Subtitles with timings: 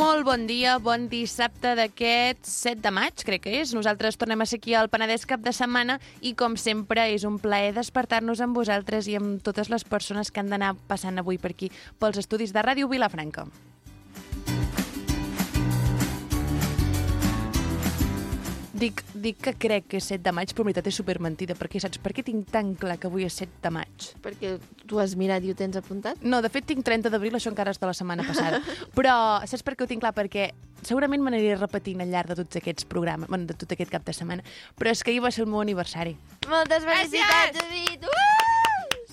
[0.00, 3.74] Molt bon dia, bon dissabte d'aquest 7 de maig, crec que és.
[3.76, 7.36] Nosaltres tornem a ser aquí al Penedès cap de setmana i, com sempre, és un
[7.42, 11.52] plaer despertar-nos amb vosaltres i amb totes les persones que han d'anar passant avui per
[11.52, 11.68] aquí,
[12.00, 13.44] pels estudis de Ràdio Vilafranca.
[18.80, 21.82] Dic, dic que crec que és 7 de maig, però en veritat és supermentida, perquè
[21.82, 24.06] saps per què tinc tan clar que avui és 7 de maig?
[24.24, 24.54] Perquè
[24.88, 26.22] tu has mirat i ho tens apuntat?
[26.24, 28.62] No, de fet tinc 30 d'abril, això encara és de la setmana passada.
[28.96, 30.14] Però saps per què ho tinc clar?
[30.16, 30.48] Perquè
[30.80, 34.06] segurament me n'aniré repetint al llarg de tots aquests programes, bueno, de tot aquest cap
[34.06, 34.46] de setmana,
[34.80, 36.16] però és que ahir va ser el meu aniversari.
[36.48, 37.60] Moltes felicitats!
[37.60, 38.08] David!
[38.08, 38.59] Uh!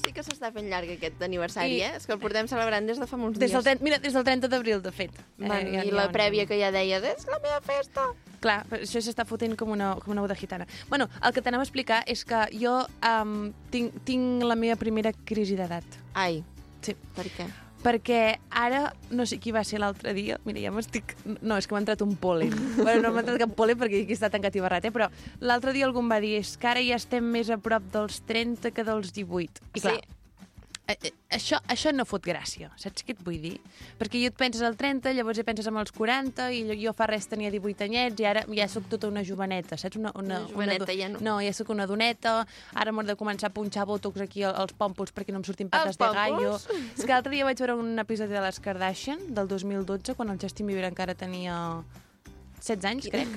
[0.08, 1.92] Sí que s'està fent llarg aquest aniversari, I- eh?
[1.98, 3.66] És que el portem celebrant des de fa molts Des del, dies.
[3.76, 5.12] 30 mira, des del 30 d'abril, de fet.
[5.38, 8.06] Man, ja- I ja la prèvia que ja deies, és la meva festa!
[8.40, 10.66] Clar, però això s'està fotent com una, com una boda gitana.
[10.88, 15.12] Bueno, el que t'anem a explicar és que jo um, tinc, tinc la meva primera
[15.26, 15.84] crisi d'edat.
[16.14, 16.44] Ai,
[16.82, 16.96] Sí.
[17.16, 17.48] per què?
[17.84, 21.14] Perquè ara, no sé qui va ser l'altre dia, mira, ja m'estic...
[21.42, 22.52] No, és que m'ha entrat un pol·len.
[22.82, 24.94] bueno, no m'ha entrat cap pol·len perquè aquí està tancat i barrat, eh?
[24.96, 25.08] però
[25.40, 28.22] l'altre dia algú em va dir és que ara ja estem més a prop dels
[28.28, 29.64] 30 que dels 18.
[29.78, 30.17] I clar, Sí.
[30.88, 33.60] Eh, eh, això, això no fot gràcia, saps què et vull dir?
[34.00, 37.08] Perquè jo et penses al 30, llavors ja penses en els 40, i jo- fa
[37.08, 39.98] res tenia 18 anyets, i ara ja sóc tota una joveneta, saps?
[39.98, 41.20] Una, una, Una joveneta, do- ja no.
[41.20, 44.74] No, ja sóc una doneta, ara m'ho de començar a punxar botox aquí al- als
[44.74, 46.56] pòmpols perquè no em surtin pates de gallo.
[46.96, 50.40] És que l'altre dia vaig veure un episodi de les Kardashian, del 2012, quan el
[50.40, 51.84] Justin Bieber encara tenia
[52.60, 53.34] 16 anys, crec,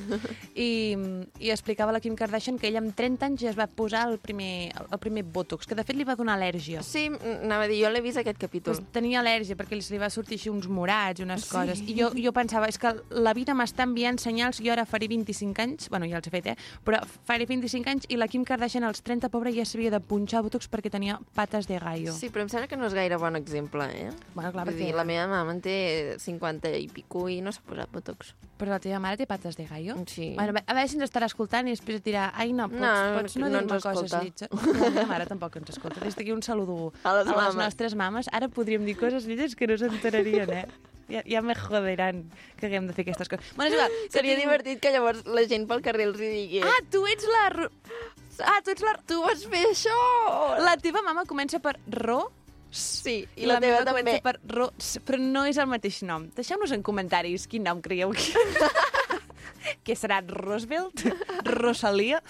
[0.54, 0.96] i,
[1.40, 4.18] i explicava la Kim Kardashian que ella amb 30 anys ja es va posar el
[4.22, 6.84] primer, el primer botox, que de fet li va donar al·lèrgia.
[6.86, 8.76] Sí, anava a dir, jo l'he vist aquest capítol.
[8.76, 11.52] Pues tenia al·lèrgia perquè li va sortir així uns morats i unes sí.
[11.52, 11.82] coses.
[11.84, 15.64] I jo, jo pensava, és que la vida m'està enviant senyals, jo ara faré 25
[15.64, 16.56] anys, bueno, ja els he fet, eh?
[16.86, 20.42] Però faré 25 anys i la Kim Kardashian als 30, pobra, ja s'havia de punxar
[20.46, 22.14] botox perquè tenia pates de gallo.
[22.16, 24.10] Sí, però em sembla que no és gaire bon exemple, eh?
[24.34, 24.90] Bueno, clar, Vull perquè...
[24.90, 25.76] dir, la meva mama en té
[26.20, 28.34] 50 i pico i no s'ha posat botox.
[28.60, 29.98] Però la teva mare té pates de gallo?
[30.08, 30.32] Sí.
[30.38, 32.92] Bueno, a veure si ens estarà escoltant i després et dirà ai, no, pots No,
[33.20, 34.48] pots no, no dir-me coses lletges.
[34.50, 36.00] No, la meva mare tampoc ens escolta.
[36.04, 37.58] Des d'aquí un saludo A les a les mames.
[37.60, 38.30] nostres mames.
[38.32, 40.64] Ara podríem dir coses lletges que no s'enterarien, eh?
[41.10, 42.24] Ja, ja me joderan
[42.56, 43.52] que haguem de fer aquestes coses.
[43.58, 43.90] Bueno, és igual.
[43.90, 47.02] que Seria tinc- divertit que llavors la gent pel carrer els hi digui Ah, tu
[47.10, 47.46] ets la...
[48.46, 48.94] Ah, tu ets la...
[49.10, 49.96] tu vas fer això!
[50.62, 52.28] La teva mama comença per Ro,
[52.70, 54.68] Sí, i la, meva comença per Ro,
[55.02, 56.28] però no és el mateix nom.
[56.36, 58.30] Deixeu-nos en comentaris quin nom creieu que...
[59.86, 61.04] que serà Roosevelt,
[61.48, 62.20] Rosalia,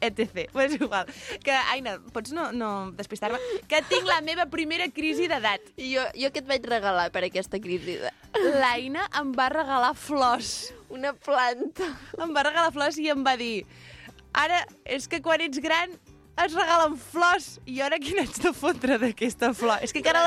[0.00, 0.46] etc.
[0.52, 1.10] Però és igual.
[1.44, 3.40] Que, Aina, pots no, no despistar-me?
[3.70, 5.72] Que tinc la meva primera crisi d'edat.
[5.76, 7.98] I jo, jo què et vaig regalar per aquesta crisi?
[8.02, 8.12] De...
[8.60, 10.70] L'Aina em va regalar flors.
[10.90, 11.86] Una planta.
[12.18, 13.64] Em va regalar flors i em va dir
[14.32, 15.92] ara, és que quan ets gran
[16.46, 19.78] es regalen flors i ara quin haig de fotre d'aquesta flor?
[19.84, 20.22] És que encara,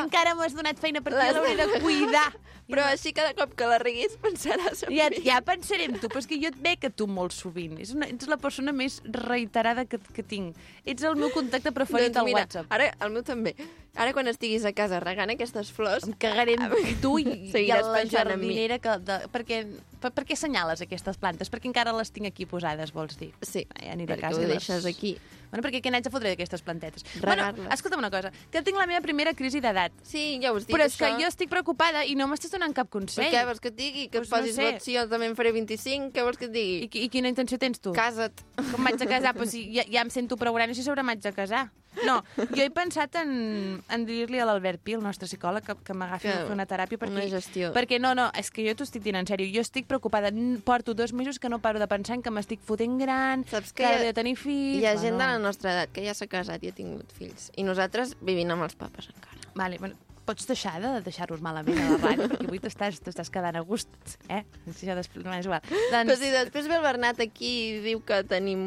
[0.00, 2.30] encara m'has donat feina L'has jo l'hauré de cuidar.
[2.64, 5.18] Però així cada cop que la reguis pensaràs en Ja, mi.
[5.26, 7.76] ja pensaré en tu, però és que jo et veig a tu molt sovint.
[7.84, 10.56] És una, ets la persona més reiterada que, que tinc.
[10.88, 12.72] Ets el meu contacte preferit al doncs mira, WhatsApp.
[12.72, 13.52] Ara, el meu també.
[13.94, 17.24] Ara quan estiguis a casa regant aquestes flors, Em cagaré en tu i,
[17.54, 18.96] i a la jardinera que...
[19.06, 19.60] De, perquè,
[20.02, 21.50] per, per què assenyales aquestes plantes?
[21.52, 23.30] Perquè encara les tinc aquí posades, vols dir?
[23.40, 25.14] sí, Ja aniré a perquè casa ho i les- deixes aquí.
[25.54, 27.04] Bueno, perquè què n'haig de fotre d'aquestes plantetes?
[27.22, 29.92] Bueno, escolta'm una cosa, que tinc la meva primera crisi d'edat.
[30.02, 31.20] Sí, ja us dic, Però és que això.
[31.20, 33.30] jo estic preocupada i no m'estàs donant cap Però consell.
[33.30, 34.08] què vols que et digui?
[34.08, 34.72] Que Pues et posis no sé.
[34.72, 36.10] vots si jo també en faré 25?
[36.10, 36.88] Què vols que et digui?
[36.90, 37.92] I, I quina intenció tens tu?
[37.94, 38.42] Casa't.
[38.72, 39.36] Com m'haig de casar?
[39.46, 41.68] Si ja, ja em sento prou gran, no sé si sobre m'haig de casar.
[42.02, 45.94] No, jo he pensat en, en dir-li a l'Albert Pi, el nostre psicòleg, que, que
[45.94, 46.98] m'agafi a fer una teràpia.
[46.98, 47.72] Perquè, una gestió.
[47.76, 49.48] Perquè no, no, és que jo t'ho estic dient en sèrio.
[49.54, 50.30] Jo estic preocupada.
[50.64, 53.82] Porto dos mesos que no paro de pensar en que m'estic fotent gran, Saps que
[53.82, 54.80] que ha- de tenir fills...
[54.82, 55.48] Hi ha gent de la bueno.
[55.50, 57.50] nostra edat que ja s'ha casat i ha tingut fills.
[57.56, 59.38] I nosaltres vivint amb els papes encara.
[59.54, 59.94] Vale, bueno,
[60.24, 63.90] pots deixar de deixar-nos malament a la ràdio, perquè avui t'estàs quedant a gust,
[64.32, 64.42] eh?
[64.72, 65.24] Si això després...
[65.26, 65.60] No, és igual.
[65.68, 68.64] Però Doncs, si després ve el Bernat aquí i diu que tenim...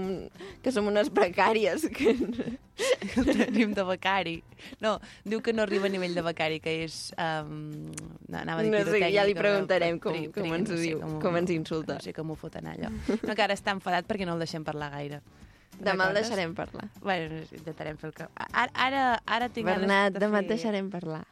[0.63, 2.13] que som unes precàries, que...
[3.25, 4.35] tenim de becari.
[4.83, 6.99] No, diu que no arriba a nivell de becari, que és...
[7.17, 7.89] Um,
[8.27, 10.77] no, anava a dir No sé, ja li però preguntarem com- com pri- ens no
[10.77, 11.97] sé diu, ho- com ens insulta.
[11.97, 12.91] No sé com ho foten allò.
[13.17, 15.21] No, que ara està enfadat perquè no el deixem parlar gaire.
[15.77, 16.87] Demà el deixarem parlar.
[17.03, 18.25] Bueno, intentarem fer el que...
[18.49, 21.23] Ara, ara, ara tinc Bernat, de demà et deixarem parlar.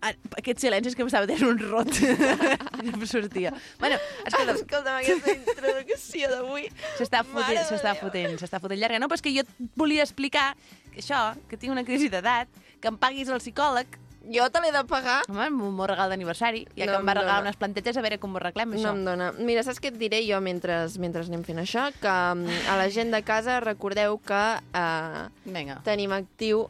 [0.00, 1.90] Ah, Aquest silenci és que m'estava tenint un rot.
[1.98, 3.50] ja em sortia.
[3.80, 6.68] Bueno, escolta, Escolta'm, aquesta introducció d'avui...
[7.00, 9.00] S'està fotent, s'està fotent, s'està fotent llarga.
[9.02, 10.52] No, però és que jo et volia explicar
[10.92, 12.46] que això, que tinc una crisi d'edat,
[12.78, 13.98] que em paguis el psicòleg,
[14.28, 15.22] Jo te l'he de pagar?
[15.30, 18.34] home, meu regal d'aniversari, ja No que em va regalar unes plantetes, a veure com
[18.34, 18.90] ho arreglem, això.
[18.90, 19.28] No em dóna.
[19.38, 21.86] Mira, saps què et diré jo mentre, mentre anem fent això?
[22.02, 25.78] Que mm, a la gent de casa recordeu que eh, Vinga.
[25.86, 26.66] tenim actiu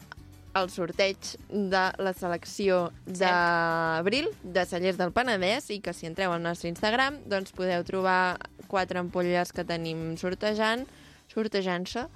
[0.56, 1.16] el sorteig
[1.50, 7.20] de la selecció d'abril de Cellers del Penedès i que si entreu al nostre Instagram
[7.28, 10.86] doncs podeu trobar quatre ampolles que tenim sortejant,
[11.32, 12.06] sortejant-se,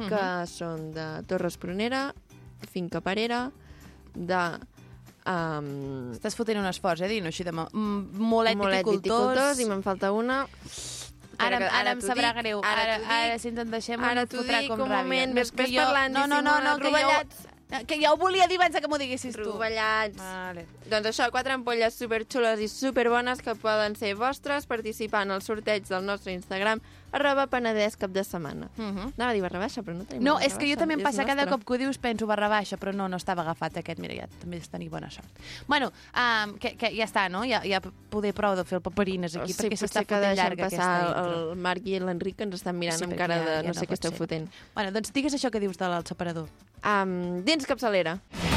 [0.00, 2.10] que són de Torres Prunera,
[2.72, 3.50] Finca Parera,
[4.14, 4.38] de
[5.28, 9.60] um, Estàs fotent un esforç, eh, dient així de mo- molet, Molet viticultors.
[9.60, 10.46] I me'n falta una.
[11.40, 12.60] Ara, que- ara, em sabrà dic, greu.
[12.64, 14.96] Ara, Ara, ara, si ens en deixem, Ara em t'ho dic, un ràbia.
[15.02, 15.80] moment, No, ves que jo...
[15.80, 17.44] parlant, no, no, no, no, que rovellats.
[17.44, 17.49] jo,
[17.86, 19.44] que ja ho volia dir abans que m'ho diguessis tu.
[19.46, 20.18] Rovellats.
[20.18, 20.66] Vale.
[20.90, 26.06] Doncs això, quatre ampolles superxules i superbones que poden ser vostres participant al sorteig del
[26.06, 26.82] nostre Instagram
[27.12, 28.68] arroba penedès cap de setmana.
[28.76, 29.12] Uh -huh.
[29.16, 31.24] Anava a dir barra baixa, però no tenim No, és que jo també em passa
[31.24, 33.98] cada cop que ho dius penso barra baixa, però no, no estava agafat aquest.
[34.00, 35.28] Mira, ja també és tenir bona sort.
[35.66, 37.44] Bueno, um, que, que ja està, no?
[37.44, 37.80] Ja, ja
[38.10, 41.52] poder prou de fer el paperines aquí, sí, perquè s'està fotent llarga passar aquesta intro.
[41.52, 43.74] el Marc i l'Enric ens estan mirant Sí, amb cara ja- de ja no no
[43.74, 44.48] sé què esteu fotent.
[44.74, 46.48] Bueno, doncs digues això que dius del separador.
[46.84, 48.20] Um, dins capçalera.
[48.30, 48.49] per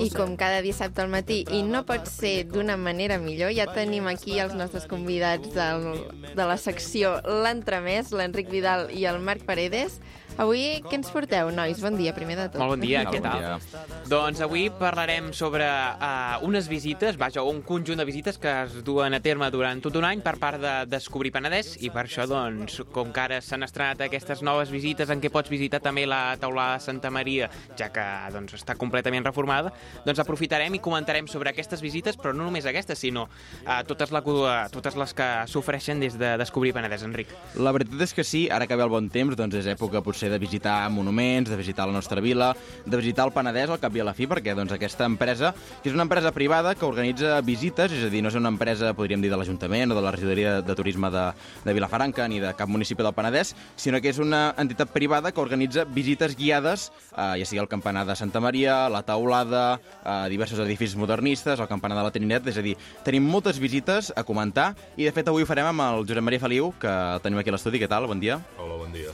[0.00, 4.06] I com cada dissabte al matí, i no pot ser d'una manera millor, ja tenim
[4.10, 5.88] aquí els nostres convidats del,
[6.34, 10.00] de la secció L'Entremès, l'Enric Vidal i el Marc Paredes.
[10.34, 11.78] Avui què ens porteu, nois?
[11.78, 12.58] Bon dia, primer de tot.
[12.58, 13.38] Molt bon dia, què bon tal?
[13.38, 13.90] dia.
[14.10, 19.14] Doncs avui parlarem sobre uh, unes visites, vaja, un conjunt de visites que es duen
[19.14, 22.80] a terme durant tot un any per part de Descobrir Penedès i per això, doncs,
[22.94, 26.80] com que ara s'han estrenat aquestes noves visites en què pots visitar també la taulada
[26.80, 27.48] de Santa Maria,
[27.78, 28.04] ja que
[28.34, 29.70] doncs, està completament reformada,
[30.02, 34.24] doncs aprofitarem i comentarem sobre aquestes visites, però no només aquestes, sinó uh, totes, la,
[34.26, 37.30] uh, totes les que s'ofereixen des de Descobrir Penedès, Enric.
[37.54, 40.23] La veritat és que sí, ara que ve el bon temps, doncs és època potser
[40.30, 42.54] de visitar monuments, de visitar la nostra vila,
[42.84, 45.90] de visitar el Penedès al cap i a la fi, perquè doncs, aquesta empresa, que
[45.90, 49.22] és una empresa privada que organitza visites, és a dir, no és una empresa, podríem
[49.22, 51.24] dir, de l'Ajuntament o de la regidoria de turisme de,
[51.64, 55.42] de Vilafranca ni de cap municipi del Penedès, sinó que és una entitat privada que
[55.42, 60.60] organitza visites guiades, eh, ja sigui el campanar de Santa Maria, la taulada, eh, diversos
[60.64, 64.72] edificis modernistes, el campanar de la Trinitat, és a dir, tenim moltes visites a comentar
[64.96, 66.94] i de fet avui ho farem amb el Josep Maria Feliu, que
[67.24, 67.82] tenim aquí a l'estudi.
[67.82, 68.08] Què tal?
[68.10, 68.40] Bon dia.
[68.58, 69.12] Hola, bon dia.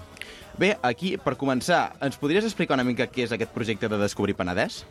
[0.59, 4.35] Bé, aquí, per començar, ens podries explicar una mica què és aquest projecte de Descobrir
[4.39, 4.83] Penedès?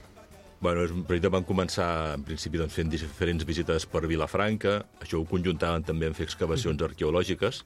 [0.60, 4.80] Bueno, és un projecte vam començar, en principi, doncs, fent diferents visites per Vilafranca.
[5.04, 7.62] Això ho conjuntaven també en fer excavacions arqueològiques.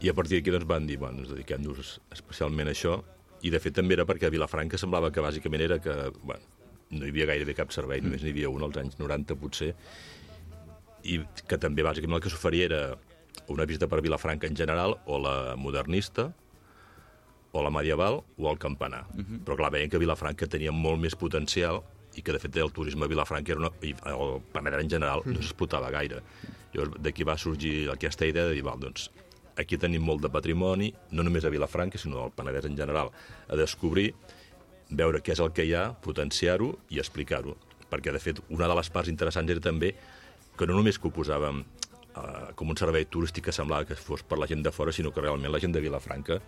[0.00, 3.00] I a partir d'aquí doncs, van dir, bueno, ens dediquem-nos especialment a això.
[3.42, 6.44] I, de fet, també era perquè a Vilafranca semblava que, bàsicament, era que, bueno,
[6.90, 9.74] no hi havia gairebé cap servei, només n'hi havia un als anys 90, potser,
[11.04, 12.82] i que també, bàsicament, el que s'oferia era
[13.52, 16.30] una visita per Vilafranca en general, o la modernista,
[17.52, 19.06] o la medieval o el campanar.
[19.14, 19.44] Uh -huh.
[19.44, 21.82] Però clar, veiem que Vilafranca tenia molt més potencial
[22.14, 25.22] i que de fet el turisme a Vilafranca era una, i el Penedès en general
[25.24, 26.22] no s'explotava gaire.
[26.72, 29.10] Llavors d'aquí va sorgir aquesta idea de dir, val, doncs
[29.56, 33.10] aquí tenim molt de patrimoni, no només a Vilafranca, sinó al Penedès en general,
[33.48, 34.14] a descobrir,
[34.90, 37.56] veure què és el que hi ha, potenciar-ho i explicar-ho.
[37.90, 39.94] Perquè, de fet, una de les parts interessants era també
[40.56, 44.22] que no només que ho posàvem eh, com un servei turístic que semblava que fos
[44.22, 46.40] per la gent de fora, sinó que realment la gent de Vilafranca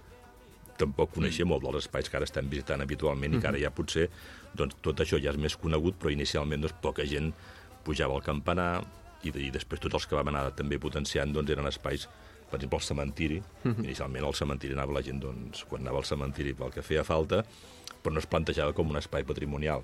[0.81, 1.53] tampoc coneixia mm.
[1.53, 4.09] molt dels espais que ara estem visitant habitualment mm i que ara ja potser
[4.57, 7.33] doncs, tot això ja és més conegut, però inicialment doncs, poca gent
[7.85, 8.83] pujava al campanar
[9.23, 12.09] i, i després tots els que vam anar també potenciant doncs, eren espais
[12.51, 13.43] per exemple, el cementiri.
[13.63, 13.85] Mm -hmm.
[13.85, 17.45] Inicialment al cementiri anava la gent, doncs, quan anava al cementiri pel que feia falta,
[18.03, 19.83] però no es plantejava com un espai patrimonial.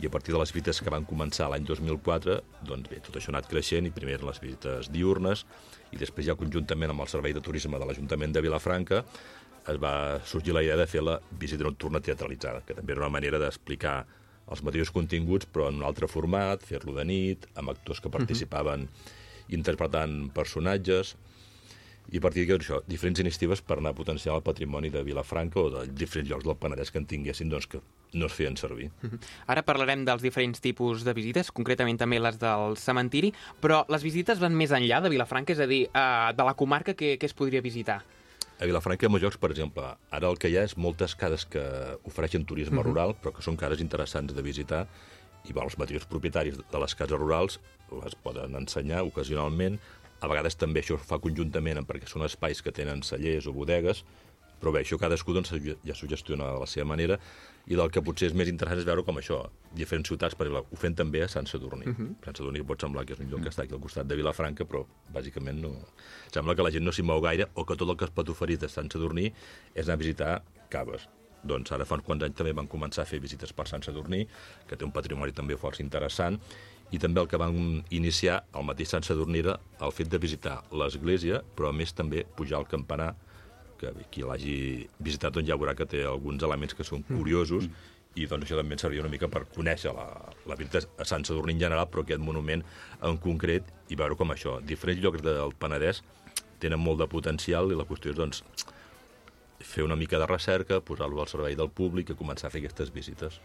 [0.00, 3.30] I a partir de les visites que van començar l'any 2004, doncs bé, tot això
[3.30, 5.46] ha anat creixent, i primer les visites diurnes,
[5.92, 9.04] i després ja conjuntament amb el Servei de Turisme de l'Ajuntament de Vilafranca
[9.68, 13.12] es va sorgir la idea de fer la visita nocturna teatralitzada, que també era una
[13.16, 13.98] manera d'explicar
[14.52, 18.82] els mateixos continguts, però en un altre format, fer-lo de nit, amb actors que participaven
[18.82, 19.54] uh -huh.
[19.56, 21.16] interpretant personatges,
[22.12, 25.60] i a partir d'aquí, això, diferents iniciatives per anar a potenciar el patrimoni de Vilafranca
[25.60, 27.80] o de diferents llocs del Penedès que en tinguessin doncs, que
[28.12, 28.90] no es feien servir.
[29.46, 34.38] Ara parlarem dels diferents tipus de visites, concretament també les del cementiri, però les visites
[34.38, 37.34] van més enllà de Vilafranca, és a dir, eh, de la comarca que, que es
[37.34, 38.02] podria visitar.
[38.60, 41.62] A Vilafranca molts llocs, per exemple, ara el que hi ha és moltes cases que
[42.06, 42.86] ofereixen turisme uh -huh.
[42.86, 44.86] rural, però que són cases interessants de visitar
[45.44, 49.78] i bueno, els mateixos propietaris de les cases rurals les poden ensenyar ocasionalment.
[50.20, 54.04] A vegades també això es fa conjuntament perquè són espais que tenen cellers o bodegues,
[54.60, 55.52] però bé, això cadascú doncs,
[55.84, 57.18] ja s'ho gestiona de la seva manera
[57.66, 59.38] i del que potser és més interessant és veure com això,
[59.76, 61.86] diferents ciutats, per exemple, ho fem també a Sant Sadurní.
[61.88, 62.14] Uh -huh.
[62.24, 64.64] Sant Sadurní pot semblar que és un lloc que està aquí al costat de Vilafranca,
[64.64, 65.72] però bàsicament no...
[66.32, 68.28] Sembla que la gent no s'hi mou gaire o que tot el que es pot
[68.28, 69.32] oferir de Sant Sadurní
[69.74, 71.08] és anar a visitar caves.
[71.42, 74.26] Doncs ara fa uns quants anys també van començar a fer visites per Sant Sadurní,
[74.66, 76.40] que té un patrimoni també força interessant,
[76.90, 80.62] i també el que van iniciar al mateix Sant Sadurní era el fet de visitar
[80.70, 83.14] l'església, però a més també pujar al campanar,
[83.84, 84.56] que qui l'hagi
[84.98, 87.92] visitat doncs ja veurà que té alguns elements que són curiosos mm.
[88.20, 90.06] i doncs això també ens servia una mica per conèixer la,
[90.48, 92.64] la veritat a Sant Sadurní en general, però aquest monument
[93.02, 96.02] en concret i veure com això, diferents llocs del Penedès
[96.62, 98.44] tenen molt de potencial i la qüestió és doncs
[99.64, 102.92] fer una mica de recerca, posar-lo al servei del públic i començar a fer aquestes
[102.94, 103.40] visites.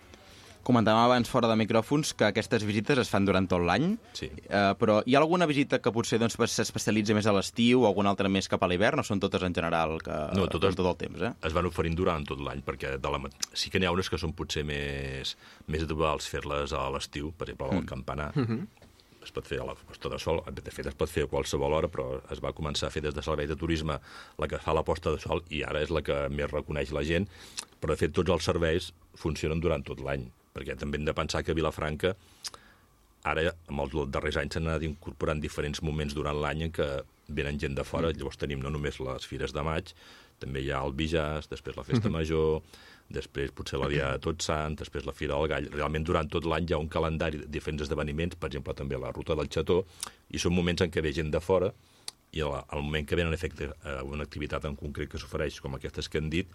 [0.69, 4.27] Comentàvem abans fora de micròfons que aquestes visites es fan durant tot l'any, Sí.
[4.29, 8.11] eh, però hi ha alguna visita que potser doncs, s'especialitza més a l'estiu o alguna
[8.11, 10.95] altra més cap a l'hivern, o són totes en general que, No, totes- tot el
[10.95, 11.33] temps, eh?
[11.41, 13.19] es van oferint durant tot l'any, perquè de la...
[13.51, 15.35] sí que n'hi ha unes que són potser més,
[15.67, 18.31] més habituals fer-les a l'estiu, per exemple, al campanar.
[18.35, 18.67] Mm -hmm.
[19.23, 21.73] Es pot fer a la posta de sol, de fet es pot fer a qualsevol
[21.73, 23.99] hora, però es va començar a fer des de Servei de Turisme
[24.38, 27.03] la que fa la posta de sol i ara és la que més reconeix la
[27.03, 27.27] gent,
[27.81, 31.43] però de fet tots els serveis funcionen durant tot l'any, perquè també hem de pensar
[31.45, 32.15] que Vilafranca
[33.27, 36.87] ara, amb els darrers anys, s'han anat incorporant diferents moments durant l'any en què
[37.29, 39.91] venen gent de fora, llavors tenim no només les fires de maig,
[40.39, 42.61] també hi ha el Bijàs, després la Festa Major,
[43.09, 45.69] després potser la Dia de Tots Sants, després la Fira del Gall.
[45.73, 49.11] Realment durant tot l'any hi ha un calendari de diferents esdeveniments, per exemple també la
[49.11, 49.81] Ruta del Xató,
[50.29, 51.73] i són moments en què ve gent de fora
[52.31, 55.59] i al, al moment que venen en efecte a una activitat en concret que s'ofereix,
[55.61, 56.49] com aquestes que hem dit,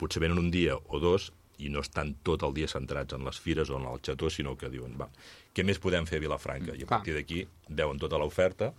[0.00, 1.30] potser venen un dia o dos
[1.62, 4.56] i no estan tot el dia centrats en les fires o en el xató, sinó
[4.58, 5.08] que diuen, va,
[5.54, 6.76] què més podem fer a Vilafranca?
[6.76, 8.72] I a partir d'aquí veuen tota l'oferta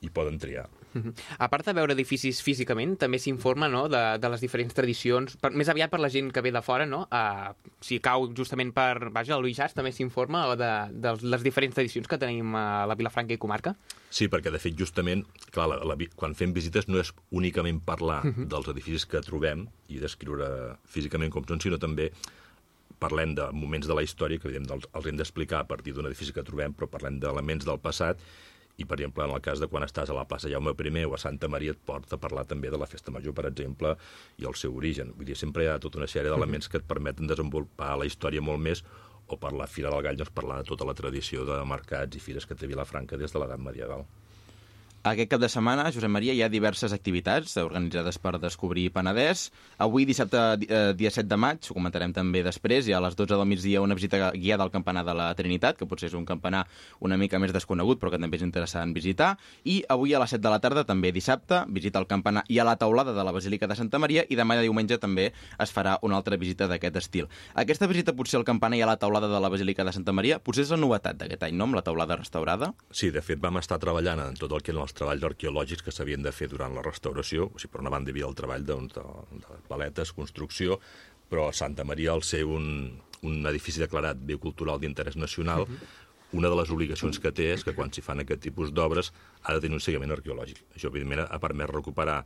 [0.00, 0.68] i poden triar.
[0.92, 1.12] Mhm.
[1.38, 5.52] A part de veure edificis físicament, també s'informa no, de, de les diferents tradicions, per,
[5.54, 7.04] més aviat per la gent que ve de fora, no?
[7.12, 7.52] Uh,
[7.84, 12.18] si cau justament per, vaja, el Luixàs, també s'informa de, de les diferents tradicions que
[12.18, 13.76] tenim a la Vilafranca i comarca.
[14.10, 15.22] Sí, perquè de fet justament,
[15.54, 20.02] clar, la, la, quan fem visites no és únicament parlar dels edificis que trobem i
[20.02, 22.10] descriure físicament com són, sinó també
[23.00, 26.10] parlem de moments de la història que evidentment els, els hem d'explicar a partir d'un
[26.10, 28.20] edifici que trobem, però parlem d'elements del passat
[28.80, 31.14] i, per exemple, en el cas de quan estàs a la plaça Jaume I o
[31.14, 33.96] a Santa Maria et porta a parlar també de la Festa Major, per exemple,
[34.38, 35.12] i el seu origen.
[35.16, 38.40] Vull dir, sempre hi ha tota una sèrie d'elements que et permeten desenvolupar la història
[38.40, 38.82] molt més
[39.30, 42.22] o per la Fira del Gall, doncs, parlar de tota la tradició de mercats i
[42.22, 44.06] fires que té Vilafranca des de l'edat medieval.
[45.00, 49.46] Aquest cap de setmana, Josep Maria, hi ha diverses activitats organitzades per Descobrir Penedès.
[49.80, 50.36] Avui, dissabte,
[50.68, 53.46] eh, dia 7 de maig, ho comentarem també després, hi ha a les 12 del
[53.48, 56.66] migdia una visita guiada al campanar de la Trinitat, que potser és un campanar
[57.00, 59.38] una mica més desconegut, però que també és interessant visitar.
[59.64, 62.64] I avui a les 7 de la tarda, també dissabte, visita al campanar i a
[62.68, 65.96] la taulada de la Basílica de Santa Maria, i demà de diumenge també es farà
[66.02, 67.26] una altra visita d'aquest estil.
[67.54, 70.40] Aquesta visita potser al campanar i a la taulada de la Basílica de Santa Maria,
[70.44, 72.74] potser és la novetat d'aquest any, no?, amb la taulada restaurada.
[72.92, 76.24] Sí, de fet, vam estar treballant en tot el que els treballs arqueològics que s'havien
[76.26, 77.46] de fer durant la restauració.
[77.54, 80.80] O sigui, per una banda hi havia el treball doncs, de, de paletes, construcció,
[81.30, 82.90] però Santa Maria, al ser un,
[83.22, 85.66] un edifici declarat bé cultural d'interès nacional,
[86.32, 89.10] una de les obligacions que té és que quan s'hi fan aquest tipus d'obres
[89.42, 90.60] ha de tenir un seguiment arqueològic.
[90.76, 92.20] Això, evidentment, ha permès recuperar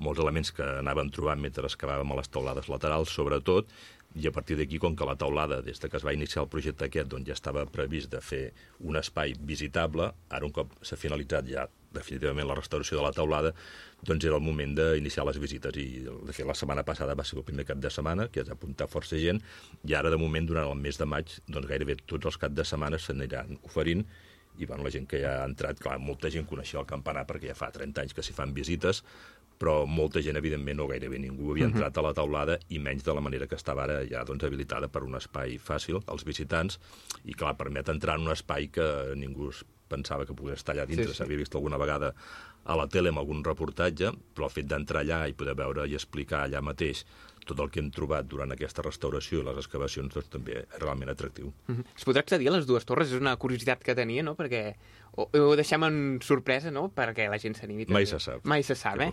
[0.00, 3.68] molts elements que anàvem trobant mentre excavàvem a les taulades laterals, sobretot,
[4.16, 6.48] i a partir d'aquí, com que la taulada, des de que es va iniciar el
[6.52, 8.46] projecte aquest, doncs ja estava previst de fer
[8.80, 13.52] un espai visitable, ara un cop s'ha finalitzat ja definitivament la restauració de la taulada,
[14.06, 17.38] doncs era el moment d'iniciar les visites i de fet la setmana passada va ser
[17.40, 19.42] el primer cap de setmana, que es apuntar força gent,
[19.84, 22.66] i ara de moment durant el mes de maig doncs gairebé tots els caps de
[22.66, 24.06] setmana s'aniran oferint
[24.58, 27.52] i bueno, la gent que ja ha entrat, clar, molta gent coneixia el campanar perquè
[27.52, 29.02] ja fa 30 anys que s'hi fan visites,
[29.60, 33.14] però molta gent, evidentment, no gairebé ningú havia entrat a la taulada i menys de
[33.16, 36.80] la manera que estava ara ja doncs, habilitada per un espai fàcil als visitants
[37.24, 38.86] i, clar, permet entrar en un espai que
[39.20, 39.50] ningú
[39.90, 41.10] pensava que pogués estar allà dintre.
[41.10, 41.22] Sí, sí.
[41.22, 42.14] S'havia vist alguna vegada
[42.64, 45.98] a la tele amb algun reportatge, però el fet d'entrar allà i poder veure i
[45.98, 47.04] explicar allà mateix
[47.46, 51.10] tot el que hem trobat durant aquesta restauració i les excavacions doncs, també és realment
[51.10, 51.52] atractiu.
[51.66, 51.84] Mhm.
[51.96, 53.10] Es podrà accedir a les dues torres?
[53.10, 54.36] És una curiositat que tenia, no?
[54.36, 54.76] Perquè
[55.16, 56.88] ho, ho deixem en sorpresa, no?
[56.94, 57.86] Perquè la gent s'animi.
[57.90, 58.44] Mai se sap.
[58.48, 59.10] Mai se sap, eh?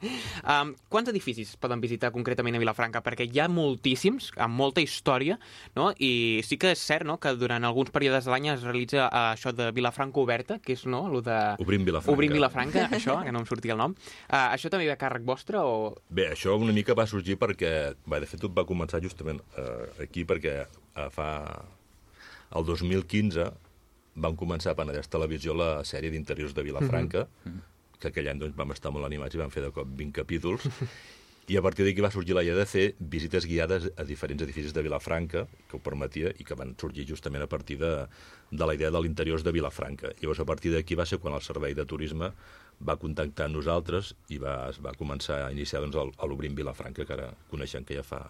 [0.54, 3.02] um, quants edificis es poden visitar concretament a Vilafranca?
[3.04, 5.38] Perquè hi ha moltíssims, amb molta història,
[5.76, 5.90] no?
[5.98, 9.32] I sí que és cert, no?, que durant alguns períodes de l'any es realitza uh,
[9.34, 11.38] això de Vilafranca oberta, que és, no?, allò de...
[11.62, 12.16] Obrim Vilafranca.
[12.16, 13.96] Obrim Vilafranca, això, que no em sortia el nom.
[14.28, 15.94] Uh, això també ve a càrrec vostre o...
[16.14, 17.72] Bé, això una mica va sorgir perquè,
[18.06, 21.28] bé, de fet tot va començar justament eh, aquí perquè eh, fa
[22.54, 23.48] El 2015
[24.16, 27.26] van començar a Penedès Televisió la sèrie d'interiors de Vilafranca,
[27.98, 30.66] que aquell any doncs, vam estar molt animats i vam fer de cop 20 capítols,
[31.52, 34.72] i a partir d'aquí va sorgir la idea de fer visites guiades a diferents edificis
[34.72, 37.92] de Vilafranca, que ho permetia, i que van sorgir justament a partir de,
[38.50, 40.14] de la idea de l'interiors de Vilafranca.
[40.22, 42.30] Llavors, a partir d'aquí va ser quan el Servei de Turisme
[42.80, 47.18] va contactar amb nosaltres i va, es va començar a iniciar doncs, l'Obrim Vilafranca, que
[47.18, 48.24] ara coneixem que ja fa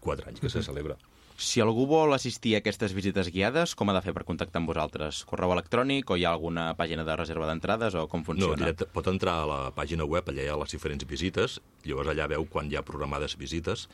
[0.00, 0.96] 4 anys que se celebra.
[1.40, 4.68] Si algú vol assistir a aquestes visites guiades, com ha de fer per contactar amb
[4.68, 5.22] vosaltres?
[5.24, 8.58] Correu electrònic o hi ha alguna pàgina de reserva d'entrades o com No, funciona?
[8.60, 11.54] directe, pot entrar a la pàgina web, allà hi ha les diferents visites,
[11.88, 13.86] llavors allà veu quan hi ha programades visites,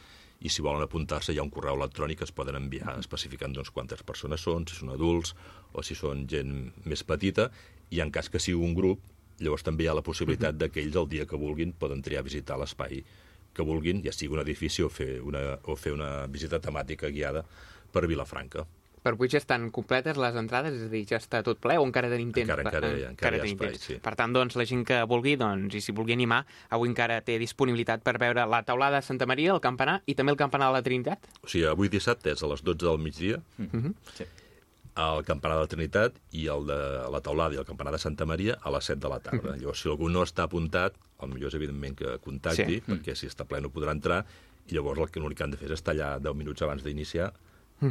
[0.42, 3.70] i si volen apuntar-se hi ha un correu electrònic que es poden enviar especificant doncs,
[3.70, 5.36] quantes persones són, si són adults
[5.72, 7.52] o si són gent més petita,
[7.94, 9.06] i en cas que sigui un grup,
[9.38, 12.26] llavors també hi ha la possibilitat de que ells el dia que vulguin poden triar
[12.26, 13.04] visitar l'espai
[13.56, 17.42] que vulguin, ja sigui un edifici o fer una, o fer una visita temàtica guiada
[17.92, 18.66] per Vilafranca.
[19.06, 21.84] Per avui ja estan completes les entrades, és a dir, ja està tot ple o
[21.86, 22.48] encara tenim temps?
[22.50, 23.84] Encara- encara ha- encara hi ha espai, temps.
[23.86, 23.98] sí.
[24.02, 26.40] Per tant, doncs, la gent que vulgui, doncs, i si vulgui animar,
[26.74, 30.32] avui encara té disponibilitat per veure la taulada de Santa Maria, el campanar i també
[30.34, 31.22] el campanar de la Trinitat.
[31.44, 33.38] O sigui, avui dissabte és a les 12 del migdia,
[34.18, 34.24] Sí.
[34.96, 36.76] El campanar de la Trinitat i el de
[37.12, 39.56] la Taulada i el campanar de Santa Maria a les 7 de la tarda.
[39.60, 42.82] Llavors, si algú no està apuntat, el millor és evidentment que contacti, Sí.
[42.86, 44.24] perquè si està ple no podrà entrar,
[44.68, 46.82] i llavors el que l'únic que han de fer és estar allà 10 minuts abans
[46.82, 47.32] d'iniciar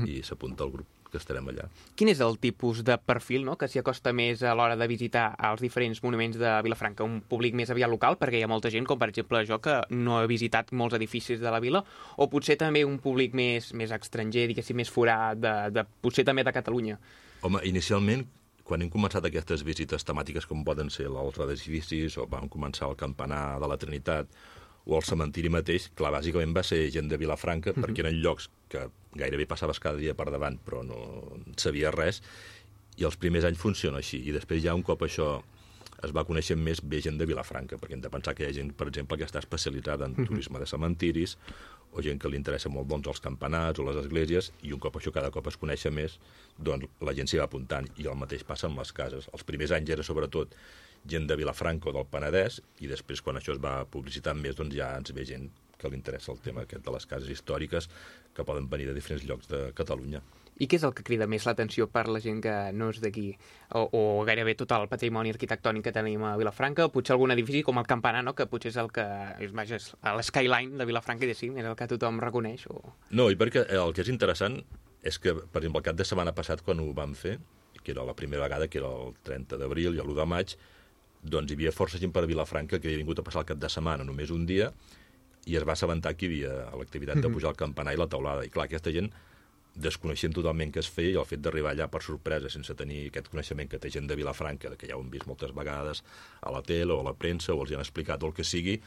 [0.07, 1.65] i s'apunta al grup que estarem allà.
[1.95, 3.55] Quin és el tipus de perfil no?
[3.59, 7.07] que s'hi acosta més a l'hora de visitar els diferents monuments de Vilafranca?
[7.07, 9.79] Un públic més aviat local, perquè hi ha molta gent, com per exemple jo, que
[9.95, 11.83] no he visitat molts edificis de la vila,
[12.19, 16.43] o potser també un públic més, més estranger, diguéssim, més forat, de, de, potser també
[16.45, 16.99] de Catalunya.
[17.45, 18.25] Home, inicialment,
[18.65, 22.97] quan hem començat aquestes visites temàtiques com poden ser l'altre d'edificis o vam començar el
[22.97, 24.31] campanar de la Trinitat
[24.85, 28.85] o el cementiri mateix, clar, bàsicament va ser gent de Vilafranca, perquè eren llocs que
[29.17, 30.99] gairebé passaves cada dia per davant, però no
[31.39, 32.21] en sabies res,
[32.99, 34.21] i els primers anys funciona així.
[34.29, 35.39] I després ja un cop això
[36.05, 38.55] es va conèixer més bé gent de Vilafranca, perquè hem de pensar que hi ha
[38.55, 41.37] gent, per exemple, que està especialitzada en turisme de cementiris,
[41.95, 44.99] o gent que li interessa molt doncs, els campanats o les esglésies, i un cop
[44.99, 46.19] això cada cop es coneix més,
[46.59, 49.29] doncs la gent s'hi va apuntant, i el mateix passa amb les cases.
[49.33, 50.53] Els primers anys era sobretot
[51.09, 54.75] gent de Vilafranca o del Penedès, i després quan això es va publicitar més, doncs
[54.75, 57.89] ja ens ve gent que li interessa el tema aquest de les cases històriques
[58.33, 60.21] que poden venir de diferents llocs de Catalunya.
[60.55, 63.25] I què és el que crida més l'atenció per la gent que no és d'aquí?
[63.75, 67.63] O, o gairebé tot el patrimoni arquitectònic que tenim a Vilafranca, o potser algun edifici
[67.67, 68.33] com el Campanar, no?
[68.37, 69.03] que potser és el que
[69.43, 72.69] és, vaja, és l'skyline de Vilafranca, diguéssim, és el que tothom reconeix.
[72.71, 72.95] O...
[73.11, 74.61] No, i perquè el que és interessant
[75.03, 77.35] és que, per exemple, el cap de setmana passat, quan ho vam fer,
[77.83, 80.55] que era la primera vegada, que era el 30 d'abril i l'1 de maig,
[81.25, 83.69] doncs hi havia força gent per Vilafranca que havia vingut a passar el cap de
[83.71, 84.71] setmana només un dia
[85.45, 88.45] i es va assabentar que hi havia l'activitat de pujar al campanar i la taulada.
[88.45, 89.11] I clar, aquesta gent
[89.75, 93.27] desconeixent totalment què es feia i el fet d'arribar allà per sorpresa sense tenir aquest
[93.31, 96.01] coneixement que té gent de Vilafranca, que ja ho hem vist moltes vegades
[96.41, 98.47] a la tele o a la premsa o els hi han explicat o el que
[98.47, 98.79] sigui,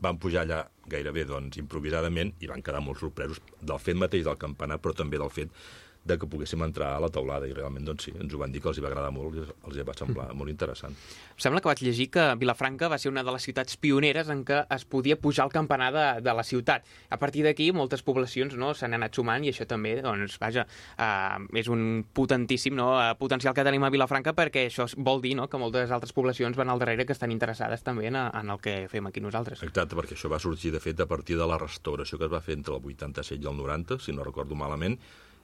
[0.00, 4.40] van pujar allà gairebé doncs, improvisadament i van quedar molt sorpresos del fet mateix del
[4.40, 5.52] campanar, però també del fet
[6.04, 8.62] de que poguéssim entrar a la taulada i realment doncs sí, ens ho van dir
[8.62, 10.96] que els hi va agradar molt i els hi va semblar molt interessant.
[11.34, 14.44] Em sembla que vaig llegir que Vilafranca va ser una de les ciutats pioneres en
[14.48, 16.86] què es podia pujar al campanar de, de la ciutat.
[17.10, 20.64] A partir d'aquí, moltes poblacions no, s'han anat sumant i això també, doncs, vaja,
[20.96, 21.84] eh, és un
[22.14, 25.92] potentíssim no, eh, potencial que tenim a Vilafranca perquè això vol dir no, que moltes
[25.94, 29.22] altres poblacions van al darrere que estan interessades també en, en el que fem aquí
[29.24, 29.62] nosaltres.
[29.66, 32.42] Exacte, perquè això va sorgir, de fet, a partir de la restauració que es va
[32.44, 34.98] fer entre el 87 i el 90, si no recordo malament,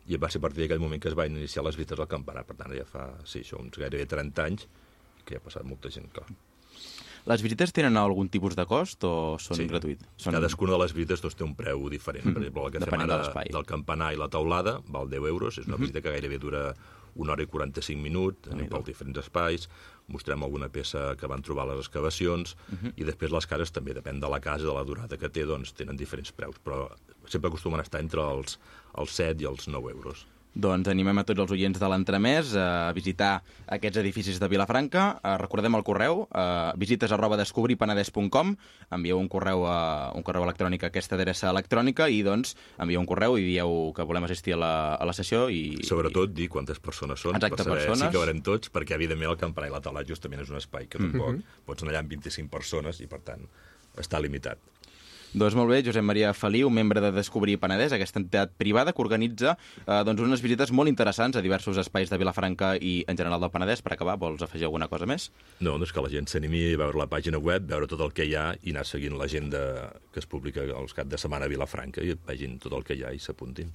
[0.06, 2.44] i va ser a partir d'aquell moment que es van iniciar les visites al campanar.
[2.44, 4.66] Per tant, ja fa, sí, això, uns gairebé 30 anys,
[5.24, 6.26] que ja ha passat molta gent, clar.
[7.24, 9.64] Les visites tenen algun tipus de cost o són Sí.
[9.70, 10.04] gratuïts?
[10.20, 10.34] Són...
[10.36, 12.26] Cadascuna de les visites doncs, té un preu diferent.
[12.34, 13.48] Per exemple, la que fem Depenent de ara l'espai.
[13.54, 15.56] del campanar i la taulada val 10 euros.
[15.58, 16.74] És una visita que gairebé dura
[17.14, 19.68] una hora i 45 minuts, anem pels diferents espais,
[20.08, 22.56] mostrem alguna peça que van trobar a les excavacions,
[22.96, 25.72] i després les cases també, depèn de la casa, de la durada que té, doncs
[25.72, 26.90] tenen diferents preus, però
[27.26, 28.58] sempre acostumen a estar entre els,
[28.98, 30.26] els 7 i els 9 euros.
[30.54, 33.40] Doncs animem a tots els oients de l'entremès a visitar
[33.74, 35.06] aquests edificis de Vilafranca.
[35.18, 38.54] Eh, recordem el correu, eh, visites arroba descobripenedès.com,
[38.94, 43.08] envieu un correu, a, un correu electrònic a aquesta adreça electrònica i doncs envieu un
[43.10, 45.82] correu i dieu que volem assistir a la, a la sessió i...
[45.82, 48.06] Sobretot dir quantes persones són, Exacte, per saber persones.
[48.06, 51.02] si cabrem tots, perquè evidentment el campanar i la taulada justament és un espai que
[51.02, 53.42] tampoc pots anar allà amb 25 persones i per tant
[53.98, 54.73] està limitat.
[55.34, 59.56] Doncs molt bé, Josep Maria Feliu, membre de Descobrir Penedès, aquesta entitat privada que organitza
[59.56, 63.50] eh, doncs unes visites molt interessants a diversos espais de Vilafranca i en general del
[63.50, 63.82] Penedès.
[63.82, 65.32] Per acabar, vols afegir alguna cosa més?
[65.58, 68.28] No, doncs que la gent s'animi a veure la pàgina web, veure tot el que
[68.30, 69.64] hi ha i anar seguint l'agenda
[70.14, 73.02] que es publica els cap de setmana a Vilafranca i vegin tot el que hi
[73.02, 73.74] ha i s'apuntin.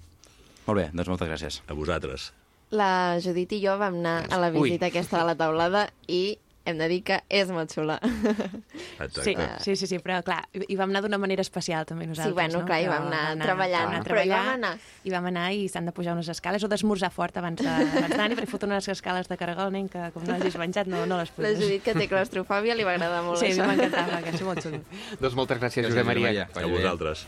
[0.64, 1.60] Molt bé, doncs moltes gràcies.
[1.68, 2.32] A vosaltres.
[2.72, 4.70] La Judit i jo vam anar a la Ui.
[4.70, 7.98] visita aquesta de la taulada i hem de dir que és molt xula.
[8.04, 9.24] Exacte.
[9.30, 12.60] Sí, sí, sí, sí, però clar, hi vam anar d'una manera especial també nosaltres, bueno,
[12.62, 12.66] no?
[12.68, 14.74] clar, hi vam anar treballant, vam anar però hi vam treballar, anar.
[15.04, 18.50] I vam anar i s'han de pujar unes escales o d'esmorzar fort abans d'anar-hi, perquè
[18.52, 21.38] foten unes escales de caragol, nen, que com no hagis menjat no, no les La
[21.40, 21.60] puges.
[21.64, 23.68] Judit, que té claustrofòbia, li va agradar molt Sí, això.
[23.68, 24.84] m'encantava, que és molt xulo.
[25.20, 26.30] Doncs moltes gràcies, Josep Maria.
[26.30, 26.50] Maria.
[26.56, 27.28] A vosaltres.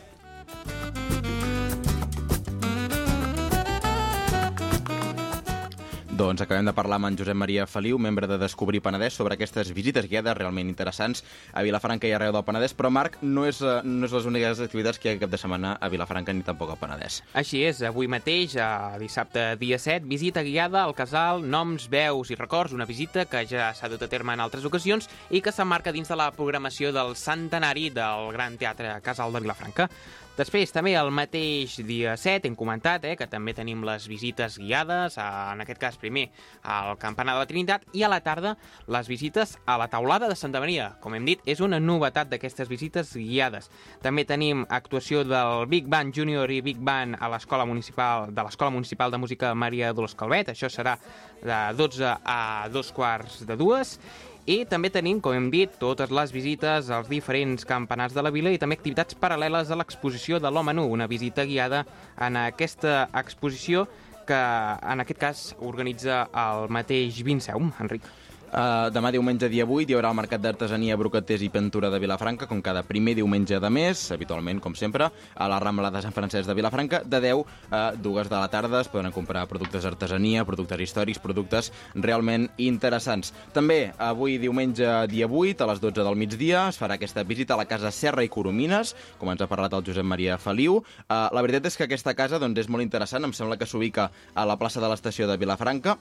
[6.22, 9.72] Doncs acabem de parlar amb en Josep Maria Feliu, membre de Descobrir Penedès, sobre aquestes
[9.74, 12.76] visites guiades realment interessants a Vilafranca i arreu del Penedès.
[12.78, 15.40] Però, Marc, no és, eh, no és les úniques activitats que hi ha cap de
[15.42, 17.24] setmana a Vilafranca ni tampoc al Penedès.
[17.34, 22.38] Així és, avui mateix, a dissabte dia 7, visita guiada al casal Noms, Veus i
[22.38, 25.92] Records, una visita que ja s'ha dut a terme en altres ocasions i que s'emmarca
[25.92, 29.90] dins de la programació del centenari del Gran Teatre Casal de Vilafranca.
[30.42, 35.20] Després, també el mateix dia 7, hem comentat eh, que també tenim les visites guiades,
[35.22, 36.24] a, en aquest cas primer
[36.66, 38.56] al Campanar de la Trinitat, i a la tarda
[38.90, 40.96] les visites a la taulada de Santa Maria.
[41.04, 43.70] Com hem dit, és una novetat d'aquestes visites guiades.
[44.02, 48.74] També tenim actuació del Big Band Junior i Big Band a l'Escola Municipal de l'Escola
[48.74, 50.50] Municipal de Música Maria Dolors Calvet.
[50.56, 50.98] Això serà
[51.46, 52.42] de 12 a
[52.74, 54.00] dos quarts de dues.
[54.50, 58.50] I també tenim, com hem dit, totes les visites als diferents campanars de la vila
[58.50, 61.84] i també activitats paral·leles a l'exposició de l'Home Nu, una visita guiada
[62.18, 63.86] en aquesta exposició
[64.26, 64.40] que
[64.94, 68.10] en aquest cas organitza el mateix Vinceum, Enric.
[68.52, 72.50] Uh, demà diumenge dia 8 hi haurà el Mercat d'Artesania, Brocaters i Pintura de Vilafranca,
[72.50, 76.50] com cada primer diumenge de mes, habitualment, com sempre, a la Rambla de Sant Francesc
[76.50, 80.84] de Vilafranca, de 10 a 2 de la tarda es poden comprar productes d'artesania, productes
[80.84, 83.32] històrics, productes realment interessants.
[83.56, 87.62] També, avui diumenge dia 8, a les 12 del migdia, es farà aquesta visita a
[87.64, 90.82] la Casa Serra i Coromines, com ens ha parlat el Josep Maria Feliu.
[91.08, 94.12] Uh, la veritat és que aquesta casa doncs, és molt interessant, em sembla que s'ubica
[94.36, 95.96] a la plaça de l'estació de Vilafranca,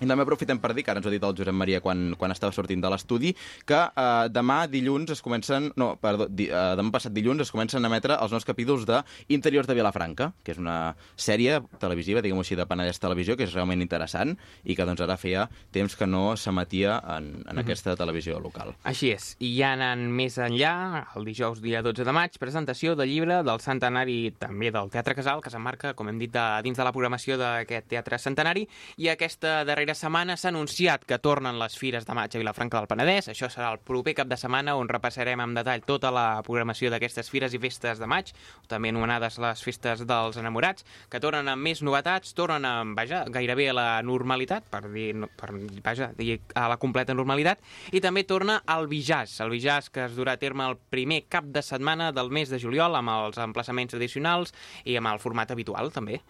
[0.00, 2.14] i també aprofitem per dir, que ara ens ho ha dit el Josep Maria quan,
[2.18, 3.34] quan estava sortint de l'estudi,
[3.68, 5.70] que eh, demà dilluns es comencen...
[5.80, 9.02] No, perdó, di, eh, demà passat dilluns es comencen a emetre els nous capítols de
[9.36, 13.54] Interiors de Vilafranca, que és una sèrie televisiva, diguem-ho així, de Penedès Televisió, que és
[13.54, 18.40] realment interessant i que doncs ara feia temps que no s'emetia en, en aquesta televisió
[18.42, 18.74] local.
[18.88, 23.10] Així és, i ja anant més enllà, el dijous dia 12 de maig, presentació del
[23.10, 26.86] llibre del centenari també del Teatre Casal, que s'emmarca, com hem dit, de, dins de
[26.86, 28.66] la programació d'aquest Teatre Centenari,
[29.00, 32.88] i aquesta darrera setmana s'ha anunciat que tornen les Fires de Maig a Vilafranca del
[32.90, 33.28] Penedès.
[33.32, 37.30] Això serà el proper cap de setmana on repassarem en detall tota la programació d'aquestes
[37.30, 38.32] Fires i Festes de Maig,
[38.68, 43.70] també anomenades les Festes dels Enamorats, que tornen amb més novetats, tornen amb, vaja, gairebé
[43.70, 45.08] a la normalitat, per dir,
[45.40, 45.52] per,
[45.84, 50.18] vaja, dir a la completa normalitat, i també torna el Bijàs, el Bijàs que es
[50.18, 53.96] durà a terme el primer cap de setmana del mes de juliol amb els emplaçaments
[53.96, 56.20] tradicionals i amb el format habitual, també.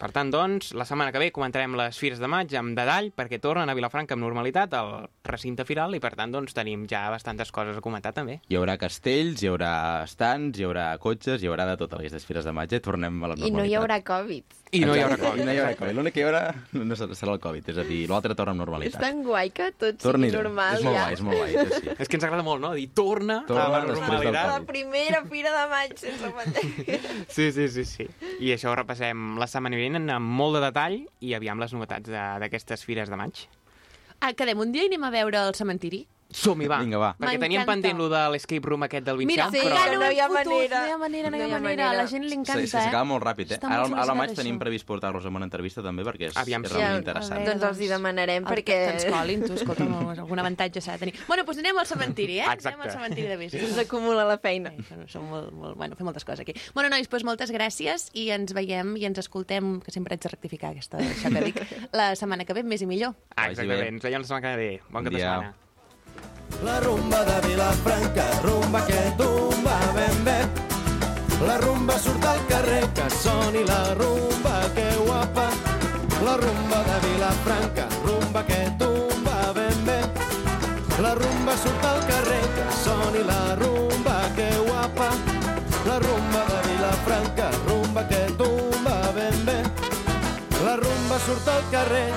[0.00, 3.36] Per tant, doncs, la setmana que ve comentarem les Fires de Maig amb detall perquè
[3.42, 4.94] tornen a Vilafranca amb normalitat al
[5.28, 8.38] recinte firal i, per tant, doncs, tenim ja bastantes coses a comentar també.
[8.48, 9.72] Hi haurà castells, hi haurà
[10.06, 12.80] estants, hi haurà cotxes, hi haurà de tot a les Fires de maig, eh?
[12.80, 13.52] tornem a la normalitat.
[13.52, 14.56] I no hi haurà Covid.
[14.70, 15.40] I no hi haurà Covid.
[15.42, 15.96] I no hi haurà Covid.
[15.98, 16.42] L'únic que hi haurà
[16.78, 19.00] no serà el Covid, és a dir, l'altre torna amb És normalitat.
[19.02, 21.02] tan guai que tot Torni, sigui normal és molt ja.
[21.02, 21.94] guai, és molt guai, és, sí.
[21.96, 22.70] És que ens agrada molt, no?
[22.78, 24.52] Dir torna, Torna a la després del normalitat.
[24.54, 27.00] La primera fira de maig sense pandèmia.
[27.28, 28.06] Sí, sí, sí, sí.
[28.38, 32.10] I això ho repassem la setmana vinent amb molt de detall i aviam les novetats
[32.10, 33.46] d'aquestes Fires de Maig.
[34.20, 36.04] Ah, quedem un dia i anem a veure el cementiri?
[36.30, 36.78] Som-hi, va.
[36.78, 37.08] Vinga, va.
[37.18, 39.80] Perquè teníem pendent lo de l'escape room aquest del Mira, Vinxam, sí, però...
[39.90, 40.80] que no hi ha manera.
[40.80, 41.88] No hi ha manera, no hi ha No hi ha manera.
[41.90, 43.08] A la gent li Sí, encanta, sí, s'acaba eh?
[43.10, 43.58] molt ràpid, eh?
[43.58, 46.62] Està Ara, ara al maig tenim previst portar-los en una entrevista també perquè és, Aviam
[46.64, 47.40] és realment Ja, interessant.
[47.42, 48.76] a Doncs els hi demanarem El- perquè...
[48.78, 49.84] Que ens colin, tu, escolta,
[50.22, 51.14] algun avantatge s'ha de tenir.
[51.26, 52.46] Bueno, doncs anem al cementiri, eh?
[52.46, 52.68] Exacte.
[52.76, 53.54] Anem al cementiri de Vic.
[53.54, 54.70] Ens acumula la feina.
[54.76, 56.54] Sí, som- molt, molt, bueno, fem moltes coses aquí.
[56.74, 60.28] Bueno, nois, doncs moltes gràcies i ens veiem i ens escoltem, que sempre haig de
[60.30, 61.58] rectificar aquesta, això que dic,
[61.92, 63.16] la setmana que ve, més i millor.
[63.34, 63.96] Ah, exactament.
[63.96, 64.70] Ens veiem la setmana que ve.
[64.90, 65.54] Bon cap de setmana.
[66.64, 70.38] La rumba de Vilafranca, rumba que tumba ben bé.
[71.46, 75.48] La rumba surt al carrer, que soni la rumba, que guapa.
[76.24, 80.00] La rumba de Vilafranca, rumba que tumba ben bé.
[81.00, 85.08] La rumba surt al carrer, que soni la rumba, que guapa.
[85.86, 89.62] La rumba de Vilafranca, rumba que tumba ben bé.
[90.64, 92.12] La rumba surt al carrer,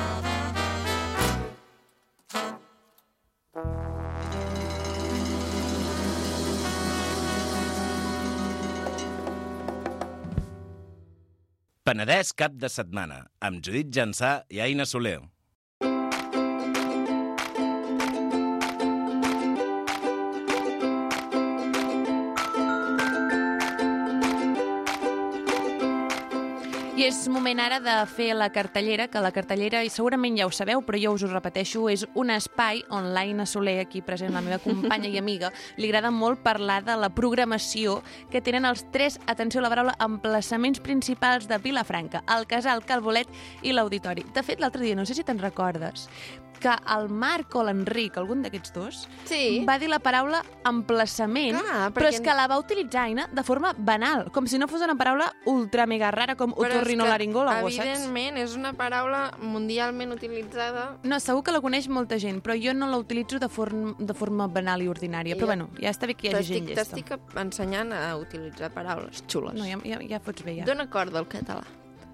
[11.84, 15.17] Penedès cap de setmana, amb Judit Jansà i Aina Soler.
[26.93, 30.51] I és moment ara de fer la cartellera, que la cartellera, i segurament ja ho
[30.53, 34.43] sabeu, però jo us ho repeteixo, és un espai on l'Aina Soler, aquí present, la
[34.45, 35.49] meva companya i amiga,
[35.82, 39.97] li agrada molt parlar de la programació que tenen els tres, atenció a la paraula,
[40.06, 43.34] emplaçaments principals de Vilafranca, el Casal, Calbolet
[43.65, 44.27] i l'Auditori.
[44.38, 46.06] De fet, l'altre dia, no sé si te'n recordes,
[46.60, 49.63] que el Marc o l'Enric, algun d'aquests dos, Sí.
[49.68, 53.44] va dir la paraula emplaçament, Clar, però perquè- és que la va utilitzar, Aina, de
[53.44, 57.80] forma banal, com si no fos una paraula ultra mega rara com Però otorrinolaringòlogo, saps?
[57.80, 60.98] Evidentment, és una paraula mundialment utilitzada.
[61.04, 64.13] No, segur que la coneix molta gent, però jo no la utilitzo de, form, de
[64.13, 65.36] forma banal i ordinària.
[65.36, 65.46] Però Ja.
[65.56, 66.96] bueno, ja està bé que hi hagi gent llesta.
[66.96, 69.54] t'estic ensenyant a utilitzar paraules xules.
[69.56, 70.66] No, ja, ja, ja fots bé, ja.
[70.66, 71.63] Dóna corda al català.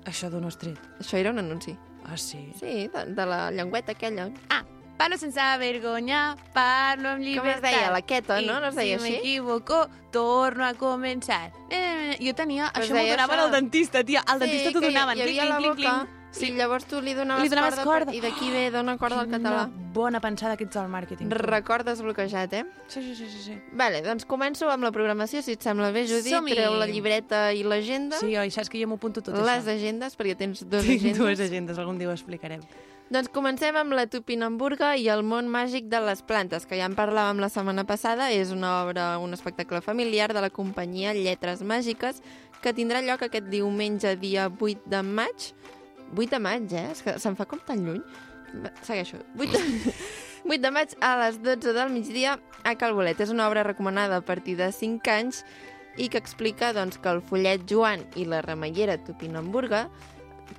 [0.06, 0.78] Això d'on has tret?
[1.00, 1.78] Això era un anunci.
[2.12, 2.52] Ah, sí?
[2.60, 4.30] Sí, de, de la llengüeta aquella.
[4.50, 4.64] Ah,
[4.98, 7.64] parlo sense vergonya, parlo amb Com llibertat.
[7.66, 7.92] es deia?
[7.92, 8.60] La queta, no?
[8.60, 9.14] No es deia si així?
[9.18, 11.52] m'equivoco, torno a començar.
[11.70, 12.72] Eh, jo tenia...
[12.74, 13.46] Però es això m'ho donaven això.
[13.46, 14.24] al dentista, tia.
[14.26, 15.18] Al dentista t'ho que hi- donaven.
[15.18, 16.19] Hi havia Clinc, la clinc, boca clinc.
[16.32, 16.48] Sí.
[16.50, 18.14] i llavors tu li donaves, Li donaves corda, corda.
[18.16, 19.66] I d'aquí ve dona corda al català.
[19.70, 21.32] Quina bona pensada que ets al màrqueting.
[21.32, 22.64] Record desbloquejat, eh?
[22.88, 23.42] Sí, sí, sí, sí.
[23.48, 23.56] sí.
[23.74, 26.36] Vale, doncs començo amb la programació, si et sembla bé, Judit.
[26.54, 28.20] Treu la llibreta i l'agenda.
[28.22, 29.74] Sí, oi, saps que jo m'ho apunto tot les això.
[29.74, 31.18] agendes, perquè tens dos Tinc agendes.
[31.18, 32.62] dues agendes, algun dia ho explicarem.
[33.10, 36.94] Doncs comencem amb la Tupinamburga i el món màgic de les plantes, que ja en
[36.96, 38.28] parlàvem la setmana passada.
[38.32, 42.22] És una obra, un espectacle familiar de la companyia Lletres Màgiques,
[42.62, 45.50] que tindrà lloc aquest diumenge, dia 8 de maig.
[46.16, 46.90] 8 de maig, eh?
[46.94, 48.04] És que se'm fa com tan lluny.
[48.82, 49.22] Segueixo.
[49.38, 49.94] 8 de...
[50.50, 53.20] 8 de maig a les 12 del migdia a Calbolet.
[53.22, 55.44] És una obra recomanada a partir de 5 anys
[56.00, 59.88] i que explica doncs, que el follet Joan i la remeiera Tupinamburga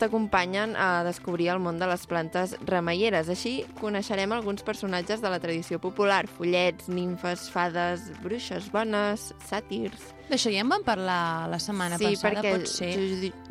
[0.01, 3.29] t'acompanyen a descobrir el món de les plantes remeieres.
[3.33, 6.25] Així coneixerem alguns personatges de la tradició popular.
[6.39, 10.15] Follets, nimfes, fades, bruixes bones, sàtirs...
[10.31, 12.93] D'això ja en vam parlar la setmana passada, pot ser.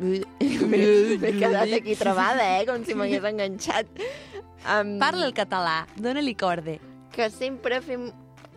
[0.00, 2.64] M'he quedat aquí travada, eh?
[2.68, 3.90] Com si m'hagués enganxat.
[4.64, 6.78] Um, Parla el català, dóna-li corde.
[7.10, 8.04] que sempre fem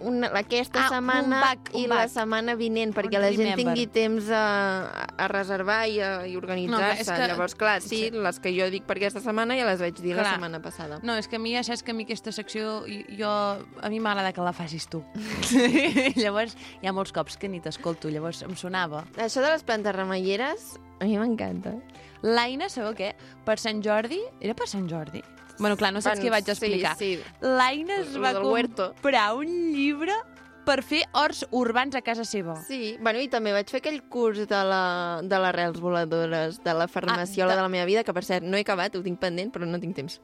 [0.04, 2.10] una, aquesta Ah, un setmana back, un i la back.
[2.14, 3.64] setmana vinent, perquè Un la gent remember.
[3.74, 7.02] tingui temps a, a reservar i, a, i No, organitzar-se.
[7.02, 8.12] és que- Llavors, clar, sí, Sí.
[8.12, 10.34] les que jo dic per aquesta setmana ja les vaig dir la Clar.
[10.36, 11.00] setmana passada.
[11.04, 12.84] No, és que a mi ja saps que a mi aquesta secció,
[13.18, 15.04] jo, a mi m'agrada que la facis tu.
[16.16, 19.06] llavors, hi ha molts cops que ni t'escolto, llavors em sonava.
[19.18, 21.74] Això de les plantes remeieres, a mi m'encanta.
[22.24, 23.14] L'Aina, sabeu què?
[23.44, 24.22] Per Sant Jordi...
[24.40, 25.22] Era per Sant Jordi?
[25.60, 26.96] Bueno, clar, no saps Bueno, què vaig explicar.
[26.98, 27.24] Sí, sí.
[27.42, 30.14] L'Aina es va comprar un llibre
[30.66, 32.56] per fer horts urbans a casa seva.
[32.66, 36.74] Sí, bueno, i també vaig fer aquell curs de la- de les rels voladores, de
[36.74, 37.62] la farmaciola Ah, de- de...
[37.64, 39.96] la meva vida, que per cert no he acabat, ho tinc pendent, però no tinc
[39.96, 40.22] temps.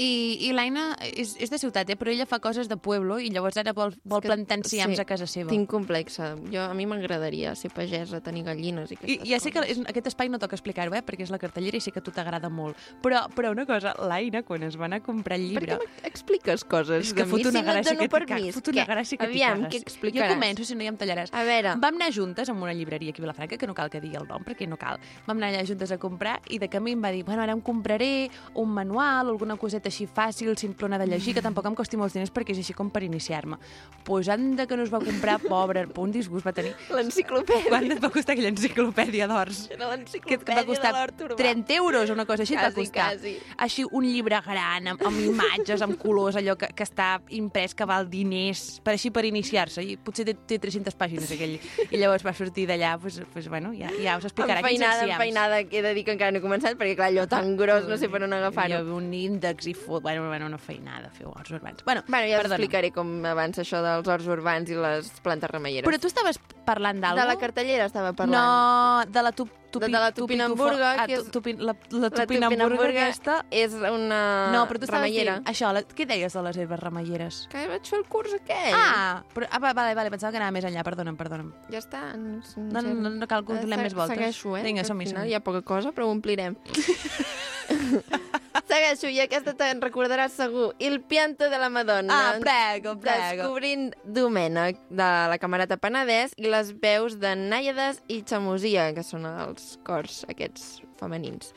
[0.00, 1.96] I, i l'Aina és, és de ciutat, eh?
[2.00, 5.00] però ella fa coses de pueblo i llavors ara vol, vol que- plantar enciams sí,
[5.02, 5.50] a casa seva.
[5.52, 6.30] Tinc complexa.
[6.48, 9.76] Jo, a mi m'agradaria ser pagesa, tenir gallines i I aquestes ja sé que coses.
[9.76, 11.02] és, aquest espai no toca explicar-ho, eh?
[11.04, 12.78] perquè és la cartellera i sé que a tu t'agrada molt.
[13.04, 15.76] Però, però una cosa, l'Aina, quan es va anar a comprar el Per llibre...
[15.82, 18.54] què m'expliques coses És que de fot mi una si no et dono permís?
[18.56, 20.30] Fot una gràcia que Aviam, què explicaràs?
[20.32, 21.34] Jo començo, si no ja em tallaràs.
[21.36, 24.00] A veure, Vam anar juntes a una llibreria aquí a Vilafranca, que no cal que
[24.00, 24.96] digui el nom, perquè no cal.
[25.26, 27.60] Vam anar allà juntes a comprar i de camí em va dir, bueno, ara em
[27.60, 32.14] compraré un manual alguna coseta així fàcil, simplona de llegir, que tampoc em costi molts
[32.16, 33.58] diners perquè és així com per iniciar-me.
[34.06, 36.72] Pues anda que no es va comprar, pobre, un disgust va tenir.
[36.90, 37.68] l'enciclopèdia.
[37.68, 39.66] Quant et va costar aquella enciclopèdia d'hors?
[39.70, 41.36] Era Que l'enciclopèdia et va costar de l'hort urbà.
[41.40, 43.08] 30 euros o una cosa així et va Quasi, costar.
[43.16, 43.36] quasi.
[43.58, 47.84] Així un llibre gran, amb, amb imatges, amb colors, allò que, que està imprès, que
[47.88, 49.82] val diners, per així per iniciar-se.
[49.84, 51.58] I potser té, té 300 pàgines aquell.
[51.90, 55.18] I llavors va sortir d'allà, pues, pues, bueno, ja, ja us explicarà quins Enfeinada, enciams.
[55.18, 57.88] enfeinada, que he de dir que encara no he començat, perquè clar, allò tan gros
[57.88, 58.80] no sé per on agafar-ho.
[58.96, 60.02] un índex i fot...
[60.02, 61.84] Bueno, bueno, no feinada, feu horts urbans.
[61.84, 62.56] Bueno, Bueno, ja perdona.
[62.56, 65.88] t'explicaré com avança això dels horts urbans i les plantes remeieres.
[65.88, 68.36] Però tu estaves parlant de d'alguna la cartellera estava parlant.
[68.36, 71.74] No, de la tup, tupi, De- de la tupi- Tupinamburga, ah, que és- tupi, la,
[71.90, 73.44] la La tupinamburga aquesta...
[73.50, 75.38] és una No, però tu remeiera.
[75.40, 77.40] dient això, la, què deies de les herbes remeieres?
[77.50, 78.74] Que vaig fer el curs aquell.
[78.74, 81.52] Ah, però, ah, va- vale, vale, pensava que anava més enllà, perdona'm, perdona'm.
[81.70, 82.02] Ja està.
[82.16, 84.16] No, No, no, no, cal que donem més voltes.
[84.18, 84.62] Segueixo, eh?
[84.62, 85.30] Vinga, som-hi, som-hi.
[85.30, 86.56] Hi ha poca cosa, però ho omplirem.
[88.70, 90.68] Segueixo, i aquesta te'n recordaràs segur.
[90.78, 92.14] Il pianto de la Madonna.
[92.14, 93.42] Ah, prego, prego.
[93.42, 99.26] Descobrint Domènec, de la Camerata Penedès, i les veus de Nàiades i Xamosia, que són
[99.26, 101.50] els cors aquests femenins.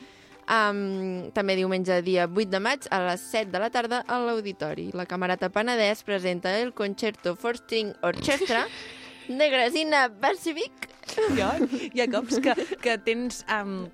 [0.44, 4.90] Um, també diumenge, dia 8 de maig, a les 7 de la tarda, a l'Auditori.
[4.92, 8.66] La Camerata Penedès presenta el Concerto for String Orchestra
[9.28, 10.93] de Barcevic.
[11.36, 11.48] Jo,
[11.92, 13.86] hi ha cops que, que tens um,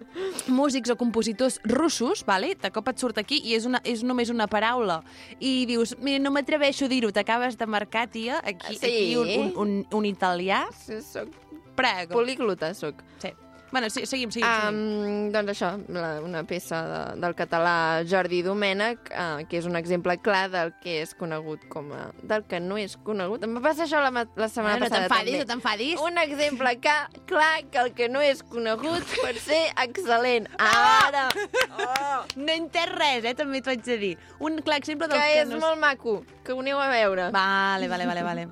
[0.48, 2.54] músics o compositors russos, vale?
[2.60, 5.00] de cop et surt aquí i és, una, és només una paraula.
[5.40, 8.86] I dius, mira, no m'atreveixo a dir-ho, t'acabes de marcar, tia, aquí, Sí.
[8.86, 10.64] aquí un, un, un, un italià.
[10.86, 11.28] Sí, soc
[11.76, 12.12] Prego.
[12.14, 13.02] políglota, soc.
[13.22, 13.32] Sí.
[13.72, 14.46] Bueno, sí, seguim, seguim.
[14.46, 14.78] seguim.
[14.78, 17.74] Um, doncs això, la, una peça de, del català
[18.08, 22.08] Jordi Domènech, uh, que és un exemple clar del que és conegut com a...
[22.26, 23.44] del que no és conegut.
[23.46, 25.44] Em va passar això la, la setmana no passada t'enfadis, també.
[25.44, 26.02] no t'enfadis.
[26.06, 26.96] Un exemple ca,
[27.30, 30.50] clar que el que no és conegut pot ser excel·lent.
[30.58, 31.28] Ara!
[31.78, 33.34] Oh, No he entès res, eh?
[33.38, 34.12] També t'ho haig de dir.
[34.42, 35.60] Un clar exemple del que que és no...
[35.62, 37.30] molt maco, que ho aneu a veure.
[37.34, 38.46] Vale, vale, vale, vale.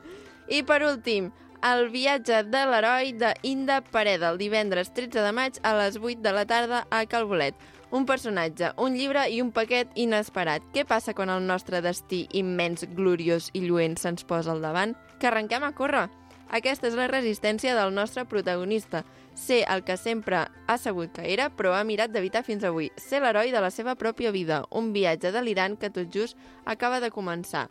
[0.48, 1.28] I per últim,
[1.62, 6.32] el viatge de l'heroi d'Inda Pareda, el divendres 13 de maig a les 8 de
[6.32, 7.56] la tarda a Calbolet.
[7.90, 10.62] Un personatge, un llibre i un paquet inesperat.
[10.74, 14.94] Què passa quan el nostre destí immens, gloriós i lluent se'ns posa al davant?
[15.18, 16.06] Que arrenquem a córrer.
[16.48, 19.02] Aquesta és la resistència del nostre protagonista.
[19.34, 22.92] Ser el que sempre ha sabut que era, però ha mirat d'evitar fins avui.
[22.96, 24.62] Ser l'heroi de la seva pròpia vida.
[24.70, 27.66] Un viatge delirant que tot just acaba de començar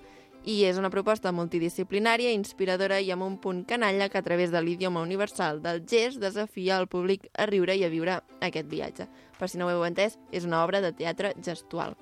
[0.48, 4.62] i és una proposta multidisciplinària, inspiradora i amb un punt canalla que a través de
[4.64, 9.10] l'idioma universal del gest desafia el públic a riure i a viure aquest viatge.
[9.38, 11.98] Per si no ho heu entès, és una obra de teatre gestual.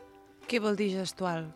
[0.46, 1.50] Què vol dir gestual?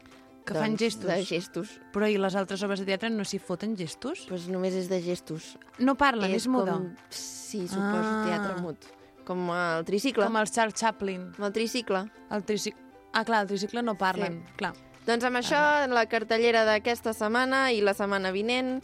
[0.50, 1.06] Que fan Doncs, gestos?
[1.12, 1.76] De gestos.
[1.94, 4.26] Però i les altres obres de teatre no s'hi foten gestos?
[4.28, 5.54] Pues només és de gestos.
[5.78, 6.74] No parlen, és, muda.
[6.80, 6.90] Com...
[7.14, 8.26] Sí, suposo, Ah.
[8.26, 8.90] teatre mut.
[9.30, 10.26] Com el tricicle.
[10.26, 11.34] Com el Charles Chaplin.
[11.38, 12.08] Com el tricicle.
[12.34, 12.82] El tricicle...
[13.14, 14.56] Ah, clar, el tricicle no parlen, sí.
[14.58, 14.74] clar.
[15.08, 15.60] Doncs amb això,
[15.90, 18.78] la cartellera d'aquesta setmana i la setmana vinent,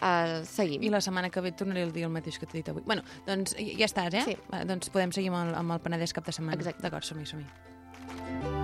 [0.00, 0.82] uh, seguim.
[0.82, 2.82] I la setmana que ve tornaré a dir el mateix que t'he dit avui.
[2.86, 4.26] Bueno, doncs ja ja estàs, eh?
[4.32, 4.36] Sí.
[4.50, 6.58] Va, doncs podem seguir amb el, amb el Penedès cap de setmana.
[6.58, 6.82] Exacte.
[6.82, 8.61] D'acord, som-hi, som-hi.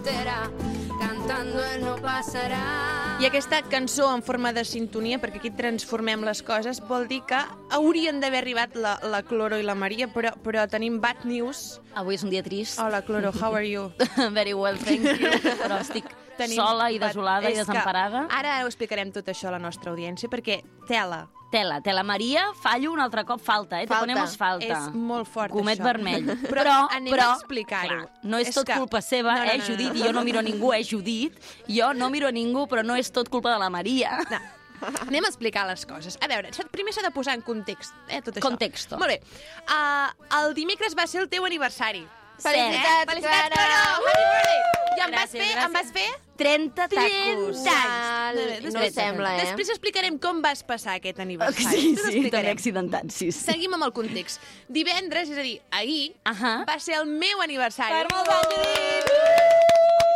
[0.00, 0.50] Frontera,
[0.98, 3.18] cantando él no pasará.
[3.20, 7.36] I aquesta cançó en forma de sintonia, perquè aquí transformem les coses, vol dir que
[7.70, 11.80] haurien d'haver arribat la, la Cloro i la Maria, però, però tenim bad news.
[11.94, 12.80] Avui és un dia trist.
[12.80, 13.90] Hola, Cloro, how are you?
[14.38, 15.34] Very well, thank you.
[15.60, 16.08] Però estic
[16.54, 18.24] sola i desolada i desemparada.
[18.32, 21.26] Ara ho explicarem tot això a la nostra audiència, perquè tela.
[21.50, 23.86] Tela, tela Maria, fallo un altre cop, falta, eh?
[23.86, 24.00] Te Falta.
[24.06, 24.66] ponemos falta.
[24.66, 25.84] És molt fort, Comet això.
[25.84, 26.24] vermell.
[26.46, 28.04] Però, Però- anem però, a explicar-ho.
[28.22, 29.88] No és, tot que- culpa seva, No, no, eh, no, no, Judit?
[29.92, 29.98] no.
[29.98, 31.34] I jo no miro a ningú, eh, Judit?
[31.66, 34.20] Jo no miro a ningú, però no és tot culpa de la Maria.
[34.30, 34.38] No.
[35.08, 36.16] Anem a explicar les coses.
[36.22, 38.40] A veure, primer s'ha de posar en context, eh, tot això.
[38.46, 38.96] Contexto.
[38.96, 39.20] Molt bé.
[39.68, 40.08] Uh,
[40.38, 42.06] el dimecres va ser el teu aniversari.
[42.42, 43.06] Felicitats, eh?
[43.10, 43.54] Felicitats, Clara!
[43.54, 43.80] Clara!
[43.94, 44.58] Happy birthday!
[44.90, 45.64] I em vas Gràcies, fer, gràcies.
[45.64, 46.08] em vas fer
[46.40, 47.60] 30 tacos.
[47.60, 48.40] 30 anys.
[48.64, 49.40] Val, no sembla, eh?
[49.44, 51.80] Després explicarem com vas passar aquest aniversari.
[51.80, 53.44] Sí, sí, també accidentat, sí, sí.
[53.52, 54.40] Seguim amb el context.
[54.68, 56.64] Divendres, és a dir, ahir, Ahà.
[56.68, 57.92] va ser el meu aniversari.
[58.02, 59.16] Per molts anys, Judit!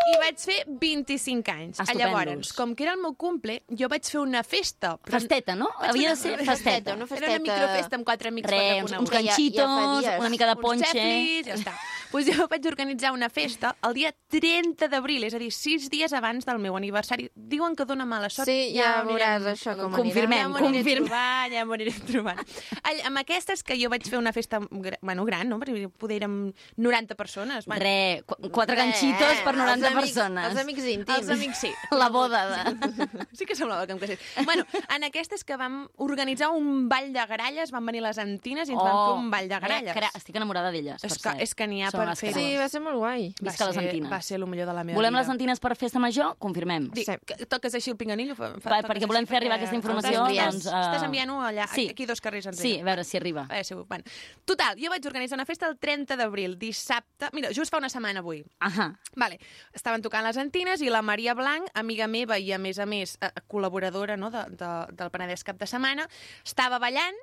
[0.04, 1.78] I vaig fer 25 anys.
[1.80, 2.12] Estupendos.
[2.12, 4.98] Llavors, com que era el meu cumple, jo vaig fer una festa.
[5.00, 5.70] però- Festeta, no?
[5.80, 6.94] Vaig Havia de ser una festeta.
[6.94, 9.14] una Era una microfesta amb quatre amics, Re, quatre uns, uns coneguts.
[9.14, 10.84] Ja- ja ganxitos, una mica de Uns ponche...
[10.92, 11.72] xeflis, ja està.
[12.14, 16.12] Pues jo vaig organitzar una festa el dia 30 d'abril, és a dir, sis dies
[16.14, 17.24] abans del meu aniversari.
[17.34, 18.46] Diuen que dona mala sort.
[18.46, 21.08] Sí, ja ho veuràs això com Confirmem, ja m'ho aniré confirmem.
[21.08, 22.38] trobant, ja m'ho aniré trobant.
[22.84, 25.58] All, amb aquestes que jo vaig fer una festa bueno, gran, no?
[25.58, 26.36] Perquè poder érem
[26.76, 27.66] 90 persones.
[27.66, 30.48] Bueno, Re, qu- quatre Re, ganxitos per 90 els amics- persones.
[30.52, 31.18] els amics íntims.
[31.18, 31.72] Els amics sí.
[31.98, 33.18] La boda de...
[33.34, 34.20] Sí que semblava que em casés.
[34.44, 34.62] Bueno,
[34.94, 38.82] en aquestes que vam organitzar un ball de gralles, van venir les Antines i ens
[38.86, 39.90] van fer un ball de gralles.
[39.90, 39.98] Oh.
[39.98, 41.42] Cra, estic enamorada d'elles, per És que, cert.
[41.42, 42.32] és que n'hi ha Són per unes fer.
[42.32, 42.50] cremes.
[42.52, 43.26] Sí, va ser molt guai.
[43.40, 44.12] va Visca les ser, Antines.
[44.12, 45.20] va ser el millor de la meva Volem vida.
[45.22, 46.36] les Antines per festa major?
[46.38, 46.90] Confirmem.
[46.94, 48.36] Dic, que toques així el pinganillo?
[48.38, 51.88] Fa, fa, Va, perquè volem fer arribar aquesta informació, doncs, eh, Estàs enviant-ho allà, sí.
[51.90, 52.62] aquí dos carrers enrere.
[52.62, 53.46] Sí, a veure si arriba.
[53.50, 53.86] Eh, segur.
[53.88, 54.04] Bueno,
[54.44, 57.30] total, jo vaig organitzar una festa el 30 d'abril, dissabte...
[57.32, 58.44] Mira, just fa una setmana avui.
[58.60, 58.90] Ahà.
[59.16, 59.38] Vale.
[59.72, 63.16] Estaven tocant les Antines i la Maria Blanc, amiga meva i, a més a més,
[63.20, 66.08] eh, col·laboradora no, de, de, del Penedès Cap de Setmana,
[66.44, 67.14] estava ballant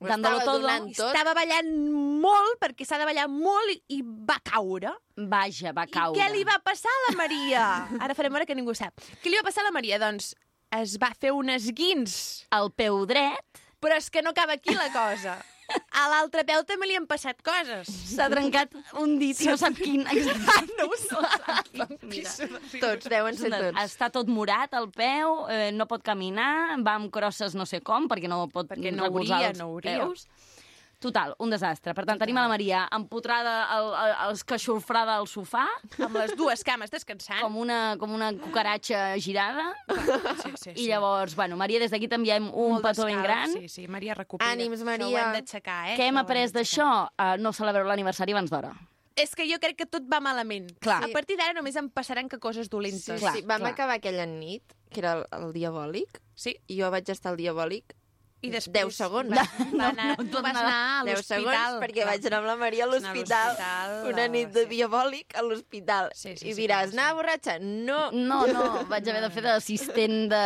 [0.00, 0.62] Dándolo todo.
[0.94, 1.10] tot.
[1.10, 1.70] Estava ballant
[2.22, 4.92] molt, perquè s'ha de ballar molt, i, i va caure.
[5.16, 6.14] Vaja, va caure.
[6.14, 7.64] I què li va passar a la Maria?
[8.04, 8.94] Ara farem veure que ningú sap.
[9.22, 9.98] Què li va passar a la Maria?
[10.02, 10.34] Doncs
[10.78, 12.18] es va fer un esguins.
[12.54, 15.38] El peu dret Però és que no acaba aquí la cosa.
[15.68, 17.88] A l'altre peu també li han passat coses.
[18.14, 20.04] s'ha trencat un dit i no sap quin.
[20.78, 21.68] No ho sap.
[22.08, 22.30] Mira.
[22.80, 23.80] Tots, deuen ser tots.
[23.82, 28.08] Està tot morat al peu, eh, no pot caminar, va amb crosses no sé com,
[28.08, 29.98] perquè no pot Perquè no recolzar hauria, els no hauria.
[30.06, 30.26] peus.
[30.98, 31.92] Total, un desastre.
[31.94, 33.88] Per tant, tenim a la Maria empotrada, el,
[34.26, 35.62] el, esqueixofrada al sofà,
[36.02, 37.38] Amb les dues cames descansant.
[37.44, 39.68] com una, com una cucaratxa girada.
[40.42, 43.52] Sí, sí, I llavors, bueno, Maria, des d'aquí t'enviem un Molt petó ben gran.
[43.52, 44.50] Sí, sí, Maria, recupera.
[44.56, 45.06] Ànims, Això Maria.
[45.06, 45.96] ho hem d'aixecar, eh?
[46.00, 46.88] Què hem Això ho après d'això?
[47.14, 48.74] Uh, no celebreu l'aniversari abans d'hora.
[49.18, 50.68] És que jo crec que tot va malament.
[50.82, 51.00] Clar.
[51.06, 53.02] A partir d'ara només em passaran que coses dolentes.
[53.06, 53.72] Sí, Clar, sí, vam clar.
[53.72, 56.56] acabar aquella nit, que era el, el diabòlic, Sí.
[56.66, 57.94] i jo vaig estar al diabòlic
[58.40, 58.70] I després...
[58.86, 59.32] 10 segons.
[59.34, 59.42] Va,
[59.74, 61.40] va anar, no, tu tot vas anar a 10 l'hospital.
[61.42, 63.56] segons, perquè vaig anar amb la Maria a l'hospital.
[64.12, 66.12] Una nit de diabòlic a l'hospital.
[66.14, 66.98] Sí, sí, I diràs, sí.
[67.00, 67.58] anar borratxa?
[67.58, 67.98] No.
[68.14, 70.42] No, no, vaig haver de fer d'assistent de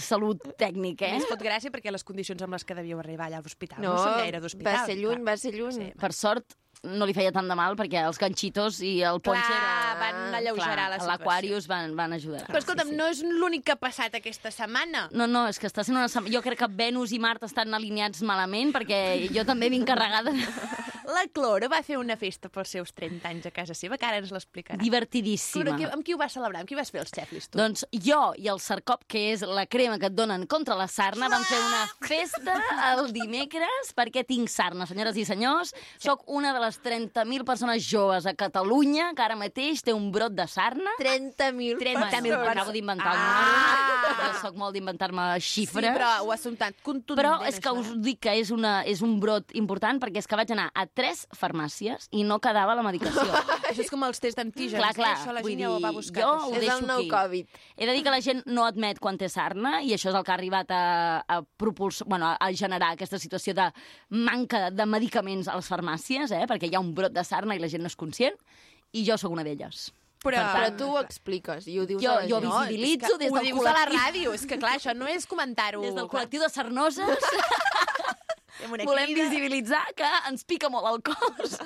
[0.00, 1.12] salut tècnic, Eh?
[1.18, 3.92] Ens fot gràcia perquè les condicions amb les que devíeu arribar allà a l'hospital no,
[3.92, 4.72] No, són gaire d'hospital.
[4.80, 5.28] va ser lluny, clar.
[5.28, 5.74] va ser lluny.
[5.82, 5.92] Sí.
[6.00, 9.42] Per sort, no li feia tant de mal, perquè els ganxitos i el ponche...
[9.48, 11.10] Clar, van alleugerar la situació.
[11.14, 12.44] L'Aquarius van, van ajudar.
[12.46, 15.06] Però escolta'm, no és l'únic que ha passat aquesta setmana.
[15.16, 16.08] No, no, és que està sent una...
[16.12, 19.00] setmana- Jo crec que Venus i Mart estan alineats malament, perquè
[19.34, 20.32] jo també vinc carregada.
[21.04, 24.18] La Cloro va fer una festa pels seus 30 anys a casa seva, que ara
[24.22, 24.78] ens l'explicarà.
[24.80, 25.64] Divertidíssima.
[25.64, 26.60] Cloro, qui- amb qui ho vas celebrar?
[26.62, 27.58] Amb qui vas fer els xeflis, tu?
[27.58, 31.28] Doncs jo i el Sarcop, que és la crema que et donen contra la sarna,
[31.28, 32.56] vam fer una festa
[32.94, 35.74] el dimecres perquè tinc sarna, senyores i senyors.
[35.98, 40.32] Soc una de les 30.000 persones joves a Catalunya que ara mateix té un brot
[40.32, 40.90] de sarna.
[40.98, 42.54] 30.000 30.000 persones.
[42.54, 43.90] Acabo d'inventar Ah!
[44.24, 45.92] Jo soc molt d'inventar-me sí, xifres.
[45.96, 46.42] però ho has
[46.82, 47.94] contundent, Però és que us eh?
[47.98, 51.24] dic que és, una, és un brot important perquè és que vaig anar a tres
[51.34, 53.24] farmàcies i no quedava la medicació.
[53.68, 54.78] Això és com els tests d'antígens.
[54.78, 55.08] clar, clar.
[55.10, 55.20] eh?
[55.20, 56.22] Això la Vull gent ja ho va dir, buscar.
[56.22, 57.08] jo ho És deixo el nou aquí.
[57.10, 57.58] Covid.
[57.76, 60.22] He de dir que la gent no admet quan té sarna i això és el
[60.24, 60.82] que ha arribat a,
[61.26, 62.02] a, propuls...
[62.06, 63.66] bueno, a generar aquesta situació de
[64.10, 66.46] manca de medicaments a les farmàcies, eh?
[66.46, 68.38] perquè hi ha un brot de sarna i la gent no és conscient,
[68.94, 69.90] i jo sóc una d'elles.
[70.24, 72.46] Però, Però tu ho expliques i ho dius Jo- a la jo gent.
[72.48, 73.98] vis- visibilitzo que des ho del dius a la col·lectiu.
[73.98, 74.32] ràdio.
[74.38, 75.82] És que, clar, això no és comentar-ho.
[75.82, 76.22] Des del clar.
[76.24, 77.04] col·lectiu de sarnoses
[78.68, 81.58] volem visibilitzar que ens pica molt el cos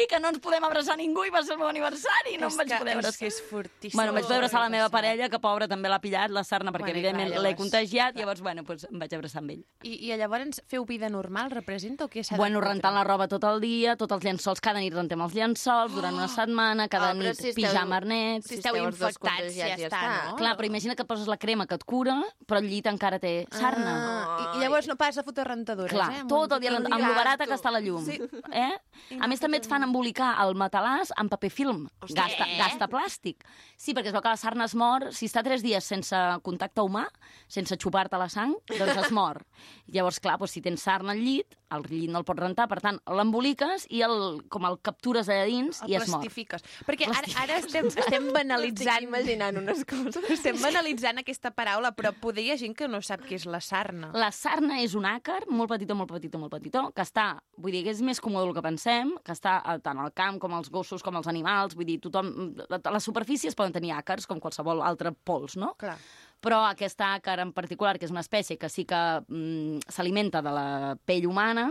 [0.00, 2.46] i que no ens podem abraçar ningú i va ser el meu aniversari i no
[2.48, 3.18] És em vaig que- poder és abraçar.
[3.18, 3.96] que és fortíssim.
[3.98, 6.80] Bueno, vaig poder abraçar la meva parella, que pobra també l'ha pillat, la sarna, perquè
[6.90, 9.64] Bueno, evidentment clar, l'he contagiat, llavors, bueno, doncs em vaig abraçar amb ell.
[9.82, 13.44] I, I llavors feu vida normal, representa, o què s'ha Bueno, rentant la roba tot
[13.44, 17.18] el dia, tots els llençols, cada nit rentem els llençols, durant una setmana, cada però
[17.18, 18.46] nit si esteu- pijama arnets...
[18.46, 20.36] Si esteu esteu els dos infectats, ja ja està, no?
[20.36, 23.18] Clar, però imagina que et poses la crema que et cura, però el llit encara
[23.18, 23.92] té sarna.
[24.00, 26.24] Ah, i, I llavors no pas a fotre rentadores, Clar, eh?
[26.28, 28.04] tot el dia amb, amb lo barata que està la llum.
[28.04, 28.18] Sí.
[28.52, 28.72] Eh?
[29.20, 31.86] A més, també et fan embolicar el matalàs amb paper film.
[32.08, 32.58] Gasta, Què?
[32.58, 33.46] gasta plàstic.
[33.76, 36.84] Sí, perquè es veu que la sarna es mor, si està tres dies sense contacte
[36.84, 37.06] humà,
[37.48, 39.42] sense xupar-te la sang, doncs es mor.
[39.94, 42.80] Llavors, clar, doncs, si tens sarna al llit, el llit no el pots rentar, per
[42.82, 46.20] tant, l'emboliques i el, com el captures allà dins El i es mor.
[46.20, 46.64] plastifiques.
[46.86, 48.96] Perquè ara, ara estem, estem banalitzant...
[48.96, 50.18] Estic imaginant unes coses.
[50.34, 53.62] Estem banalitzant aquesta paraula, però poder hi ha gent que no sap què és la
[53.64, 54.10] sarna.
[54.18, 57.84] La sarna és un àcar molt petitó, molt petitó, molt petitó, que està, vull dir,
[57.86, 58.89] que és més comú del que pensem,
[59.24, 62.32] que està eh, tant al camp com als gossos, com als animals, vull dir, tothom...
[62.70, 65.74] A les superfícies poden tenir àcars, com qualsevol altre pols, no?
[65.80, 65.96] Clar.
[66.40, 70.54] Però aquesta àcar en particular, que és una espècie que sí que mm, s'alimenta de
[70.56, 70.68] la
[71.04, 71.70] pell humana,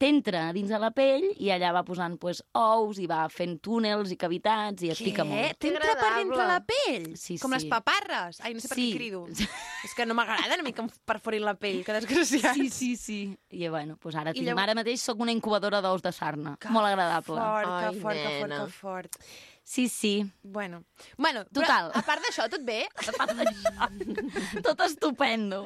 [0.00, 4.10] t'entra dins de la pell i allà va posant pues, ous i va fent túnels
[4.14, 5.58] i cavitats i et pica molt.
[5.60, 7.10] T'entra per dintre la pell?
[7.20, 7.58] Sí, Com sí.
[7.58, 8.40] les paparres?
[8.40, 8.86] Ai, no sé per Sí.
[8.90, 9.26] què crido.
[9.84, 12.54] És que no m'agrada una mica perforir la pell, que desgraciat.
[12.56, 13.20] Sí, sí, sí.
[13.50, 16.56] I bueno, pues ara, I tinc, llavors- ara mateix sóc una incubadora d'ous de sarna.
[16.70, 17.36] Molt agradable.
[17.36, 18.64] Fort, que Ai, fort, que fort, nena.
[18.64, 19.16] que fort.
[19.70, 20.26] Sí, sí.
[20.42, 20.82] Bueno,
[21.16, 21.92] bueno Total.
[21.92, 22.80] Però, a part d'això, tot bé?
[23.06, 23.84] A part d'això,
[24.66, 25.60] Tot estupendo.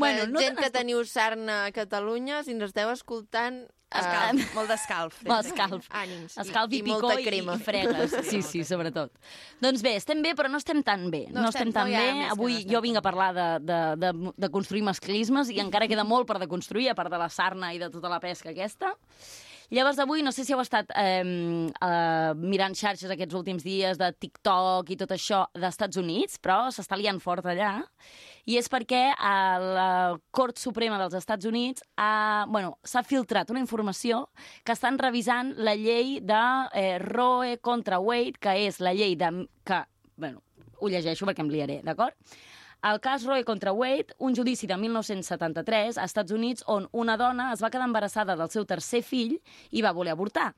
[0.00, 3.66] Bueno, no gent que teniu sarna a Catalunya, si ens esteu escoltant...
[3.90, 5.18] Escalf, eh, molt d'escalf.
[5.28, 5.90] Molt escalf.
[5.98, 6.38] Ànims.
[6.40, 7.58] Escalf i, I picó molta i, crema.
[7.58, 8.16] i fregues.
[8.30, 9.12] Sí, sí, sobretot.
[9.60, 11.26] Doncs bé, estem bé, però no estem tan bé.
[11.28, 12.26] No No, estem- estem tan no bé.
[12.32, 16.06] Avui no jo vinc a parlar de, de, de, de construir masclismes i encara queda
[16.08, 18.94] molt per deconstruir, a part de la sarna i de tota la pesca aquesta.
[19.70, 24.08] Llavors, avui, no sé si heu estat eh, eh, mirant xarxes aquests últims dies de
[24.18, 27.76] TikTok i tot això d'Estats Units, però s'està liant fort allà,
[28.50, 29.86] i és perquè a la
[30.34, 34.24] Cort Suprema dels Estats Units ha, bueno, s'ha filtrat una informació
[34.66, 36.42] que estan revisant la llei de
[36.74, 39.30] eh, Roe contra Wade, que és la llei de...
[39.62, 39.84] que,
[40.18, 40.42] bueno,
[40.80, 42.18] ho llegeixo perquè em liaré, d'acord?
[42.82, 47.50] El cas Roe contra Wade, un judici de 1973 a Estats Units on una dona
[47.52, 49.34] es va quedar embarassada del seu tercer fill
[49.70, 50.54] i va voler avortar.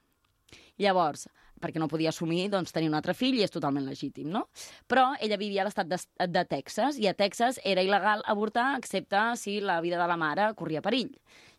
[0.78, 1.26] Llavors,
[1.58, 4.44] perquè no podia assumir doncs, tenir un altre fill i és totalment legítim, no?
[4.86, 5.98] Però ella vivia a l'estat de,
[6.30, 10.52] de Texas i a Texas era il·legal avortar excepte si la vida de la mare
[10.54, 11.10] corria perill.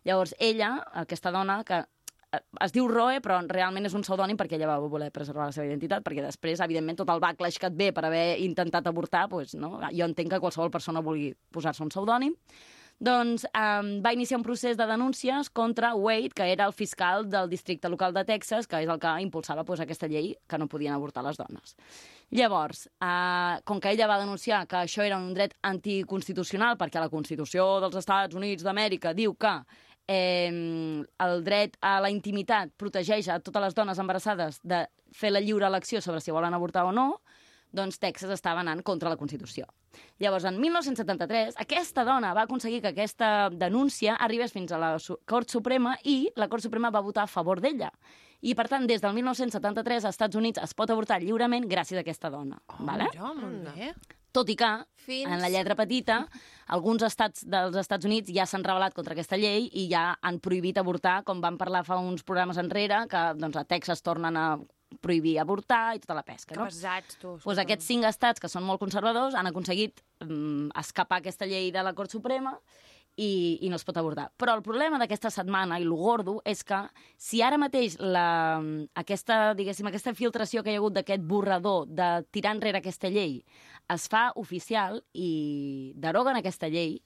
[0.08, 1.84] Llavors, ella, aquesta dona, que
[2.64, 5.66] es diu Roe, però realment és un pseudònim perquè ella va voler preservar la seva
[5.68, 9.56] identitat, perquè després, evidentment, tot el backlash que et ve per haver intentat avortar, doncs,
[9.58, 9.76] no?
[9.90, 12.34] jo entenc que qualsevol persona vulgui posar-se un pseudònim.
[13.04, 17.50] doncs um, va iniciar un procés de denúncies contra Wade, que era el fiscal del
[17.50, 20.94] districte local de Texas, que és el que impulsava pues, aquesta llei que no podien
[20.94, 21.74] avortar les dones.
[22.30, 27.10] Llavors, eh, com que ella va denunciar que això era un dret anticonstitucional, perquè la
[27.10, 29.58] Constitució dels Estats Units d'Amèrica diu que
[30.08, 34.84] eh, el dret a la intimitat protegeix a totes les dones embarassades de
[35.14, 37.08] fer la lliure elecció sobre si volen avortar o no,
[37.74, 39.66] doncs Texas estava anant contra la Constitució.
[40.22, 44.94] Llavors, en 1973, aquesta dona va aconseguir que aquesta denúncia arribés fins a la
[45.26, 47.90] Cort Suprema i la Cort Suprema va votar a favor d'ella.
[48.44, 52.04] I, per tant, des del 1973 als Estats Units es pot avortar lliurement gràcies a
[52.04, 52.60] aquesta dona.
[52.68, 53.08] Oh, vale?
[53.10, 53.94] mira, molt bé.
[54.34, 54.68] Tot i que,
[55.04, 56.24] Fins- en la lletra petita,
[56.74, 60.80] alguns estats dels Estats Units ja s'han rebel·lat contra aquesta llei i ja han prohibit
[60.82, 64.46] avortar, com vam parlar fa uns programes enrere, que doncs, a Texas tornen a
[65.02, 66.54] prohibir avortar i tota la pesca.
[66.54, 66.66] Que No?
[66.66, 67.36] pesats, tu.
[67.44, 71.82] Pues aquests cinc estats, que són molt conservadors, han aconseguit mm, escapar aquesta llei de
[71.82, 72.58] la Cort Suprema
[73.16, 74.30] i, i no es pot avortar.
[74.36, 76.80] Però el problema d'aquesta setmana, i lo gordo, és que
[77.20, 78.60] si ara mateix la,
[78.94, 83.40] aquesta, diguéssim, aquesta filtració que hi ha hagut d'aquest borrador de tirar enrere aquesta llei
[83.92, 86.98] es fa oficial i deroguen aquesta llei,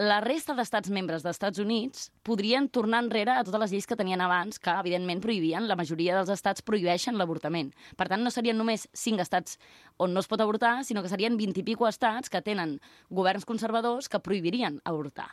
[0.00, 3.98] la resta d'estats membres dels Estats Units podrien tornar enrere a totes les lleis que
[3.98, 5.66] tenien abans, que, evidentment, prohibien.
[5.68, 7.74] La majoria dels estats prohibeixen l'avortament.
[8.00, 9.58] Per tant, no serien només cinc estats
[10.00, 12.78] on no es pot avortar, sinó que serien 20 i pico estats que tenen
[13.10, 15.28] governs conservadors que prohibirien avortar.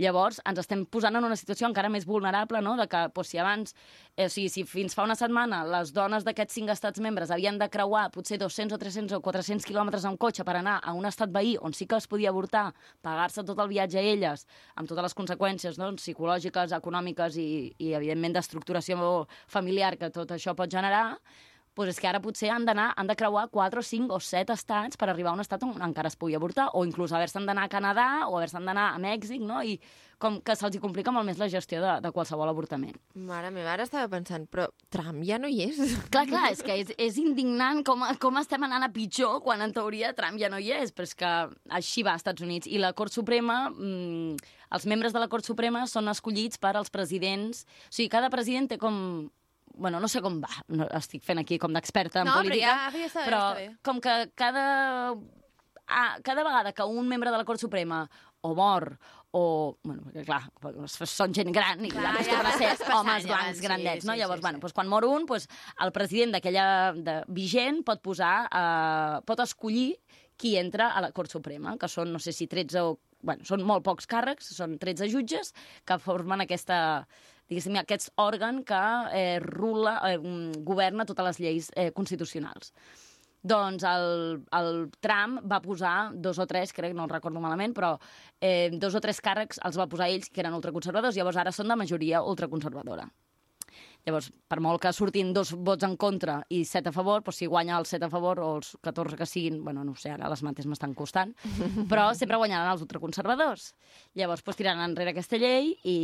[0.00, 3.38] Llavors, ens estem posant en una situació encara més vulnerable, no?, de que, doncs, si
[3.38, 3.74] abans,
[4.16, 7.58] eh, o sigui, si fins fa una setmana les dones d'aquests cinc estats membres havien
[7.60, 11.06] de creuar potser 200 o 300 o 400 quilòmetres amb cotxe per anar a un
[11.06, 12.66] estat veí on sí que es podia avortar,
[13.02, 15.92] pagar-se tot el viatge a elles, amb totes les conseqüències no?
[16.00, 21.20] psicològiques, econòmiques i, i, evidentment, d'estructuració familiar que tot això pot generar,
[21.82, 24.54] doncs és que ara potser han d'anar, han de creuar 4 o 5 o 7
[24.54, 27.66] estats per arribar a un estat on encara es pugui avortar, o inclús haver-se'n d'anar
[27.66, 29.62] a Canadà o haver-se'n d'anar a Mèxic, no?
[29.62, 29.80] I
[30.22, 32.94] com que se'ls complica molt més la gestió de, de qualsevol avortament.
[33.28, 35.80] Mare meva, ara estava pensant, però Trump ja no hi és.
[36.14, 39.74] Clar, clar, és que és, és indignant com, com estem anant a pitjor quan en
[39.74, 41.32] teoria Trump ja no hi és, però és que
[41.74, 42.70] així va als Estats Units.
[42.70, 44.38] I la Cort Suprema, mm,
[44.78, 47.66] els membres de la Cort Suprema són escollits per als presidents...
[47.90, 48.96] O sigui, cada president té com
[49.74, 52.66] bueno, no sé com va, no, estic fent aquí com d'experta en No, però política,
[52.66, 53.76] ja- ja està bé, però està bé.
[53.82, 54.66] com que cada,
[55.88, 58.08] ah, cada vegada que un membre de la Cort Suprema
[58.42, 58.98] o mor
[59.36, 60.42] o, bueno, perquè clar,
[61.10, 64.12] són gent gran i Clar, ja ja, de ser homes ja blancs sí, grandets, no?
[64.14, 64.62] sí, Llavors, sí, bueno, sí.
[64.62, 65.48] doncs quan mor un, doncs,
[65.82, 69.96] el president d'aquella vigent pot posar, eh, pot escollir
[70.36, 72.94] qui entra a la Cort Suprema, que són, no sé si 13 o...
[73.24, 75.54] Bueno, són molt pocs càrrecs, són 13 jutges
[75.88, 77.06] que formen aquesta
[77.50, 78.82] diguéssim, aquest òrgan que
[79.14, 82.72] eh, rula, eh, mm, governa totes les lleis eh, constitucionals.
[83.44, 84.06] Doncs el,
[84.56, 84.70] el
[85.04, 87.92] Trump va posar dos o tres, crec, no el recordo malament, però
[88.40, 91.68] eh, dos o tres càrrecs els va posar ells, que eren ultraconservadors, llavors ara són
[91.68, 93.04] de majoria ultraconservadora.
[94.04, 97.46] Llavors, per molt que surtin dos vots en contra i set a favor, doncs si
[97.48, 100.42] guanya els set a favor o els 14 que siguin, bueno, no sé, ara les
[100.44, 101.32] mates m'estan costant,
[101.90, 103.70] però sempre guanyaran els ultraconservadors.
[104.20, 105.96] Llavors, doncs, tiraran enrere aquesta llei i,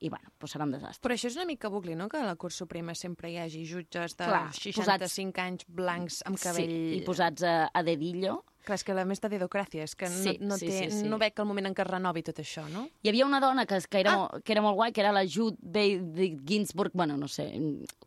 [0.00, 1.02] i bueno, doncs serà un desastre.
[1.06, 3.62] Però això és una mica bucli, no?, que a la Cort Suprema sempre hi hagi
[3.70, 6.74] jutges de Clar, 65 posats- anys blancs amb cabell...
[6.74, 8.40] Sí, i posats a, a dedillo.
[8.64, 11.00] Clar, és que a més de dedocràcia, és que Sí, no, no, sí, té, sí,
[11.02, 11.08] sí.
[11.08, 12.86] no veig el moment en què es renovi tot això, no?
[13.04, 14.40] Hi havia una dona que, que, era, ah.
[14.42, 17.50] que era molt guai, que era la Jude Bailey Ginsburg, bueno, no sé,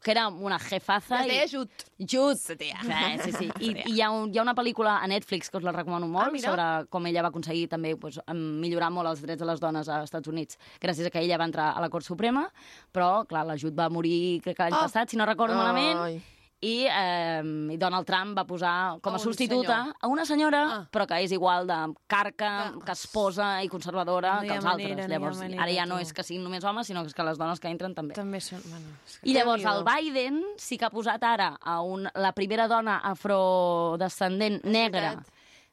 [0.01, 1.19] que era una jefaza.
[1.21, 1.51] Es deia i...
[1.51, 1.85] Jut.
[1.99, 2.37] Jut.
[2.37, 3.49] Sí, sí, sí.
[3.59, 6.07] I, i hi, ha un, hi ha una pel·lícula a Netflix que us la recomano
[6.07, 6.49] molt, Ah, mira.
[6.49, 10.09] sobre com ella va aconseguir també pues, millorar molt els drets de les dones als
[10.09, 12.47] Estats Units, gràcies a que ella va entrar a la Cort Suprema,
[12.91, 14.81] però, clar, la Jut va morir, crec que l'any Oh.
[14.87, 16.17] passat, si no recordo malament, Ai.
[16.59, 17.43] I, eh,
[17.73, 19.95] i Donald Trump va posar com A a un substituta senyor.
[20.01, 20.87] a una senyora, Ah.
[20.91, 22.73] però que és igual de carca, Ah.
[22.83, 25.07] casposa i conservadora No que els manera, altres.
[25.09, 27.37] Llavors, manera, ara ja no és que siguin només homes, sinó que és que les
[27.37, 28.15] dones que entren també.
[28.15, 28.61] També són...
[28.65, 29.83] Bueno, és que I llavors el.
[29.83, 35.23] Biden sí que ha posat ara a un, la primera dona afrodescendent negra.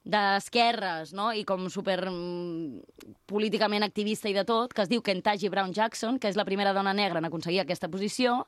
[0.05, 1.31] D'esquerres, no?
[1.33, 6.19] i com super mm, políticament activista i de tot, que es diu Kentanji Brown Jackson,
[6.21, 8.43] que és la primera dona negra en aconseguir aquesta posició,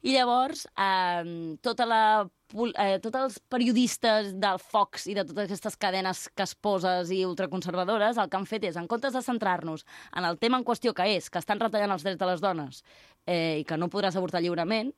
[0.00, 5.76] i llavors eh, tota la eh, tots els periodistes del Fox i de totes aquestes
[5.76, 9.84] cadenes casposes i ultraconservadores el que han fet és, en comptes de centrar-nos
[10.16, 12.80] en el tema en qüestió que és, que estan retallant els drets de les dones
[13.26, 14.92] eh, i que no podràs avortar lliurement,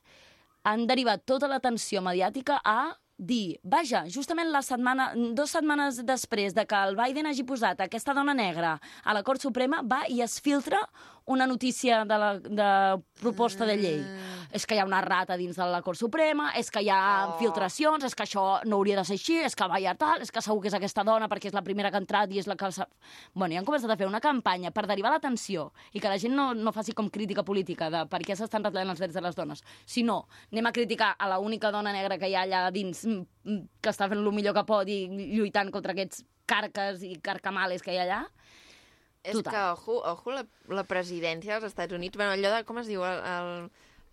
[0.67, 6.67] han derivat tota l'atenció mediàtica a dir, vaja, justament la setmana, dues setmanes després de
[6.69, 10.39] que el Biden hagi posat aquesta dona negra a la Cort Suprema, va i es
[10.41, 10.83] filtra
[11.27, 14.01] una notícia de, la, de proposta de llei.
[14.55, 17.03] És que hi ha una rata dins de la Cort Suprema, és que hi ha
[17.27, 17.39] Oh.
[17.39, 20.23] filtracions, és que això no hauria de ser així, és que va hi ha tal,
[20.23, 22.39] és que segur que és aquesta dona perquè és la primera que ha entrat i
[22.39, 22.69] és la que...
[23.35, 26.35] Bueno, i han començat a fer una campanya per derivar l'atenció i que la gent
[26.35, 29.37] no, no faci com crítica política de per què s'estan retallant els drets de les
[29.37, 33.05] dones, sinó anem a criticar a la única dona negra que hi ha allà dins
[33.05, 37.17] mm, mm, que està fent el millor que pot i lluitant contra aquests carques i
[37.23, 38.21] carcamales que hi ha allà.
[39.27, 39.53] És Total.
[39.53, 43.05] que, ojo, ojo la, la presidència dels Estats Units, bueno, allò de, com es diu,
[43.05, 43.53] el, el,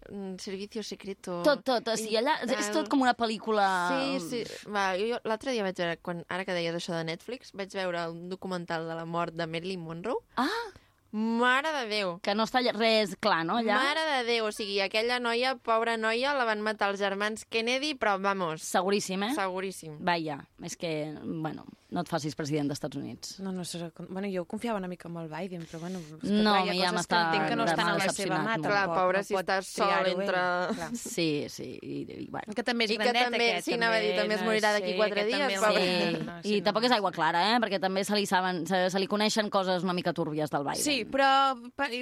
[0.10, 1.40] mm, servicio secreto...
[1.46, 3.68] Tot, tot, o sigui, allà és tot com una pel·lícula...
[3.94, 4.70] Sí, sí.
[4.74, 8.08] Va, jo l'altre dia vaig veure, quan, ara que deies això de Netflix, vaig veure
[8.12, 10.26] un documental de la mort de Marilyn Monroe.
[10.42, 10.74] Ah,
[11.14, 12.16] Mare de Déu!
[12.26, 13.76] que no està res clar, no, allà?
[13.78, 17.92] Mare de Déu, o sigui, aquella noia, pobra noia, la van matar els germans Kennedy,
[18.02, 19.36] però, vamos, Seguríssim, eh?
[19.38, 20.00] seguríssim.
[20.02, 23.36] Vaja, és que, bueno, no et facis president dels Estats Units.
[23.44, 26.32] No, no sé, bueno, jo confiava una mica en el Biden, però bueno, és que
[26.34, 28.38] No, clar, hi ha ja coses m'està que entenc que no estan a la seva
[28.40, 28.66] mà, molt.
[28.68, 30.90] Clar, pobre, no si estàs sol entre- clar.
[30.98, 32.54] Sí, sí, i, i bueno.
[32.58, 34.72] Que també és I que grandet, també, aquest, sí, anava a dir, també es morirà
[34.74, 35.84] d'aquí quatre que dies, també pobre.
[35.84, 36.64] Sí, no, i no.
[36.66, 37.60] tampoc és aigua clara, eh?
[37.64, 40.84] Perquè també se li, saben, se, se li coneixen coses una mica túrbies del Biden.
[40.84, 41.30] Sí, però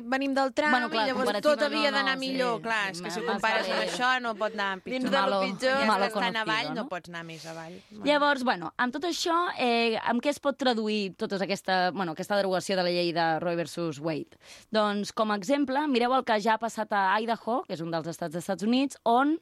[0.05, 2.23] venim del tram Bueno, clar, i llavors tot havia no, no, d'anar sí.
[2.29, 2.61] millor.
[2.61, 4.99] Clar, és que si ho compares amb això no pot anar pitjor.
[5.01, 5.83] Dins de lo Malo- pitjor.
[5.85, 6.75] Ja que estan avall, no?
[6.83, 7.75] no pots anar més avall.
[8.05, 12.37] Llavors, bueno, amb tot això, eh, amb què es pot traduir tota aquesta, bueno, aquesta
[12.39, 14.39] derogació de la llei de Roe versus Wade?
[14.73, 17.91] Doncs, com a exemple, mireu el que ja ha passat a Idaho, que és un
[17.93, 19.35] dels estats dels Estats Units, on,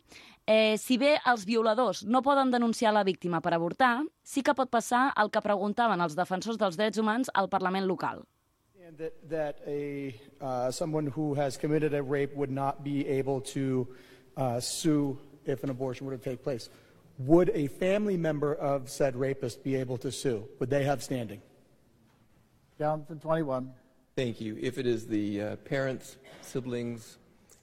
[0.46, 4.70] eh, si bé els violadors no poden denunciar la víctima per avortar, sí que pot
[4.70, 8.26] passar el que preguntaven els defensors dels drets humans al Parlament local.
[8.98, 13.88] That, that a, uh, someone who has committed a rape would not be able to
[14.36, 16.70] uh, sue if an abortion were to take place.
[17.20, 20.47] Would a family member of said rapist be able to sue?
[20.59, 21.41] Would they have standing?
[22.78, 23.74] Down to 21.
[24.15, 24.57] Thank you.
[24.59, 27.17] If it is the uh, parents, siblings,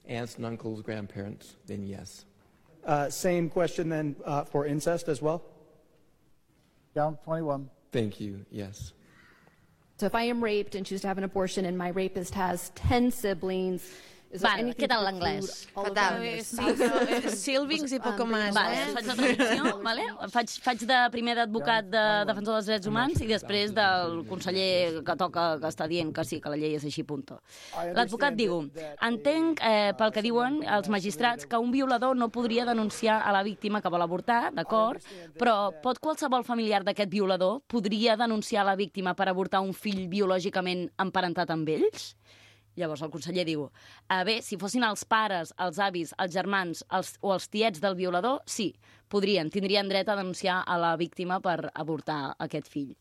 [0.07, 2.25] aunts and uncles, grandparents, then yes.
[2.85, 5.43] Uh, same question then uh, for incest as well?
[6.93, 7.67] Down 21.
[7.91, 8.93] Thank you, yes.
[9.97, 12.69] So if I am raped and choose to have an abortion and my rapist has
[12.75, 13.89] 10 siblings,
[14.31, 15.51] anything què tal l'anglès?
[15.73, 16.19] Fatal.
[16.21, 18.53] Eh, eh, Silvings i poco más.
[18.55, 18.87] Vale, eh?
[18.95, 20.05] faig la traducció, vale?
[20.33, 25.17] faig, faig de primer d'advocat de defensor dels drets humans i després del conseller que
[25.19, 27.39] toca, que està dient que sí, que la llei és així, punto.
[27.95, 28.59] L'advocat diu,
[29.07, 33.43] entenc eh, pel que diuen els magistrats que un violador no podria denunciar a la
[33.47, 35.03] víctima que vol avortar, d'acord,
[35.39, 40.07] però pot qualsevol familiar d'aquest violador podria denunciar a la víctima per avortar un fill
[40.11, 42.11] biològicament emparentat amb ells?
[42.77, 43.65] Llavors el conseller diu,
[44.13, 47.97] a bé, si fossin els pares, els avis, els germans els, o els tiets del
[47.97, 48.69] violador, sí,
[49.09, 52.93] podrien, tindrien dret a denunciar a la víctima per avortar aquest fill.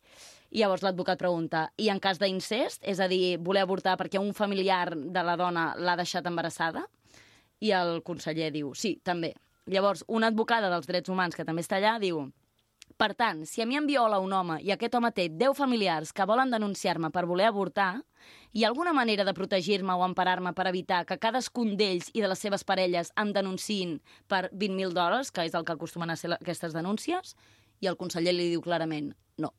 [0.50, 4.32] I llavors l'advocat pregunta, i en cas d'incest, és a dir, voler avortar perquè un
[4.32, 6.86] familiar de la dona l'ha deixat embarassada?
[7.60, 9.34] I el conseller diu, sí, també.
[9.68, 12.22] Llavors, una advocada dels drets humans que també està allà diu,
[12.96, 16.14] per tant, si a mi em viola un home i aquest home té 10 familiars
[16.16, 18.00] que volen denunciar-me per voler avortar,
[18.56, 22.30] hi ha alguna manera de protegir-me o emparar-me per evitar que cadascun d'ells i de
[22.32, 23.98] les seves parelles em denunciïn
[24.32, 27.36] per 20.000 dòlars, que és el que acostumen a ser aquestes denúncies?
[27.84, 29.52] I el conseller li diu clarament, no.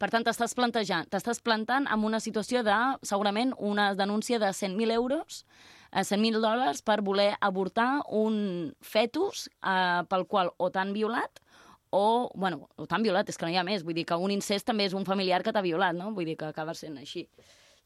[0.00, 4.92] Per tant, t'estàs plantejant, t'estàs plantant amb una situació de, segurament, una denúncia de 100.000
[4.96, 5.44] euros,
[5.92, 11.44] eh, 100.000 dòlars per voler avortar un fetus eh, pel qual o t'han violat
[11.90, 13.84] o, bueno, o t'han violat, és que no hi ha més.
[13.84, 16.12] Vull dir que un incest també és un familiar que t'ha violat, no?
[16.12, 17.28] Vull dir que acaba sent així.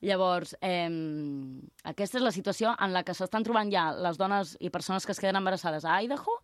[0.00, 0.88] Llavors, eh,
[1.84, 5.12] aquesta és la situació en la que s'estan trobant ja les dones i persones que
[5.12, 6.38] es queden embarassades a Idaho,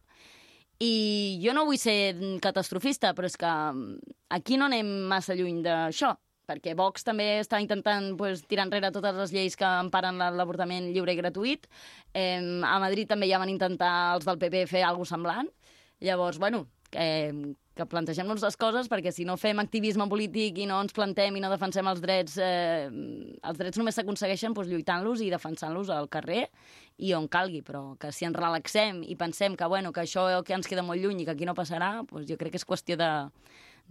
[0.79, 3.49] i jo no vull ser catastrofista, però és que
[4.37, 6.11] aquí no anem massa lluny d'això,
[6.47, 10.93] perquè Vox també està intentant pues, tirar enrere totes les lleis que emparen la- l'avortament
[10.93, 11.65] lliure i gratuït.
[12.13, 15.49] Eh, a Madrid també ja van intentar els del PP fer alguna semblant.
[16.05, 16.67] Llavors, bueno,
[16.97, 21.37] que, que plantegem-nos les coses perquè si no fem activisme polític i no ens plantem
[21.37, 26.09] i no defensem els drets, eh, els drets només s'aconsegueixen doncs, lluitant-los i defensant-los al
[26.13, 26.47] carrer
[26.97, 30.57] i on calgui, però que si ens relaxem i pensem que, bueno, que això que
[30.57, 32.97] ens queda molt lluny i que aquí no passarà, doncs jo crec que és qüestió
[32.97, 33.13] de,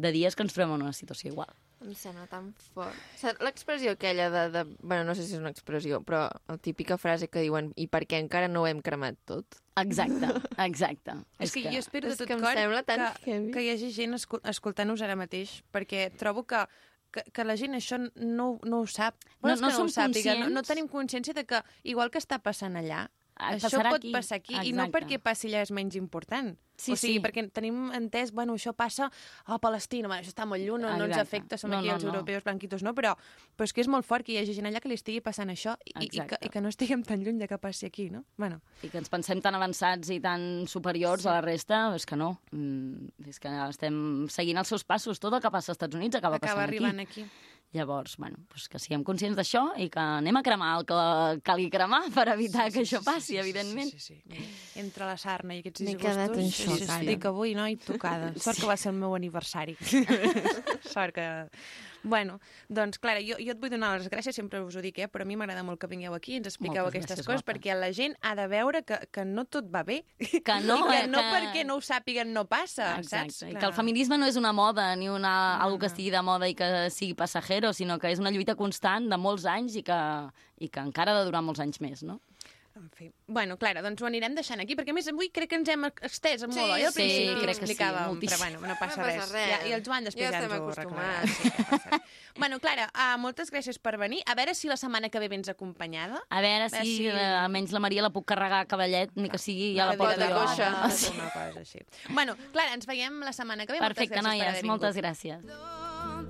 [0.01, 1.53] de dies que ens trobem en una situació igual.
[1.83, 2.95] Em sembla tan fort.
[3.43, 4.63] L'expressió aquella de, de...
[4.79, 8.05] Bueno, no sé si és una expressió, però la típica frase que diuen i per
[8.07, 9.59] què encara no ho hem cremat tot?
[9.81, 10.29] Exacte,
[10.69, 11.17] exacte.
[11.37, 13.51] És que, jo espero de és tot que cor sembla tan que, heavy.
[13.51, 16.63] que hi hagi gent escol escoltant-nos ara mateix, perquè trobo que,
[17.11, 19.19] que, que la gent això no, no ho sap.
[19.43, 22.23] No- és no que som ho sàpiga, no, no tenim consciència de que, igual que
[22.23, 24.11] està passant allà, això passarà pot aquí.
[24.13, 24.93] passar aquí, i no Exacte.
[24.97, 26.55] perquè passi allà és menys important.
[26.77, 27.21] Sí, o sigui, sí.
[27.23, 29.09] perquè tenim entès, bueno, això passa
[29.45, 31.21] a Palestina, bueno, això està molt lluny, no, no ens Exacte.
[31.21, 32.11] afecta, som No, aquí no, els no.
[32.11, 32.93] europeus blanquitos, no?
[32.93, 33.13] Però,
[33.55, 35.49] però és que és molt fort que hi hagi gent allà que li estigui passant
[35.49, 36.45] això i, i, que, Exacte.
[36.45, 38.25] i que no estiguem tan lluny de que passi aquí, no?
[38.35, 41.29] Bueno, I que ens pensem tan avançats i tan superiors sí.
[41.29, 42.41] a la resta, és que no.
[42.51, 45.19] Mm, és que estem seguint els seus passos.
[45.19, 47.23] Tot el que passa als Estats Units acaba, acaba passant arribant aquí.
[47.23, 47.31] aquí.
[47.75, 50.99] Llavors, bueno, doncs que siguem conscients d'això i que anem a cremar el que
[51.43, 53.91] cal cremar per evitar que això passi, evidentment.
[53.91, 54.45] Sí, sí, sí.
[54.79, 56.15] Entre la sarna i aquests M'he disgustos...
[56.15, 57.01] quedat en sí, xoc, sí, ara.
[57.01, 58.31] Estic avui, no?, i tocada.
[58.39, 59.75] Sort que va ser el meu aniversari.
[60.93, 61.27] Sort que...
[62.05, 62.39] Bueno,
[62.69, 65.07] doncs, Clara, jo, jo et vull donar les gràcies, sempre us ho dic, eh?
[65.09, 67.41] però a mi m'agrada molt que vingueu aquí i ens expliqueu Moltes aquestes gràcies, coses,
[67.41, 67.53] guapa.
[67.55, 70.03] perquè la gent ha de veure que, que no tot va bé.
[70.19, 73.33] Que no, I que eh, no que- perquè no ho sàpiguen no passa, Exacte.
[73.33, 73.51] saps?
[73.51, 76.47] I que el feminisme no és una moda ni una, algo que estigui de moda
[76.47, 79.99] i que sigui passajero, sinó que és una lluita constant de molts anys i que,
[80.61, 82.19] i que encara ha de durar molts anys més, no?
[82.75, 83.09] En fi.
[83.27, 85.85] Bueno, Clara, doncs ho anirem deixant aquí, perquè a més avui crec que ens hem
[85.87, 86.83] extès molt, Sí, oi?
[86.83, 89.31] Al sí, principi crec que sí, però bueno, no passa, No passa res.
[89.31, 89.49] res.
[89.53, 91.39] Ja, I el Joan després Ja ja, estem ens ho acostumats.
[91.39, 91.79] arreglarà.
[91.85, 92.01] Sí, no
[92.35, 94.19] bueno, Clara, uh, moltes gràcies per venir.
[94.27, 96.21] A veure si la setmana que ve vens acompanyada.
[96.29, 99.09] A veure si, A veure si- eh, almenys la Maria la puc carregar a cavallet,
[99.15, 100.05] ni que sigui ja la jo.
[100.09, 100.83] de coixa.
[100.83, 101.13] Ah, sí.
[101.15, 101.79] Una cosa així.
[102.09, 103.79] Bueno, Clara, ens veiem la setmana que ve.
[103.79, 105.41] Perfecte, moltes gràcies per noies, haver moltes gràcies.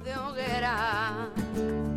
[0.05, 1.94] de hoguera,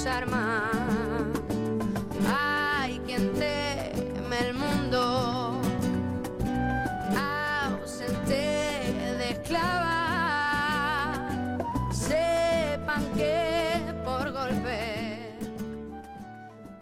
[0.00, 1.26] sus armas.
[2.26, 5.60] Hay quien teme el mundo,
[7.16, 8.32] ausente
[9.18, 9.98] de esclava.
[11.92, 15.36] Sepan que por golpe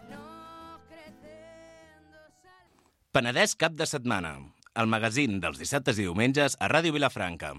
[0.09, 2.31] no crecen dos
[3.11, 4.37] Penedès cap de setmana.
[4.75, 7.57] El magazín dels dissabtes i diumenges a Ràdio Vilafranca.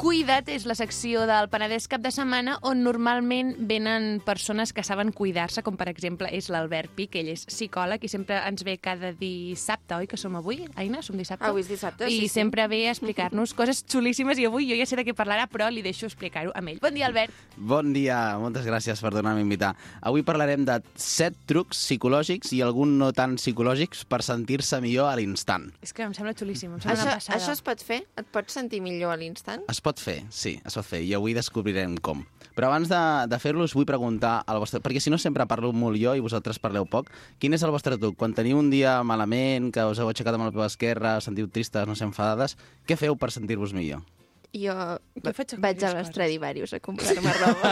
[0.00, 5.10] Cuida't és la secció del Penedès cap de setmana on normalment venen persones que saben
[5.12, 8.78] cuidar-se, com per exemple és l'Albert Pi, que ell és psicòleg i sempre ens ve
[8.80, 10.62] cada dissabte, oi, que som avui?
[10.80, 11.44] Aina, som dissabte?
[11.44, 12.30] Avui és dissabte, I sí, sí.
[12.32, 15.68] sempre ve a explicar-nos coses xulíssimes i avui jo ja sé de què parlarà, però
[15.68, 16.80] li deixo explicar-ho amb ell.
[16.80, 17.36] Bon dia, Albert.
[17.58, 19.74] Bon dia, moltes gràcies per donar-me a invitar.
[20.00, 25.20] Avui parlarem de 7 trucs psicològics i algun no tan psicològics per sentir-se millor a
[25.20, 25.68] l'instant.
[25.84, 27.36] És que em sembla xulíssim, em sembla Això, una passada.
[27.36, 28.00] això es pot fer?
[28.16, 29.68] Et pots sentir millor a l'instant?
[29.68, 32.22] Es pot fer, sí, es pot fer, i avui descobrirem com.
[32.54, 34.78] Però abans de, de fer-lo us vull preguntar al vostre...
[34.84, 37.10] Perquè si no sempre parlo molt jo i vosaltres parleu poc.
[37.42, 38.14] Quin és el vostre truc?
[38.20, 41.88] Quan teniu un dia malament, que us heu aixecat amb el peu esquerre, sentiu tristes,
[41.88, 44.04] no sé, enfadades, què feu per sentir-vos millor?
[44.50, 44.74] Jo,
[45.22, 47.70] Jo faig vaig a l'Estradivarius a comprar-me roba.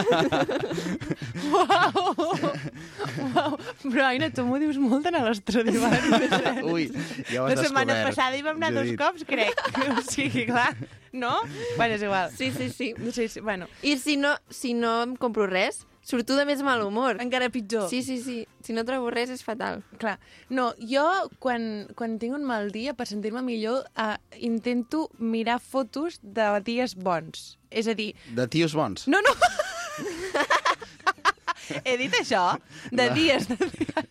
[1.49, 2.13] Uau!
[3.25, 3.57] Uau!
[3.83, 6.37] Però, Aina, tu m'ho dius molt en l'Estradivarius.
[6.39, 6.53] eh?
[6.73, 6.85] Ui,
[7.33, 9.59] ja ho has La setmana descobert, passada hi vam anar dos cops, crec.
[9.99, 10.71] O sigui, clar,
[11.11, 11.33] no?
[11.75, 12.31] Bueno, és igual.
[12.35, 12.93] Sí, sí, sí.
[13.11, 16.81] Sí, sí, bueno, I si no, si no em compro res, surto de més mal
[16.81, 17.19] humor.
[17.21, 17.87] encara pitjor.
[17.91, 18.39] Sí, sí, sí.
[18.65, 19.83] Si no trobo res és fatal.
[20.01, 20.17] Clar.
[20.49, 21.05] No, jo,
[21.43, 26.97] quan, quan tinc un mal dia, per sentir-me millor, uh, intento mirar fotos de dies
[26.97, 27.53] bons.
[27.69, 28.13] És a dir...
[28.35, 29.07] De tios bons?
[29.07, 29.37] No, no!
[31.85, 32.57] He dit això?
[32.91, 33.15] De No.
[33.15, 33.47] dies...
[33.49, 33.57] De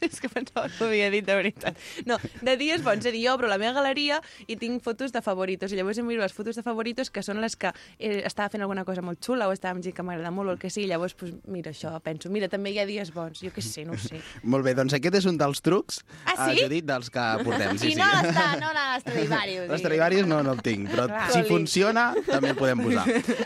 [0.09, 1.77] és que pensava que ho havia dit de veritat.
[2.07, 3.05] No, de dies bons.
[3.05, 5.73] És dir, jo obro la meva galeria i tinc fotos de favoritos.
[5.73, 8.63] I llavors em miro les fotos de favoritos, que són les que eh, estava fent
[8.65, 10.89] alguna cosa molt xula o estava amb gent que m'agrada molt o el que sigui.
[10.89, 13.43] Llavors, pues, mira això, penso, mira, també hi ha dies bons.
[13.45, 14.21] Jo què sé, no ho sé.
[14.43, 16.65] Molt bé, doncs aquest és un dels trucs, Ah, eh, sí?
[16.65, 17.77] Judit, dels que portem.
[17.79, 18.01] Sí, I sí.
[18.01, 19.69] no l'està, no l'Estradivarius.
[19.71, 21.29] L'Estradivarius no, no el tinc, però Clar.
[21.35, 23.05] si funciona també el podem posar.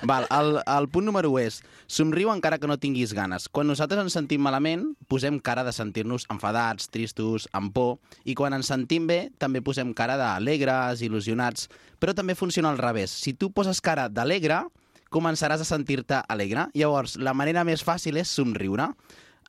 [0.09, 3.49] Val, el, el punt número 1 és somriu encara que no tinguis ganes.
[3.53, 7.97] Quan nosaltres ens sentim malament, posem cara de sentir-nos enfadats, tristos, amb por,
[8.29, 11.69] i quan ens sentim bé, també posem cara d'alegres, il·lusionats,
[12.03, 13.15] però també funciona al revés.
[13.15, 14.65] Si tu poses cara d'alegre,
[15.13, 16.67] començaràs a sentir-te alegre.
[16.75, 18.91] Llavors, la manera més fàcil és somriure.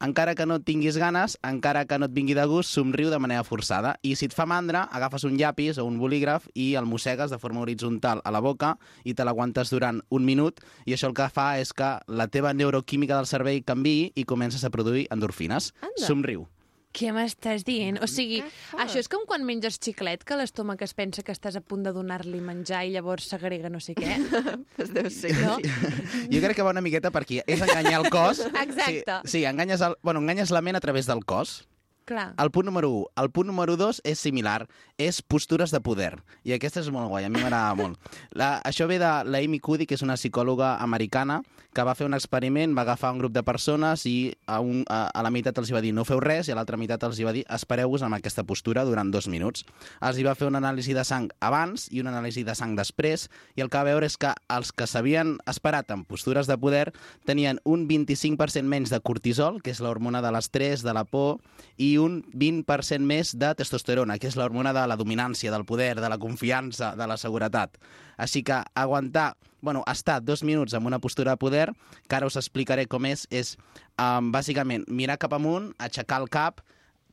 [0.03, 3.19] Encara que no et tinguis ganes, encara que no et vingui de gust, somriu de
[3.23, 3.93] manera forçada.
[4.03, 7.39] I si et fa mandra, agafes un llapis o un bolígraf i el mossegues de
[7.39, 8.73] forma horitzontal a la boca
[9.07, 12.51] i te l'aguantes durant un minut i això el que fa és que la teva
[12.51, 15.71] neuroquímica del cervell canvi i comences a produir endorfines.
[15.79, 16.03] Anda.
[16.03, 16.49] Somriu.
[16.93, 17.97] Què m'estàs dient?
[18.05, 18.43] O sigui,
[18.77, 21.93] això és com quan menges xiclet, que l'estómac es pensa que estàs a punt de
[21.95, 24.13] donar-li menjar i llavors s'agrega no sé què.
[24.77, 25.33] Pues deu ser.
[25.41, 25.57] No?
[26.33, 27.41] Jo crec que va una miqueta per aquí.
[27.49, 28.43] És enganyar el cos.
[28.45, 29.19] Exacte.
[29.25, 31.63] Sí, sí enganyes, el, bueno, enganyes la ment a través del cos.
[32.05, 32.33] Clar.
[32.37, 33.05] El punt número 1.
[33.23, 36.17] El punt número 2 és similar, és postures de poder.
[36.43, 37.99] I aquesta és molt guai, a mi m'agrada molt.
[38.35, 41.41] La, això ve de la Amy Cuddy, que és una psicòloga americana,
[41.73, 45.07] que va fer un experiment, va agafar un grup de persones i a, un, a,
[45.09, 47.17] a la meitat els hi va dir no feu res i a l'altra meitat els
[47.17, 49.65] hi va dir espereu-vos amb aquesta postura durant dos minuts.
[50.05, 53.25] Els hi va fer una anàlisi de sang abans i una anàlisi de sang després
[53.57, 56.91] i el que va veure és que els que s'havien esperat en postures de poder
[57.25, 61.41] tenien un 25% menys de cortisol, que és l'hormona de l'estrès, de la por,
[61.77, 66.09] i un 20% més de testosterona, que és l'hormona de la dominància, del poder, de
[66.09, 67.77] la confiança, de la seguretat.
[68.17, 71.67] Així que aguantar, bueno, estar dos minuts en una postura de poder,
[72.07, 73.55] que ara us explicaré com és, és
[73.97, 76.61] um, bàsicament mirar cap amunt, aixecar el cap,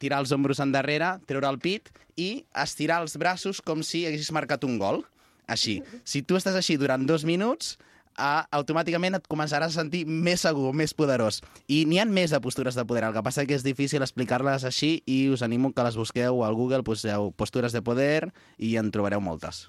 [0.00, 4.64] tirar els ombros endarrere, treure el pit i estirar els braços com si haguessis marcat
[4.64, 5.04] un gol.
[5.50, 5.80] Així.
[6.06, 7.74] Si tu estàs així durant dos minuts,
[8.18, 11.40] uh, automàticament et començaràs a sentir més segur, més poderós.
[11.68, 14.64] I n'hi ha més de postures de poder, el que passa que és difícil explicar-les
[14.68, 18.90] així i us animo que les busqueu al Google, poseu postures de poder i en
[18.90, 19.68] trobareu moltes.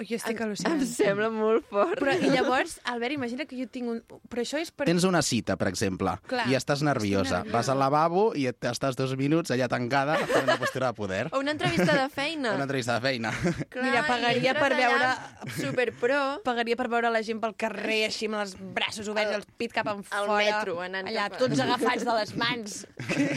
[0.00, 0.78] Ui, jo estic al·lucinant.
[0.80, 1.98] Em sembla molt fort.
[2.00, 3.98] Però, i llavors, Albert, imagina que jo tinc un...
[4.32, 4.86] Però això és per...
[4.88, 7.42] Tens una cita, per exemple, Clar, i estàs nerviosa.
[7.52, 11.20] Vas al lavabo i et estàs dos minuts allà tancada fent una postura de poder.
[11.36, 12.54] O una entrevista de feina.
[12.56, 13.34] Una entrevista de feina.
[13.68, 15.10] Clar, Mira, pagaria per veure...
[15.58, 16.22] Superpro.
[16.48, 19.92] Pagaria per veure la gent pel carrer, així, amb els braços oberts, el pit cap
[19.92, 22.78] en Al metro, anant Allà, cap a- tots agafats de les mans.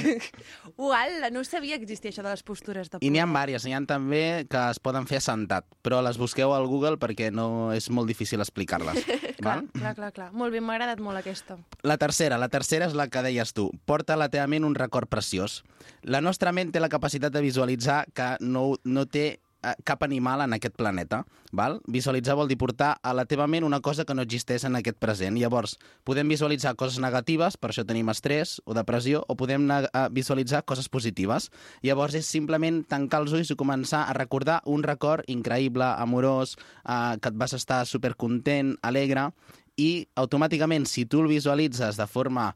[0.78, 3.76] Uala, no sabia que existia això de les postures de I n'hi ha diverses, n'hi
[3.76, 7.90] ha també que es poden fer assentat, però les busqueu al Google perquè no és
[7.90, 9.04] molt difícil explicar-les.
[9.44, 10.30] Clar, clar, clar, clar.
[10.32, 11.58] Molt bé, m'ha agradat molt aquesta.
[11.84, 13.66] La tercera, la tercera és la que deies tu.
[13.84, 15.64] Porta a la teva ment un record preciós.
[16.08, 19.43] La nostra ment té la capacitat de visualitzar que no, no té
[19.84, 21.24] cap animal en aquest planeta.
[21.54, 21.80] Val?
[21.88, 24.98] Visualitzar vol dir portar a la teva ment una cosa que no existeix en aquest
[25.02, 25.38] present.
[25.40, 30.64] Llavors, podem visualitzar coses negatives, per això tenim estrès o depressió, o podem eh, visualitzar
[30.66, 31.50] coses positives.
[31.86, 37.18] Llavors és simplement tancar els ulls i començar a recordar un record increïble, amorós, eh,
[37.22, 39.30] que et vas estar supercontent, alegre,
[39.78, 42.52] i automàticament, si tu el visualitzes de forma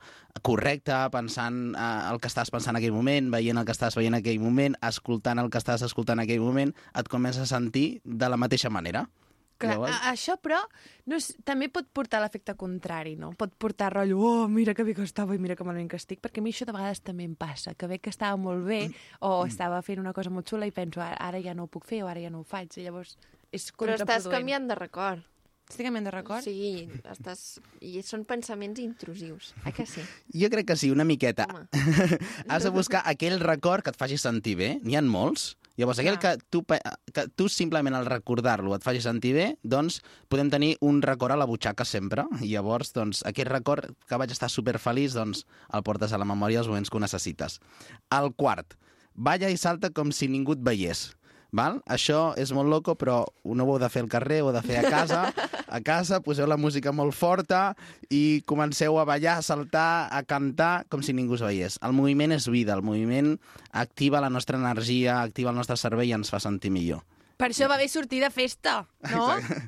[0.46, 4.14] correcta, pensant eh, el que estàs pensant en aquell moment, veient el que estàs veient
[4.14, 8.02] en aquell moment, escoltant el que estàs escoltant en aquell moment, et comences a sentir
[8.06, 9.08] de la mateixa manera.
[9.58, 10.60] Clar, Llavors- a, això, però,
[11.10, 13.32] no és, també pot portar l'efecte contrari, no?
[13.34, 16.22] Pot portar rotllo, oh, mira que bé que estava i mira que malament que estic,
[16.22, 18.84] perquè a mi això de vegades també em passa, que veig que estava molt bé
[19.26, 21.90] o estava fent una cosa molt xula i penso, ara, ara ja no ho puc
[21.90, 23.18] fer o ara ja no ho faig, i llavors
[23.50, 24.20] és Però contraproduent.
[24.22, 25.26] estàs canviant de record.
[25.68, 26.46] Estic canviant de record?
[26.46, 27.60] Sí, estàs...
[27.84, 29.52] i són pensaments intrusius.
[29.68, 30.04] Eh que sí?
[30.32, 31.48] Jo crec que sí, una miqueta.
[32.48, 34.70] Has de buscar aquell record que et faci sentir bé.
[34.86, 35.58] N'hi ha molts.
[35.78, 40.00] Llavors, aquell que tu, que tu simplement al recordar-lo et faci sentir bé, doncs
[40.32, 42.26] podem tenir un record a la butxaca sempre.
[42.42, 45.44] I llavors, doncs, aquest record que vaig estar superfeliç, doncs
[45.76, 47.60] el portes a la memòria els moments que ho necessites.
[48.18, 48.74] El quart,
[49.14, 51.12] balla i salta com si ningú et veiés.
[51.56, 51.80] Val?
[51.88, 54.64] Això és molt loco, però no ho heu de fer al carrer, ho heu de
[54.66, 55.22] fer a casa.
[55.68, 57.76] A casa poseu la música molt forta
[58.10, 61.80] i comenceu a ballar, a saltar, a cantar, com si ningú us veiés.
[61.84, 63.36] El moviment és vida, el moviment
[63.72, 67.04] activa la nostra energia, activa el nostre cervell i ens fa sentir millor.
[67.38, 68.80] Per això va bé sortir de festa,
[69.12, 69.28] no?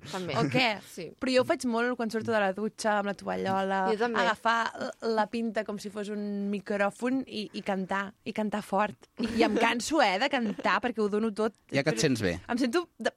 [0.10, 0.34] També.
[0.42, 0.80] O què?
[0.90, 1.06] Sí.
[1.22, 4.58] Però jo ho faig molt quan surto de la dutxa amb la tovallola, agafar
[5.06, 9.10] la pinta com si fos un micròfon i, i cantar, i cantar fort.
[9.22, 11.54] I, I em canso, eh, de cantar, perquè ho dono tot.
[11.70, 12.40] Ja que et sents bé.
[12.50, 13.14] Em sento de,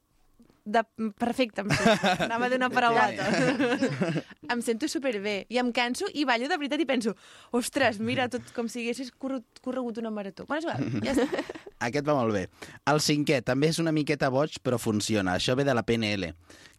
[0.65, 0.83] de
[1.19, 2.11] perfecte, em sento.
[2.27, 4.23] Anava a dir una paraulota.
[4.53, 5.47] em sento superbé.
[5.51, 7.15] I em canso i ballo de veritat i penso,
[7.51, 10.47] ostres, mira, tot com si haguessis corregut una marató.
[10.47, 11.45] Bueno, és igual, ja està.
[11.83, 12.47] Aquest va molt bé.
[12.87, 15.35] El cinquè també és una miqueta boig, però funciona.
[15.39, 16.33] Això ve de la PNL.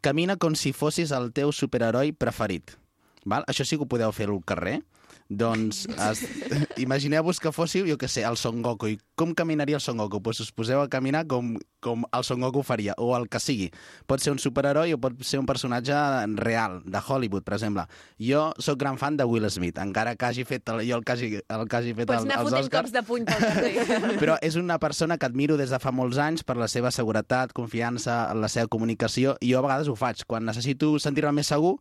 [0.03, 2.77] Camina com si fossis el teu superheroi preferit.
[3.25, 3.45] Val?
[3.47, 4.81] Això sí que ho podeu fer al carrer.
[5.29, 6.23] Doncs es...
[6.85, 8.91] imagineu-vos que fóssiu, jo que sé, el Son Goku.
[8.93, 10.21] I com caminaria el Son Goku?
[10.21, 13.69] Pues us poseu a caminar com, com el Son Goku faria, o el que sigui.
[14.09, 15.95] Pot ser un superheroi o pot ser un personatge
[16.39, 17.87] real, de Hollywood, per exemple.
[18.19, 21.15] Jo sóc gran fan de Will Smith, encara que hagi fet el, jo el que
[21.15, 22.71] hagi, el que hagi fet Pots el, els Oscars.
[22.75, 24.17] cops de puny pel carrer.
[24.21, 27.55] Però és una persona que admiro des de fa molts anys per la seva seguretat,
[27.55, 30.25] confiança, la seva comunicació, i jo a vegades ho faig.
[30.27, 31.77] Quan necessito sentir-me més segur,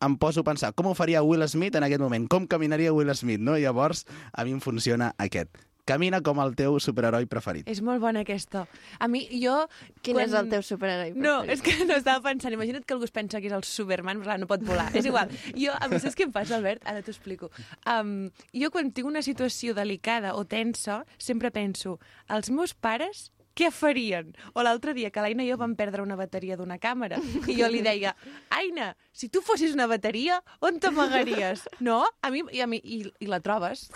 [0.00, 3.12] em poso a pensar com ho faria Will Smith en aquest moment, com caminaria Will
[3.14, 3.56] Smith, no?
[3.58, 5.50] I llavors a mi em funciona aquest.
[5.90, 7.66] Camina com el teu superheroi preferit.
[7.66, 8.60] És molt bona aquesta.
[9.02, 9.56] A mi, jo...
[10.04, 11.50] Quin és el teu superheroi No, preferit?
[11.56, 12.54] és que no estava pensant.
[12.54, 14.86] Imagina't que algú es pensa que és el Superman, però no pot volar.
[14.94, 15.32] És igual.
[15.56, 16.84] Jo, a mi, saps què em passa, Albert?
[16.86, 17.50] Ara t'ho explico.
[17.90, 21.98] Um, jo, quan tinc una situació delicada o tensa, sempre penso,
[22.28, 24.32] els meus pares què farien?
[24.56, 27.68] O l'altre dia que l'Aina i jo vam perdre una bateria d'una càmera i jo
[27.68, 28.14] li deia,
[28.56, 31.66] Aina, si tu fossis una bateria, on t'amagaries?
[31.84, 32.00] No?
[32.24, 33.88] A mi, i, a mi, i, i la trobes.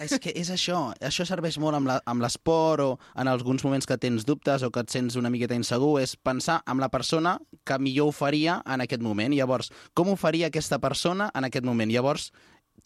[0.00, 2.90] És que és això, això serveix molt amb l'esport o
[3.20, 6.60] en alguns moments que tens dubtes o que et sents una miqueta insegur, és pensar
[6.66, 9.34] amb la persona que millor ho faria en aquest moment.
[9.34, 11.92] Llavors, com ho faria aquesta persona en aquest moment?
[11.92, 12.32] Llavors,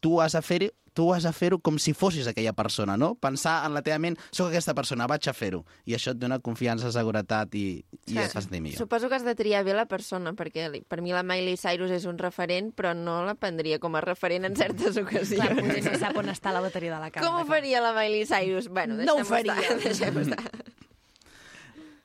[0.02, 3.12] tu has de fer tu has de fer-ho com si fossis aquella persona, no?
[3.22, 5.60] Pensar en la teva ment, sóc aquesta persona, vaig a fer-ho.
[5.86, 8.80] I això et dona confiança, seguretat i, i et fa sentir millor.
[8.80, 12.08] Suposo que has de triar bé la persona, perquè per mi la Miley Cyrus és
[12.10, 15.36] un referent, però no la prendria com a referent en certes ocasions.
[15.38, 17.30] Clar, potser no sap on està la bateria de la càmera.
[17.30, 18.66] Com ho faria la Miley Cyrus?
[18.66, 19.54] Bueno, No ho faria.
[19.60, 19.78] estar.
[19.84, 20.42] Deixem estar.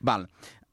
[0.06, 0.28] Val.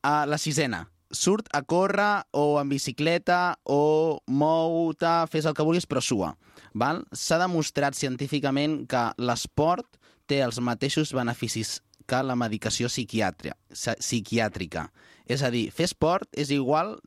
[0.05, 0.83] Uh, la sisena.
[1.11, 6.35] Surt a córrer o en bicicleta o mou-te, fes el que vulguis, però sua.
[6.73, 9.97] S'ha demostrat científicament que l'esport
[10.27, 14.87] té els mateixos beneficis que la medicació psiquiàtrica.
[15.25, 16.99] És a dir, fer esport és igual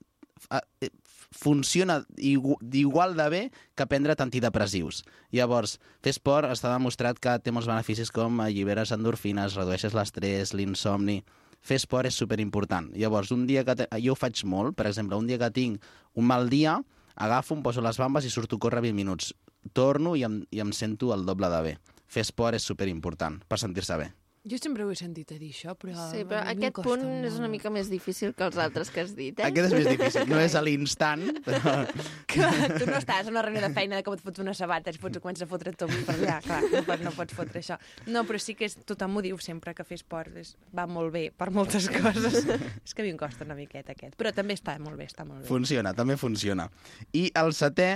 [0.50, 0.90] eh, eh,
[1.34, 3.42] funciona igu- igual de bé
[3.74, 5.02] que prendre antidepressius.
[5.34, 11.22] Llavors, fer esport està demostrat que té molts beneficis com alliberes endorfines, redueixes l'estrès, l'insomni...
[11.64, 12.90] Fer esport és superimportant.
[12.92, 13.72] Llavors, un dia que...
[13.72, 13.86] Te...
[14.04, 15.80] Jo ho faig molt, per exemple, un dia que tinc
[16.12, 16.74] un mal dia,
[17.16, 19.30] agafo, em poso les bambes i surto a córrer 20 minuts.
[19.72, 21.78] Torno i em, i em sento el doble de bé.
[22.06, 24.12] Fer esport és superimportant per sentir-se bé.
[24.44, 25.94] Jo sempre ho he sentit a dir, això, però...
[26.10, 27.24] Sí, però aquest punt molt.
[27.24, 29.46] és una mica més difícil que els altres que has dit, eh?
[29.46, 30.26] Aquest és més difícil.
[30.28, 31.72] No és a l'instant, però...
[32.34, 34.92] Clar, tu no estàs en una reunió de feina de com et fots una sabata
[34.92, 37.78] i pots començar a fotre tot per allà, clar, no pots, no pots fotre això.
[38.04, 41.14] No, però sí que és, tothom ho diu sempre, que fer esport és, va molt
[41.16, 42.42] bé per moltes coses.
[42.84, 45.24] és que a mi em costa una miqueta aquest, però també està molt bé, està
[45.24, 45.48] molt bé.
[45.48, 46.68] Funciona, també funciona.
[47.16, 47.94] I el setè,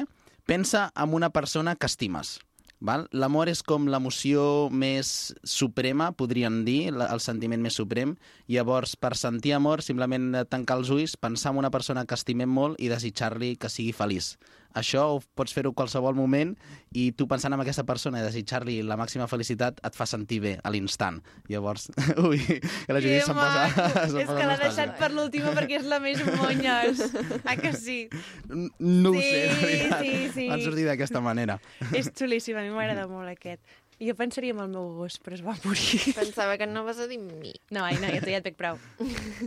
[0.49, 2.39] pensa en una persona que estimes.
[2.81, 8.15] L'amor és com l'emoció més suprema, podríem dir, el sentiment més suprem.
[8.49, 12.81] Llavors, per sentir amor, simplement tancar els ulls, pensar en una persona que estimem molt
[12.81, 14.37] i desitjar-li que sigui feliç.
[14.77, 16.53] Això ho pots fer-ho qualsevol moment
[16.95, 20.53] i tu pensant en aquesta persona i desitjar-li la màxima felicitat et fa sentir bé
[20.63, 21.23] a l'instant.
[21.49, 21.89] Llavors,
[22.29, 23.65] ui, que la Judit se'n posa...
[24.07, 27.03] se'n És que l'ha deixat per l'última perquè és la més monyes.
[27.49, 27.99] Ah, que sí?
[28.49, 30.05] No ho Sí, sé, de veritat.
[30.05, 30.49] sí, sí.
[30.53, 31.59] Van sortir d'aquesta manera.
[31.97, 33.61] És xulíssim, a mi m'agrada molt aquest.
[33.99, 35.99] Jo pensaria en el meu gos, però es va morir.
[36.21, 37.51] Pensava que no vas a dir mi.
[37.75, 38.79] No, ai, no, ja, ja et veig prou.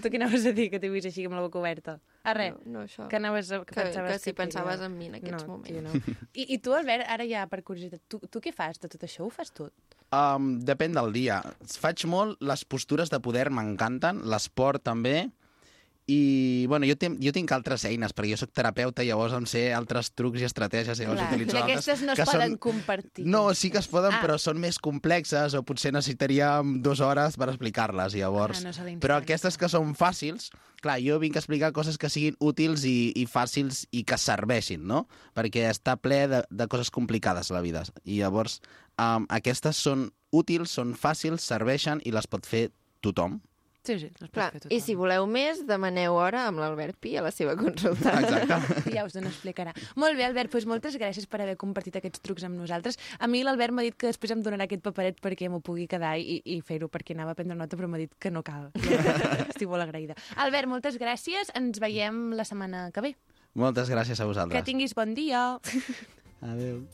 [0.01, 1.95] tu què anaves a dir, que t'he vist així amb la boca oberta?
[2.27, 2.57] Ah, res.
[2.65, 3.07] No, no això.
[3.07, 5.71] Que, anaves a, que, Que- pensaves que si pensaves en mi en aquests no, moments.
[5.71, 6.19] tio, no.
[6.35, 9.23] I, I tu, Albert, ara ja per curiositat, tu, tu què fas de tot això?
[9.23, 9.71] Ho fas tot?
[10.11, 11.39] Um, depèn del dia.
[11.79, 15.29] Faig molt, les postures de poder m'encanten, l'esport també,
[16.12, 19.62] i bueno, jo, tinc, jo tinc altres eines, perquè jo sóc terapeuta, llavors em sé
[19.78, 22.57] altres trucs i estratègies, llavors Clar, utilitzo i altres aquestes no es que poden són...
[22.66, 23.26] compartir.
[23.32, 24.20] No, sí que es poden, Ah.
[24.24, 28.66] però són més complexes o potser necessitaríem dues hores per explicar-les, llavors.
[28.66, 30.49] Ah, no però aquestes que són fàcils,
[30.82, 34.84] clar, jo vinc a explicar coses que siguin útils i, i fàcils i que serveixin,
[34.88, 35.05] no?
[35.38, 37.86] Perquè està ple de, de coses complicades la vida.
[38.03, 38.59] I llavors,
[38.97, 42.70] um, aquestes són útils, són fàcils, serveixen i les pot fer
[43.01, 43.39] tothom.
[43.82, 47.32] Sí, sí, les Clar, I si voleu més, demaneu hora amb l'Albert Pi a la
[47.34, 48.13] seva consulta.
[48.19, 48.91] Exacte.
[48.93, 49.73] Ja us explicarà.
[49.97, 52.99] Molt bé, Albert, doncs moltes gràcies per haver compartit aquests trucs amb nosaltres.
[53.17, 56.13] A mi l'Albert m'ha dit que després em donarà aquest paperet perquè m'ho pugui quedar
[56.21, 58.69] i, i fer-ho, perquè anava a prendre nota, però m'ha dit que no cal.
[59.49, 60.13] Estic molt agraïda.
[60.45, 61.49] Albert, moltes gràcies.
[61.57, 63.15] Ens veiem la setmana que ve.
[63.57, 64.63] Moltes gràcies a Que vosaltres.
[64.69, 65.57] tinguis bon dia.
[66.41, 66.86] Adéu.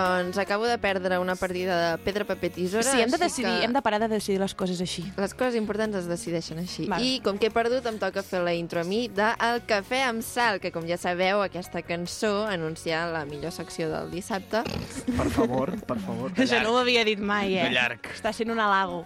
[0.00, 2.82] Doncs acabo de perdre una partida de pedra, paper, tisora.
[2.82, 5.04] Sí, hem de decidir, que hem de parar de decidir les coses així.
[5.16, 6.86] Les coses importants es decideixen així.
[6.88, 7.04] Val.
[7.04, 10.02] I com que he perdut, em toca fer la intro a mi de El cafè
[10.08, 14.62] amb sal, que com ja sabeu, aquesta cançó anuncia la millor secció del dissabte.
[15.10, 16.32] Per favor, per favor.
[16.40, 17.68] Això no ho havia dit mai, eh?
[17.68, 18.12] De llarg.
[18.14, 19.04] Està sent un halago.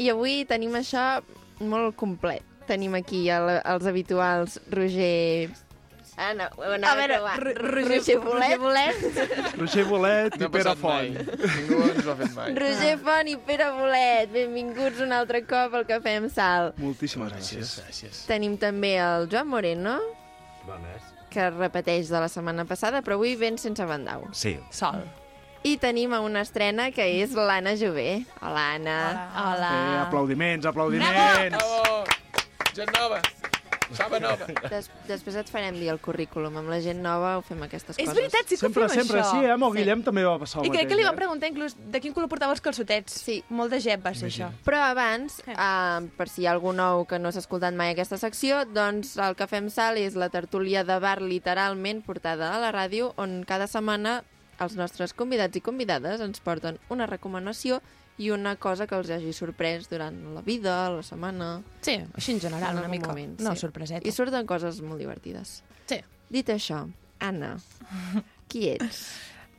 [0.00, 1.20] I avui tenim això
[1.60, 2.46] molt complet.
[2.70, 5.50] Tenim aquí el, els habituals Roger...
[6.20, 7.36] Ah, no, ho anava A veure, trobar.
[7.40, 8.58] Ro- Roger, Roger- Bolet.
[8.58, 9.54] Roger Bolet.
[9.60, 11.14] Roger Bolet No i Pere passat mai.
[11.14, 11.44] Font.
[11.56, 12.50] Ningú ens ho ha fet mai.
[12.58, 14.32] Roger Font i Pere Bolet.
[14.34, 16.74] Benvinguts un altre cop al Cafè amb Sal.
[16.76, 17.72] Moltíssimes gràcies.
[17.80, 18.20] gràcies.
[18.28, 19.96] Tenim també el Joan Moreno,
[20.66, 21.08] Bones.
[21.30, 24.28] que repeteix de la setmana passada, però avui ven sense bandau.
[24.32, 24.58] Sí.
[24.70, 25.00] Sol.
[25.62, 28.26] I tenim a una estrena que és l'Anna Jové.
[28.40, 28.98] Hola, Anna.
[29.36, 29.72] Hola.
[29.72, 31.56] Eh, aplaudiments, aplaudiments.
[31.56, 32.04] Bravo!
[32.74, 33.20] Gent nova.
[33.96, 34.46] Saba nova.
[34.70, 36.56] Des després et farem dir el currículum.
[36.60, 38.14] Amb la gent nova ho fem aquestes És coses.
[38.16, 39.30] veritat, sí que ho Sempre, fem sempre, això.
[39.40, 39.50] sí, eh?
[39.50, 40.88] Amb el Guillem també va passar el I crec mateix.
[40.92, 41.16] que li vam eh?
[41.18, 43.12] preguntar inclús de quin color portava els calçotets.
[43.12, 43.42] Sí.
[43.48, 44.50] Molt de gep va ser això.
[44.64, 48.18] Però abans, uh, per si hi ha algú nou que no s'ha escoltat mai aquesta
[48.18, 52.70] secció, doncs el que fem sal és la tertúlia de bar literalment portada a la
[52.72, 54.22] ràdio, on cada setmana
[54.60, 57.80] els nostres convidats i convidades ens porten una recomanació
[58.20, 61.54] i una cosa que els hagi sorprès durant la vida, la setmana...
[61.80, 63.08] Sí, així en general, en una mica.
[63.08, 63.64] Moment, No, sí.
[63.64, 64.04] sorpreseta.
[64.04, 65.60] I surten coses molt divertides.
[65.88, 66.02] Sí.
[66.30, 66.84] Dit això,
[67.24, 67.54] Anna,
[68.52, 69.00] qui ets?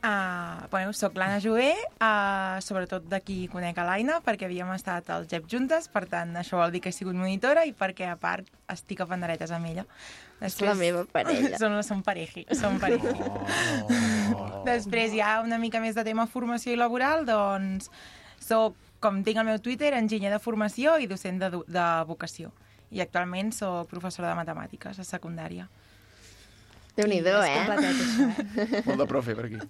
[0.02, 5.26] Uh, bueno, soc l'Anna Joé, uh, sobretot d'aquí conec a l'Aina, perquè havíem estat al
[5.30, 8.46] GEP juntes, per tant, això vol dir que he sigut monitora i perquè, a part,
[8.72, 9.84] estic a panderetes amb ella.
[10.42, 11.58] És la meva parella.
[11.62, 13.12] Som, som pareji, som pareji.
[14.34, 14.62] Oh.
[14.66, 17.90] Després, ja una mica més de tema formació i laboral, doncs,
[18.42, 22.52] soc, com tinc el meu Twitter, enginyer de formació i docent de, de vocació.
[22.92, 25.68] I actualment sóc professora de matemàtiques a secundària.
[26.92, 27.60] Déu-n'hi-do, És eh?
[27.64, 28.24] completet, això,
[28.76, 28.80] eh?
[28.88, 29.60] Molt de profe per aquí.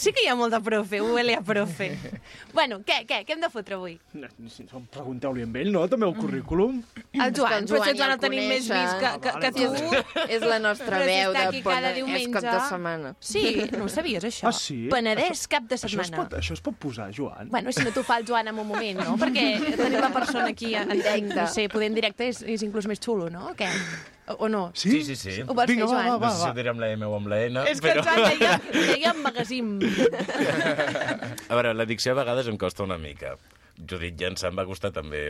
[0.00, 1.90] Sí que hi ha molt de profe, huele a profe.
[2.56, 3.98] bueno, què, què, què hem de fotre avui?
[4.16, 5.82] No, si no, Pregunteu-li amb ell, no?
[5.92, 6.78] També el currículum.
[7.12, 9.66] El Joan, però si el Joan ja el tenim més vist que, que, que tu.
[9.68, 13.12] És, és la nostra veu de Penedès cap de setmana.
[13.20, 14.48] Sí, no ho sabies, això?
[14.48, 14.78] Ah, sí?
[14.92, 16.22] Penedès cap de Això es, setmana.
[16.22, 17.50] pot, això es pot posar, Joan?
[17.52, 19.18] Bueno, si no t'ho fa el Joan en un moment, no?
[19.20, 21.36] Perquè tenim la persona aquí en directe.
[21.36, 23.52] No sé, poder en directe és, és inclús més xulo, no?
[23.58, 23.68] Què?
[24.38, 24.70] O, no?
[24.74, 25.40] Sí, sí, sí.
[25.46, 26.06] Ho vols fer, Joan?
[26.20, 28.04] No sé si ho diré amb la M o amb la N, És que però...
[28.04, 29.78] Joan deia, deia magazín.
[31.50, 33.34] A veure, la dicció a vegades em costa una mica.
[33.90, 35.22] Judit Jensen va costar també...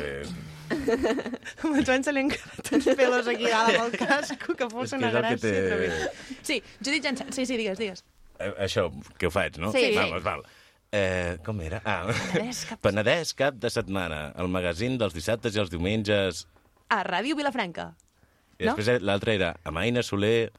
[0.71, 2.33] Amb el Joan se li han
[2.75, 5.29] uns pelos aquí dalt amb el casco, que fos És que una és el que
[5.29, 5.41] gràcia.
[5.45, 6.09] té- tremenda.
[6.43, 7.31] Sí, Judit Jensen.
[7.37, 8.03] Sí, sí, digues, digues.
[8.41, 8.89] Eh, Això,
[9.21, 9.71] que ho faig, no?
[9.73, 9.93] Sí.
[9.97, 10.43] Vamos, val.
[10.91, 11.79] Eh, com era?
[11.87, 12.01] Ah,
[12.35, 16.49] Penedès cap- Penedès cap de setmana, el magazín dels dissabtes i els diumenges.
[16.91, 17.93] A Ràdio Vilafranca.
[18.61, 20.51] I després l'altre era Amaina Soler...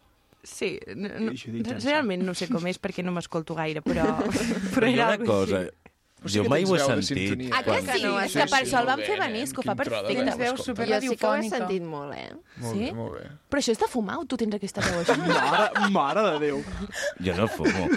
[0.42, 1.36] Sí, no, no,
[1.84, 4.08] realment no sé com és perquè no m'escolto gaire, però,
[4.74, 5.38] però hi ha era una algo
[6.22, 6.30] cosa...
[6.30, 6.38] així.
[6.38, 7.44] Jo mai ho he de sentit.
[7.52, 8.06] Ah, que sí?
[8.06, 10.14] És que per això el van fer venir, és que ho fa perfecte.
[10.22, 12.30] Tens veu super Jo sí que ho he sentit molt, eh?
[12.62, 12.80] Molt Sí?
[12.86, 13.24] bé, molt bé.
[13.52, 15.18] Però això és de fumar o tu tens aquesta veu així?
[15.52, 16.62] Mare, mare de Déu.
[17.26, 17.88] Jo no fumo.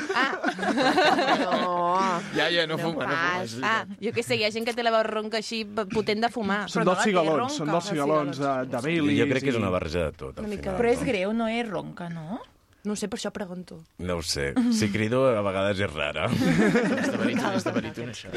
[1.44, 1.98] No.
[2.34, 3.20] Ja, ja, no fuma, no fuma.
[3.38, 3.52] pas.
[3.54, 6.24] és Ah, jo què sé, hi ha gent que té la veu ronca així potent
[6.24, 6.64] de fumar.
[6.72, 9.20] Són no té cigalons, són dels els cigalons de, de Baileys.
[9.20, 10.40] Jo crec que és una barreja de tot.
[10.40, 12.40] Però és greu, no és ronca, no?
[12.84, 13.78] No sé, per això pregunto.
[14.04, 14.50] No ho sé.
[14.76, 16.26] Si crido, a vegades és rara.
[17.00, 18.28] És de baríton, és de baríton, això.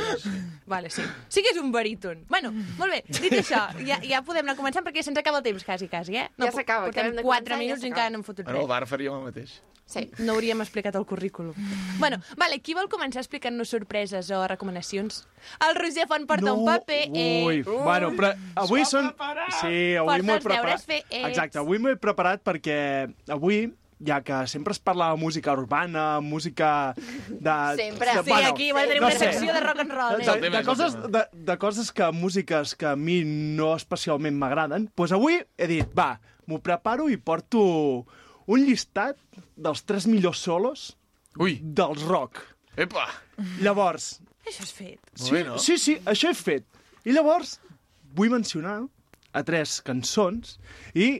[0.71, 1.03] Vale, sí.
[1.27, 2.21] Sí que és un baríton.
[2.31, 5.65] Bueno, molt bé, dit això, ja, ja podem anar començant perquè se'ns acaba el temps,
[5.67, 6.29] quasi, quasi, eh?
[6.39, 8.47] Ja s'acaba, Portem acabem de 4 començar i ja minuts i encara no hem fotut
[8.47, 8.69] En el res.
[8.71, 9.57] bar faríem el mateix.
[9.87, 10.01] Sí.
[10.19, 11.53] No hauríem explicat el currículum.
[11.99, 15.21] bueno, vale, qui vol començar explicant-nos sorpreses o recomanacions?
[15.67, 17.01] El Roger Font porta un paper.
[17.15, 17.43] Eh...
[17.47, 18.33] Ui, bueno, però
[18.63, 19.11] avui són...
[19.61, 20.83] Sí, avui m'ho he preparat.
[20.83, 21.19] fets.
[21.23, 22.79] Exacte, avui m'ho he preparat perquè
[23.31, 23.69] avui
[23.99, 26.93] ja que sempre es parla de música urbana, música
[27.29, 27.55] de...
[27.77, 28.13] Sempre.
[28.15, 29.31] de, Sí, aquí va tenir no una sé.
[29.31, 30.17] secció de rock and roll.
[30.17, 30.39] de, Eh?
[30.41, 35.11] de, de, coses, de, de coses que, músiques que a mi no especialment m'agraden, doncs
[35.17, 38.05] avui he dit, va, m'ho preparo i porto
[38.47, 39.17] un llistat
[39.57, 40.91] dels tres millors solos
[41.39, 41.57] Ui.
[41.61, 42.39] dels rock.
[42.77, 43.07] Epa!
[43.61, 44.99] Llavors, Això és fet.
[45.17, 45.57] Sí, bé, no?
[45.59, 46.63] sí, sí, això he fet.
[47.03, 47.57] I llavors
[48.15, 48.77] vull mencionar
[49.35, 50.55] a tres cançons
[50.95, 51.17] i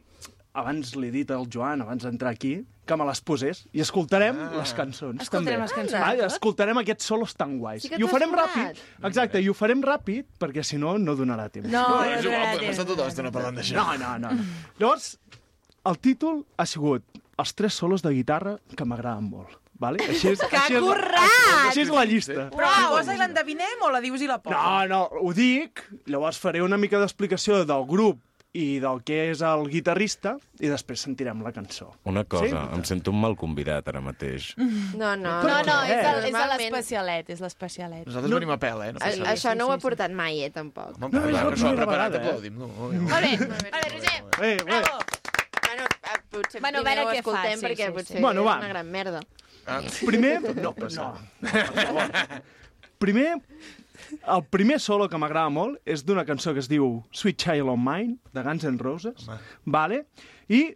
[0.58, 2.56] abans li he dit al Joan, abans d'entrar aquí,
[2.88, 4.48] que me les posés i escoltarem ah.
[4.56, 5.20] les cançons.
[5.22, 5.66] Escoltarem també.
[5.66, 6.00] les cançons.
[6.00, 7.84] Ah, escoltarem aquests solos tan guais.
[7.84, 8.80] Sí que I ho farem ràpid.
[9.10, 11.70] Exacte, i ho farem ràpid perquè si no, no donarà temps.
[11.70, 13.76] No, No, no, és no, igual, no, podem estar tota l'estona parlant d'això.
[13.78, 14.48] No, no, no.
[14.80, 15.12] Llavors,
[15.92, 19.52] el títol ha sigut Els tres solos de guitarra que m'agraden molt.
[19.78, 20.02] Vale?
[20.10, 21.68] Així és, Que així és, currat!
[21.68, 22.48] Així és la llista.
[22.50, 24.58] Però la posa i l'endevinem o la dius i la posa?
[24.58, 29.42] No, no, ho dic, llavors faré una mica d'explicació del grup i del que és
[29.46, 31.92] el guitarrista i després sentirem la cançó.
[32.10, 32.76] Una cosa, Sí?
[32.78, 34.54] em sento un mal convidat ara mateix.
[34.58, 35.44] No, no.
[35.44, 38.08] No, no, és, el, és l'especialet, és l'especialet.
[38.08, 38.94] Nosaltres venim a pèl, eh?
[38.94, 39.28] No A- passa res.
[39.36, 40.98] Això no ho he portat mai, eh, tampoc.
[40.98, 42.18] No, No, és la no, primera preparat, eh?
[42.24, 42.58] aplaudim.
[42.58, 44.64] No, no, Molt bé, vale, Roger, Eh, bé.
[44.64, 45.00] bravo.
[45.68, 48.22] Bueno, eh, potser Bueno, a primer veure ho escoltem sí, perquè sí, potser sí.
[48.24, 48.58] Bueno, és va.
[48.58, 49.20] una gran merda.
[49.68, 50.42] Ah, Primer...
[50.56, 50.80] No, no.
[50.80, 52.08] Favor.
[52.98, 53.38] Primer,
[54.36, 57.80] el primer solo que m'agrada molt és d'una cançó que es diu Sweet Child of
[57.80, 59.28] Mine, de Guns N' Roses,
[59.66, 60.06] vale?
[60.48, 60.76] i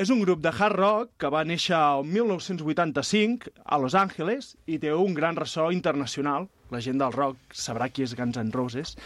[0.00, 4.78] és un grup de hard rock que va néixer el 1985 a Los Angeles i
[4.80, 6.48] té un gran ressò internacional.
[6.72, 8.96] La gent del rock sabrà qui és Guns N' Roses.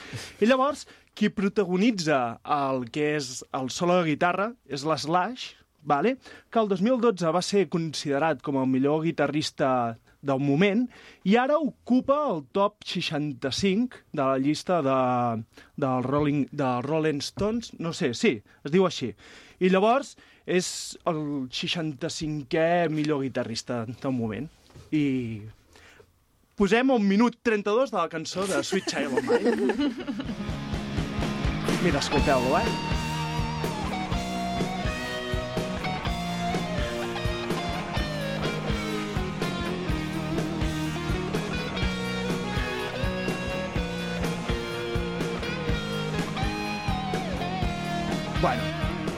[0.41, 0.87] I llavors,
[1.19, 6.17] qui protagonitza el que és el solo de guitarra és l'Slash, vale?
[6.51, 10.87] que el 2012 va ser considerat com el millor guitarrista del moment
[11.25, 15.43] i ara ocupa el top 65 de la llista de,
[15.77, 19.13] del Rolling, de Rolling Stones, no sé, sí, es diu així.
[19.61, 20.17] I llavors
[20.47, 24.49] és el 65è millor guitarrista del moment.
[24.95, 25.43] I
[26.57, 29.83] posem un minut 32 de la cançó de Sweet Child of Mine.
[31.85, 32.96] Mira, escolteu-lo, eh?
[48.47, 48.63] Bueno,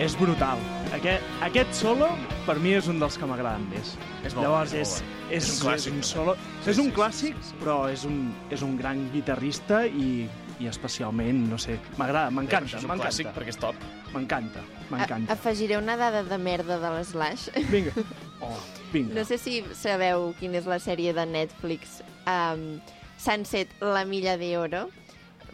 [0.00, 0.56] és brutal.
[0.96, 2.06] Aquest, aquest solo,
[2.46, 3.90] per mi, és un dels que m'agraden més.
[4.24, 5.28] És molt Llavors, bo, és, és bo.
[5.28, 5.90] és, És un clàssic.
[5.92, 6.34] És un, solo,
[6.64, 8.16] Sí, és un sí, clàssic, però és un,
[8.54, 10.24] és un gran guitarrista i,
[10.58, 13.10] i especialment, no sé, m'agrada, m'encanta, És un m'encanta.
[13.10, 13.84] clàssic perquè és top.
[14.14, 15.32] M'encanta, A- m'encanta.
[15.36, 17.50] Afegiré una dada de merda de l'Slash.
[17.68, 17.92] Vinga.
[18.40, 18.54] Oh,
[18.92, 19.12] vinga.
[19.16, 22.78] No sé si sabeu quina és la sèrie de Netflix um,
[23.18, 24.84] Sunset, la milla de oro.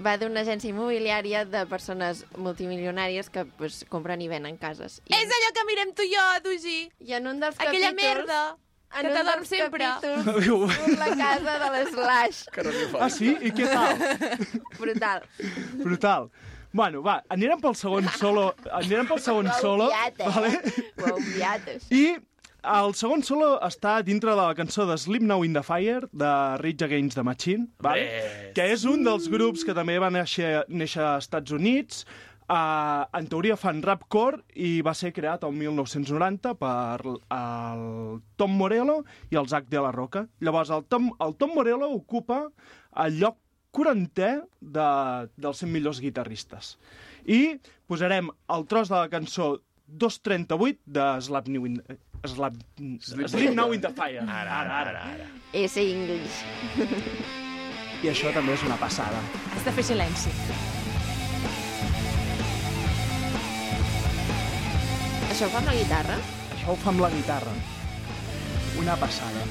[0.03, 5.01] Va d'una agència immobiliària de persones multimilionàries que pues, compren i venen cases.
[5.07, 6.79] I, És allò que mirem tu i jo, Dugi.
[7.07, 8.17] I en un dels Aquella capítols...
[8.27, 8.41] merda
[8.95, 9.87] en que t'adorm sempre.
[10.01, 12.43] capítols la casa de l'Slash.
[13.01, 13.37] Ah, sí?
[13.43, 14.03] I què tal?
[14.83, 15.23] Brutal.
[15.85, 16.29] Brutal.
[16.75, 18.49] Bueno, va, anirem pel segon solo.
[18.75, 19.87] Anirem pel segon Ho ha solo.
[19.93, 20.31] obviat, eh?
[20.35, 20.83] Vale?
[20.99, 21.91] Ho ha obviat, això.
[21.95, 22.17] I
[22.65, 26.33] el segon solo està dintre de la cançó de Sleep Now in the Fire, de
[26.63, 28.53] Rage Against the Machine, vale?
[28.57, 32.07] que és un dels grups que també va néixer, néixer als Estats Units,
[32.45, 37.85] Uh, en teoria fan rapcore i va ser creat el 1990 per el
[38.37, 38.99] Tom Morello
[39.33, 40.27] i el Zac de la Roca.
[40.45, 42.43] Llavors, el Tom, el Tom Morello ocupa
[43.01, 43.39] el lloc
[43.73, 44.29] 40è
[44.61, 44.89] de,
[45.41, 46.75] dels 100 millors guitarristes.
[47.25, 47.57] I
[47.89, 49.55] posarem el tros de la cançó
[49.89, 51.81] 238 de Slap New in,
[52.25, 52.55] Slap,
[53.01, 54.25] Sleep Now in the Fire.
[54.27, 55.01] Ara, ara, ara.
[55.13, 55.27] ara.
[55.53, 56.41] Ese English.
[58.03, 59.21] I això també és una passada.
[59.53, 60.33] Has de fer silenci.
[65.29, 66.17] Això ho fa amb la guitarra?
[66.57, 67.55] Això ho fa amb la guitarra.
[68.81, 69.45] Una passada.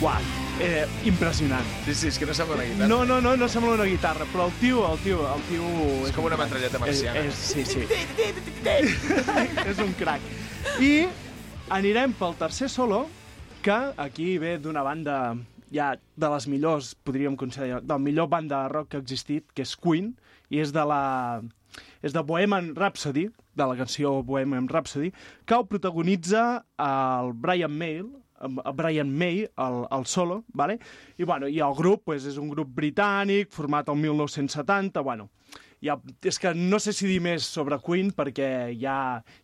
[0.00, 1.66] Uau, eh, impressionant.
[1.86, 2.88] Sí, sí, és que no sembla una guitarra.
[2.88, 5.68] No, no, no, no sembla una guitarra, però el tio, el tio, el tio...
[6.08, 7.24] És com una metralleta marciana.
[7.24, 7.86] És, és, sí, sí.
[9.70, 10.26] és un crac.
[10.84, 10.92] I
[11.72, 13.06] anirem pel tercer solo,
[13.64, 15.16] que aquí ve d'una banda
[15.72, 19.64] ja de les millors, podríem considerar, del millor banda de rock que ha existit, que
[19.66, 20.14] és Queen,
[20.50, 21.02] i és de la
[22.02, 25.12] és de Bohemian Rhapsody, de la canció Bohemian Rhapsody,
[25.46, 28.00] que ho protagonitza el Brian May,
[28.74, 30.78] Brian May, el, el solo, vale?
[31.18, 35.28] I, bueno, i el grup pues, és un grup britànic, format el 1970, bueno,
[35.84, 38.48] ja, és que no sé si dir més sobre Queen perquè
[38.80, 38.96] ja,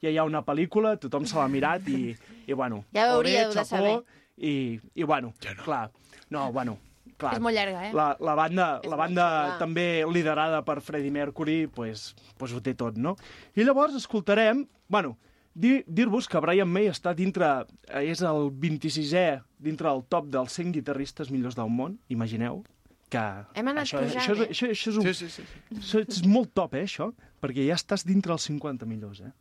[0.02, 2.16] ja hi ha una pel·lícula, tothom se l'ha mirat i,
[2.47, 3.98] i bueno, Ja ho hauríeu de saber.
[4.36, 5.62] I, i bueno, no.
[5.64, 5.90] clar,
[6.28, 6.77] no, bueno,
[7.16, 7.32] clar.
[7.39, 7.93] És molt llarga, eh?
[7.97, 9.59] La, la banda, És la banda xula.
[9.62, 13.16] també liderada per Freddie Mercury, pues, pues ho té tot, no?
[13.56, 15.16] I llavors escoltarem, bueno,
[15.57, 17.49] dir-vos que Brian May està dintre,
[17.89, 22.62] eh, és el 26è dintre del top dels 100 guitarristes millors del món, imagineu,
[23.09, 23.23] que
[23.55, 24.49] Hem anat això, pujant, això, eh?
[24.51, 25.78] això, això, és un, Sí, sí, sí.
[25.78, 29.33] això és molt top, eh, això, perquè ja estàs dintre els 50 millors, eh?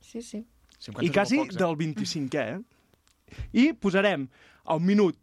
[0.00, 0.44] Sí, sí.
[0.78, 1.58] 50 I és quasi pocs, eh?
[1.58, 3.38] del 25è, eh?
[3.52, 4.28] I posarem
[4.72, 5.18] el minut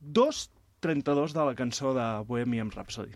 [0.00, 3.12] 2.32 de la cançó de Bohemian Rhapsody.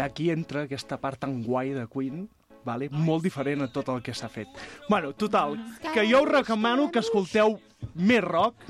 [0.00, 2.22] I aquí entra aquesta part tan guai de Queen,
[2.64, 2.86] vale?
[2.88, 4.48] molt diferent a tot el que s'ha fet.
[4.88, 5.58] Bueno, total,
[5.92, 7.58] que jo us recomano que escolteu
[7.92, 8.64] més rock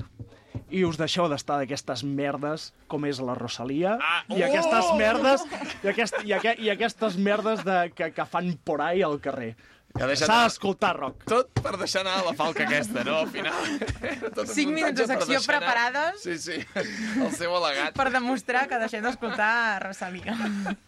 [0.75, 4.97] i us deixeu d'estar d'aquestes merdes com és la Rosalia ah, i aquestes oh!
[4.99, 5.47] merdes
[5.85, 9.55] i, aquest, i, aqu i aquestes merdes de, que, que fan por ahí al carrer.
[9.99, 11.25] Ja deixat- S'ha d'escoltar rock.
[11.27, 13.17] Tot per deixar anar la falca aquesta, no?
[13.25, 13.67] Al final.
[14.37, 16.23] Tot un Cinc minuts de secció anar- preparades.
[16.23, 16.59] Sí, sí.
[17.25, 17.93] El seu al·legat.
[17.99, 20.37] Per demostrar que deixem d'escoltar Rosalia.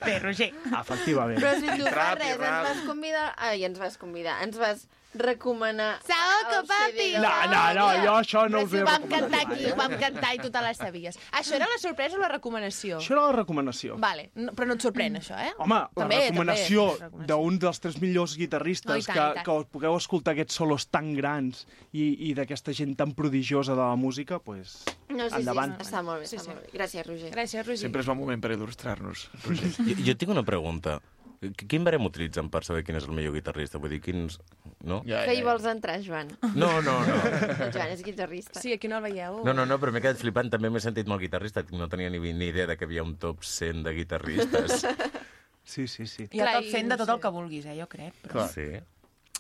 [0.05, 0.53] Bé, Roger.
[0.71, 1.41] Efectivament.
[1.43, 3.27] Però si tu fa Rap i res, ens vas convidar...
[3.37, 4.39] Ai, ens vas convidar.
[4.47, 6.01] Ens vas recomanar...
[6.03, 9.31] CD de- No, no, no, jo això no Però us si he ho vam recomanat
[9.33, 11.19] cantar aquí, ho vam cantar i tu te les sabies.
[11.33, 12.99] Això era la sorpresa o la recomanació?
[13.03, 13.97] Això era la recomanació.
[14.03, 15.53] Vale, no, però no et sorprèn, això, eh?
[15.59, 16.87] Home, També, la recomanació
[17.29, 19.45] d'un dels tres millors No, guitarristes i tant, que, i tant.
[19.47, 23.83] que us pugueu escoltar aquests solos tan grans i, i d'aquesta gent tan prodigiosa de
[23.83, 25.77] la música, pues, No, sí, endavant.
[25.77, 26.71] sí, està molt bé, està molt bé.
[26.79, 27.31] Gràcies, Roger.
[27.35, 27.83] Gràcies, Roger.
[27.85, 29.29] Sempre és bon moment per il·lustrar-nos.
[29.45, 29.73] Roger.
[29.79, 31.01] Jo, jo tinc una pregunta.
[31.43, 33.81] Qu- Quin barem utilitzen per saber quin és el millor guitarrista?
[33.83, 34.39] Vull dir, quins...
[34.87, 35.01] No?
[35.07, 36.31] Ja, Que hi vols entrar, Joan?
[36.55, 37.17] No, no, no.
[37.53, 38.63] El Joan és guitarrista.
[38.63, 39.41] Sí, aquí no el veieu.
[39.47, 40.51] No, no, no, però m'he quedat flipant.
[40.55, 41.65] També m'he sentit molt guitarrista.
[41.75, 44.87] No tenia ni, ni idea de que hi havia un top 100 de guitarristes.
[45.65, 46.25] Sí, sí, sí.
[46.35, 46.41] I
[46.73, 48.17] fent no de tot el que vulguis, eh, jo crec.
[48.25, 48.33] Però...
[48.33, 48.49] Clar.
[48.51, 48.65] Sí.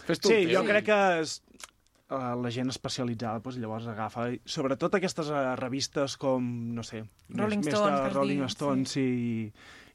[0.06, 1.32] Fes tu Sí, el jo crec que es,
[2.14, 6.46] uh, la gent especialitzada doncs, llavors agafa, i sobretot aquestes uh, revistes com,
[6.76, 7.02] no sé,
[7.34, 9.08] Rolling més, Stones, Rolling Stones i,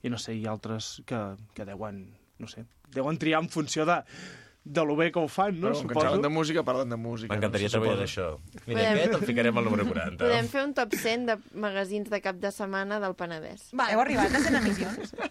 [0.04, 1.20] i no sé, i altres que,
[1.54, 2.04] que deuen,
[2.40, 4.02] no sé, deuen triar en funció de,
[4.64, 5.70] de lo bé que ho fan, no?
[5.70, 6.02] Però, Suposo.
[6.06, 7.34] xerren de música, parlen de música.
[7.34, 7.72] M'encantaria no?
[7.78, 8.28] treballar d'això.
[8.66, 10.20] Mira, Podem- aquest el ficarem al número 40.
[10.24, 13.70] Podem fer un top 100 de magazins de cap de setmana del Penedès.
[13.74, 15.16] Va, heu arribat a 100 emissions?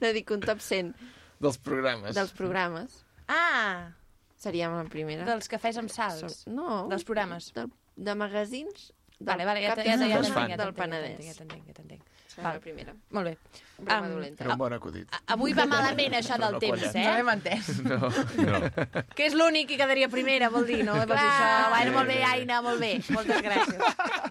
[0.00, 0.94] No dic un top 100
[1.40, 2.14] Dels programes.
[2.16, 3.04] dels programes.
[3.28, 3.92] Ah,
[4.40, 5.24] Seríem la primera.
[5.28, 6.46] dels cafès amb salts.
[6.48, 6.86] No.
[6.90, 7.52] Dels programes.
[7.54, 7.66] De,
[7.96, 8.88] de magazins
[9.20, 11.20] del Vale, vale, ja, cap ja, ja, de ja, ja, del Penedès.
[11.20, 12.09] t'entenc, ja t'entenc, ja t'entenc.
[12.30, 12.92] Serà la primera.
[13.16, 13.32] Molt bé.
[13.80, 14.44] Broma Am, dolenta.
[14.44, 15.16] Era un bon acudit.
[15.34, 16.90] Avui va malament això del No, temps, colla.
[16.94, 17.18] No eh?
[17.18, 17.70] hem entès.
[17.86, 17.98] No.
[18.46, 18.60] No.
[19.16, 20.94] Que és l'únic que quedaria primera, vol dir, no?
[21.10, 21.24] Clar.
[21.24, 21.48] això.
[21.74, 22.92] Bueno, molt bé, Aina, molt bé.
[23.16, 23.82] Moltes gràcies.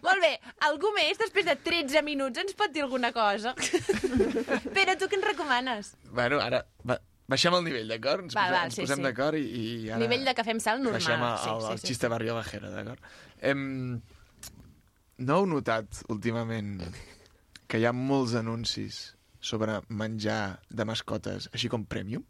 [0.08, 0.32] molt bé,
[0.70, 3.54] algú més, després de 13 minuts, ens pot dir alguna cosa?
[3.58, 5.92] Pere, tu què ens recomanes?
[6.16, 6.64] Bueno, ara...
[6.88, 7.00] Va,
[7.30, 8.30] baixem el nivell, d'acord?
[8.30, 9.08] Ens, posem, ens sí, posem sí.
[9.10, 10.00] d'acord i, i ara...
[10.06, 11.02] Nivell de cafè amb sal normal.
[11.02, 13.12] Baixem a, sí, al, sí, al sí, xiste barrio bajera, d'acord?
[13.44, 13.68] Hem...
[15.20, 16.78] No heu notat, últimament,
[17.70, 19.00] que hi ha molts anuncis
[19.40, 22.26] sobre menjar de mascotes, així com premium?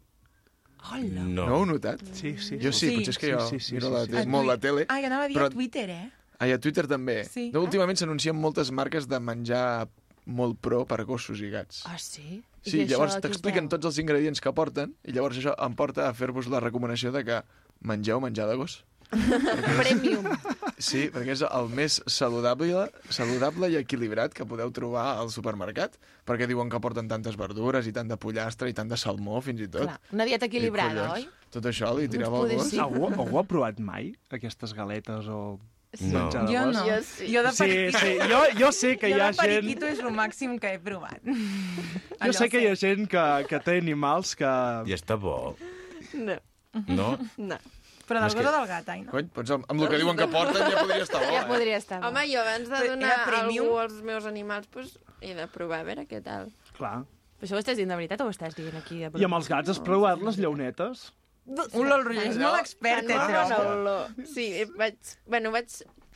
[0.90, 1.24] Hola.
[1.26, 1.46] No.
[1.46, 2.00] No ho heu notat?
[2.16, 2.58] Sí, sí.
[2.62, 2.94] Jo sí, Sí.
[2.96, 4.10] potser és que jo Sí, sí, sí, miro sí, la, sí.
[4.12, 4.86] tele- molt la tele.
[4.88, 6.10] Ai, anava a dir Però- a Twitter, eh?
[6.38, 7.24] Ah, i a Twitter també.
[7.28, 7.50] Sí.
[7.52, 9.88] No, últimament s'anuncien moltes marques de menjar
[10.24, 11.82] molt pro per gossos i gats.
[11.86, 12.42] Ah, sí?
[12.62, 16.14] Sí, I llavors t'expliquen tots els ingredients que porten i llavors això em porta a
[16.14, 17.42] fer-vos la recomanació de que
[17.82, 18.84] mengeu menjar de gos.
[19.80, 20.24] Premium.
[20.80, 26.48] Sí, perquè és el més saludable, saludable i equilibrat que podeu trobar al supermercat, perquè
[26.48, 29.68] diuen que porten tantes verdures i tant de pollastre i tant de salmó, fins i
[29.68, 29.84] tot.
[29.84, 31.26] Clar, una dieta equilibrada, oi?
[31.52, 32.70] Tot això li tirava al poder gos.
[32.70, 32.78] sí.
[32.80, 35.58] Algú, algú ha provat mai aquestes galetes o
[36.00, 36.20] No.
[36.20, 36.82] menjar de Jo no.
[36.86, 37.26] Jo sí.
[37.34, 37.98] Jo de Sí, periquito...
[37.98, 39.40] sí, jo, jo sé que jo hi ha de gent...
[39.42, 41.18] periquito és el màxim que he provat.
[42.22, 44.46] Jo sé que hi ha gent que, que té animals que...
[44.86, 45.56] I està bo.
[46.14, 46.36] No.
[46.86, 47.08] No?
[47.42, 47.58] No.
[48.10, 49.12] Però del gos o del gat, ai, no?
[49.14, 51.46] Cony, doncs amb, amb el que diuen que porten ja podria estar bo, Ja eh?
[51.46, 52.00] podria estar.
[52.08, 53.64] Home, jo abans de Però donar era premium?
[53.70, 56.50] algú als meus animals, pues, he de provar a veure què tal.
[56.76, 57.04] Clar.
[57.38, 58.98] Però això ho estàs dient de veritat o ho estàs dient aquí?
[59.06, 61.12] De I amb els gats has provat les llaunetes?
[61.72, 63.64] Un lol, Roger, és molt expert, eh, Fan molt trobo.
[63.64, 64.26] bona olor.
[64.34, 64.44] Sí,
[64.76, 65.70] vaig, bueno, vaig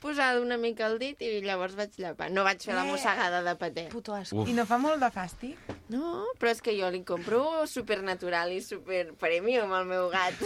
[0.04, 2.28] posar una mica el dit i llavors vaig llapar.
[2.30, 2.90] No vaig fer la Eh.
[2.92, 3.86] mossegada de paté.
[3.92, 4.36] Puto asc.
[4.36, 4.48] Uf.
[4.48, 5.56] I no fa molt de fàstic?
[5.88, 10.38] No, però és que jo li compro supernatural i super premium al meu gat.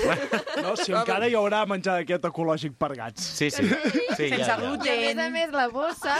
[0.62, 3.22] No, si encara hi haurà menjar d'aquest ecològic per gats.
[3.38, 3.66] Sí, sí.
[3.68, 4.56] sí Sense ja, ja.
[4.62, 4.86] gluten.
[4.86, 6.16] I a més a més, la bossa,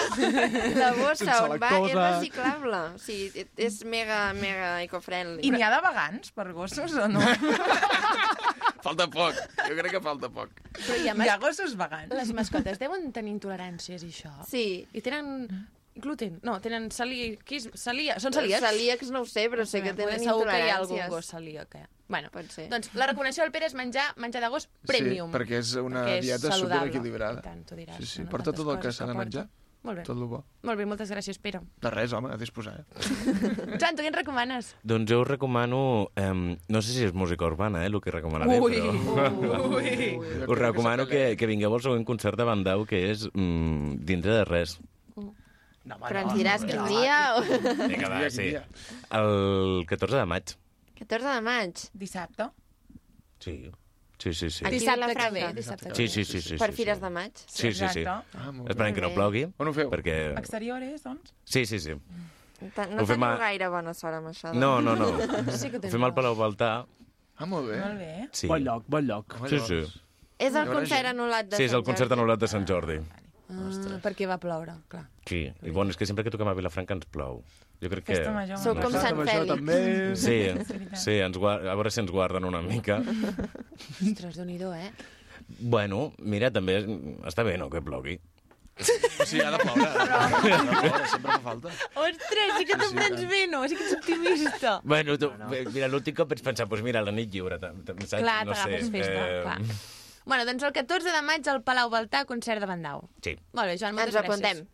[0.78, 2.82] la bossa Sense on va és reciclable.
[2.94, 5.42] O sigui, és mega, mega eco-friendly.
[5.46, 7.20] I n'hi ha de vegans per gossos o no?
[8.82, 9.34] Falta poc.
[9.66, 10.52] Jo crec que falta poc.
[10.78, 11.40] Però hi ha, Hi ha mas...
[11.42, 12.12] gossos vegans.
[12.14, 14.32] les mascotes deuen tenir intoleràncies i això.
[14.48, 14.86] Sí.
[14.92, 15.68] I tenen
[15.98, 16.38] gluten.
[16.46, 16.90] No, tenen?
[16.94, 17.68] Celíacs.
[17.74, 18.64] Són celíacs?
[18.64, 21.10] Celíacs no ho sé, però sé que tenen Segur que hi ha algun intoleràncies.
[21.10, 21.74] gos celíac.
[21.74, 21.86] Eh?
[22.08, 22.68] Bueno, Pot ser.
[22.72, 25.30] doncs la recomanació del Pere és menjar menjar de gos premium.
[25.30, 27.40] Sí, perquè és una perquè és dieta superequilibrada.
[27.40, 27.98] I tant, tu diràs.
[27.98, 28.30] Sí, sí, no?
[28.30, 29.48] porta tot el que s'ha de porta.
[29.88, 30.04] Molt bé.
[30.04, 30.42] Tot el bo.
[30.68, 31.62] Molt bé, moltes gràcies, Pere.
[31.80, 32.74] De res, home, a disposar.
[32.82, 33.06] Eh?
[33.80, 34.68] Joan, tu què ens recomanes?
[34.84, 35.80] Doncs jo us recomano...
[36.20, 36.28] Eh,
[36.68, 39.72] no sé si és música urbana, eh, el que recomanaré, Ui, però...
[39.78, 39.94] ui.
[40.50, 44.44] us recomano que, que vingueu al següent concert de Bandau, que és mm, dintre de
[44.50, 44.76] res.
[45.88, 46.88] No, home, Però ens diràs no, quin no.
[46.92, 47.18] dia?
[47.38, 47.88] O...
[47.88, 48.50] Vinga, va, sí.
[49.22, 50.52] El 14 de maig.
[51.00, 51.88] 14 de maig.
[51.96, 52.50] Dissabte?
[53.40, 53.56] Sí.
[54.18, 54.64] Sí, sí, sí.
[54.64, 55.46] Aquí a Dissabte que Vilafranca.
[55.48, 55.54] ve.
[55.54, 56.40] Dissabte que Sí, sí, sí.
[56.42, 57.32] sí, Per Fires de maig.
[57.46, 58.04] Sí, sí, sí.
[58.04, 58.22] Ah,
[58.52, 58.64] bé.
[58.68, 59.88] Esperem que no plogui, On ho feu?
[59.90, 60.36] perquè...
[60.38, 61.32] Exteriores, doncs?
[61.44, 61.94] Sí, sí, sí.
[62.60, 64.52] No fem teniu a- gaire bona sort amb això.
[64.52, 65.12] No, no, no.
[65.54, 66.84] Sí que Ho fem al Palau Baltà.
[67.38, 67.78] Ah, molt bé.
[67.78, 68.28] Molt bé.
[68.32, 68.48] Sí.
[68.50, 69.38] Bon lloc, bon lloc.
[69.46, 69.74] Sí, sí.
[69.78, 70.00] llavors,
[70.38, 72.20] És el concert anul·lat de Sí, és Sant el concert Jordi.
[72.20, 72.98] anul·lat de Sant Jordi.
[73.48, 75.06] Ah, perquè va ploure, clar.
[75.26, 77.44] Sí, i bueno, és que sempre que toquem a Vilafranca ens plou.
[77.78, 78.16] Jo crec que...
[78.16, 78.58] Festa major.
[78.62, 80.24] Sou com Sant Fèlix.
[80.24, 80.38] Sí,
[81.04, 81.66] sí ens guard...
[81.68, 82.98] a veure si ens guarden una mica.
[84.02, 84.90] Ostres, déu nhi eh?
[85.60, 86.80] Bueno, mira, també
[87.26, 88.18] està bé, no?, que plogui.
[88.78, 89.86] O sigui, ha de ploure.
[89.86, 91.72] Ha de ploure, sempre fa falta.
[92.02, 93.62] Ostres, sí que te'n prens bé, no?
[93.70, 94.74] Sí que ets optimista.
[94.84, 95.30] Bueno, tu,
[95.72, 98.12] mira, l'últim cop vaig pensar, doncs mira, la nit lliure, saps?
[98.18, 99.58] Clar, no sé, festa, clar.
[100.28, 103.06] Bueno, doncs el 14 de maig al Palau Baltà, concert de Bandau.
[103.24, 103.38] Sí.
[103.56, 104.66] Molt bé, Joan, moltes Ens ho apuntem.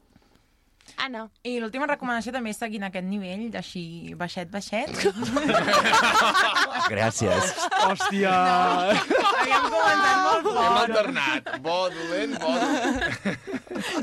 [1.03, 1.25] Anna.
[1.43, 4.91] I l'última recomanació també és seguint aquest nivell, així baixet, baixet.
[6.93, 7.53] Gràcies.
[7.85, 8.33] Hòstia!
[9.03, 10.79] Havíem començat molt Hem fort.
[10.85, 11.43] alternat.
[11.65, 12.99] Bo, dolent, bo, dolent.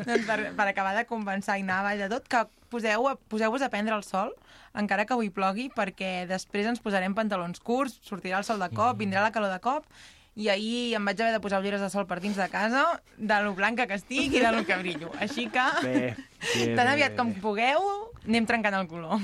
[0.05, 2.41] doncs per, per acabar de compensar i anar avall de tot, que
[2.71, 2.99] poseu,
[3.31, 4.29] poseu-vos a prendre el sol,
[4.77, 8.93] encara que avui plogui, perquè després ens posarem pantalons curts, sortirà el sol de cop,
[8.99, 9.83] vindrà la calor de cop,
[10.35, 13.39] i ahir em vaig haver de posar ulleres de sol per dins de casa, de
[13.43, 15.11] lo blanca que estic i de lo que brillo.
[15.19, 16.15] Així que, Bé,
[16.55, 17.17] bé, tan aviat bé.
[17.17, 17.83] com pugueu,
[18.25, 19.19] anem trencant el color.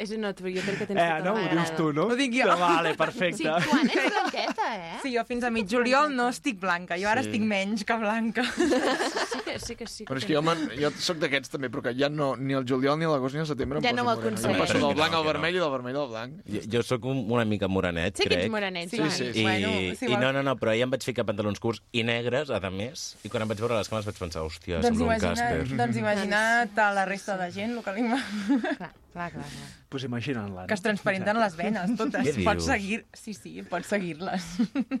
[0.00, 2.06] És no, però jo crec que tens Eh, tota no, la ho dius tu, no?
[2.08, 2.46] Ho dic jo.
[2.56, 3.36] Vale, perfecte.
[3.36, 4.94] Sí, quan ets blanqueta, eh?
[5.02, 7.28] Sí, jo fins a mig juliol no estic blanca, jo ara Sí.
[7.28, 8.44] estic menys que blanca.
[8.44, 9.74] Sí que sí.
[9.76, 12.34] Que sí Però és que jo, man, jo sóc d'aquests també, però que ja no,
[12.36, 14.36] ni el juliol, ni l'agost, ni el setembre em Ja poso no moreno.
[14.40, 16.38] Jo passo del blanc al vermell i del vermell al blanc.
[16.46, 18.44] Jo, jo sóc un, una mica morenet, Sí que crec.
[18.46, 19.10] ets morenet, Sí, Joan.
[19.10, 19.40] sí, sí.
[19.40, 22.02] I, Bueno, si I no, no, no, però ahir em vaig ficar pantalons curts i
[22.04, 25.04] negres, a més, i quan em vaig veure les cames vaig pensar, hòstia, doncs, sembla
[25.04, 25.76] un imagina't, càster.
[25.82, 28.06] doncs imagina't a la resta de gent, el que li...
[28.10, 29.44] Clar, clar, clar.
[29.50, 29.68] clar.
[29.90, 32.22] Pues imagina't la que es transparenten les venes, totes.
[32.36, 33.00] Què Pots seguir...
[33.12, 34.44] Sí, sí, pots seguir-les.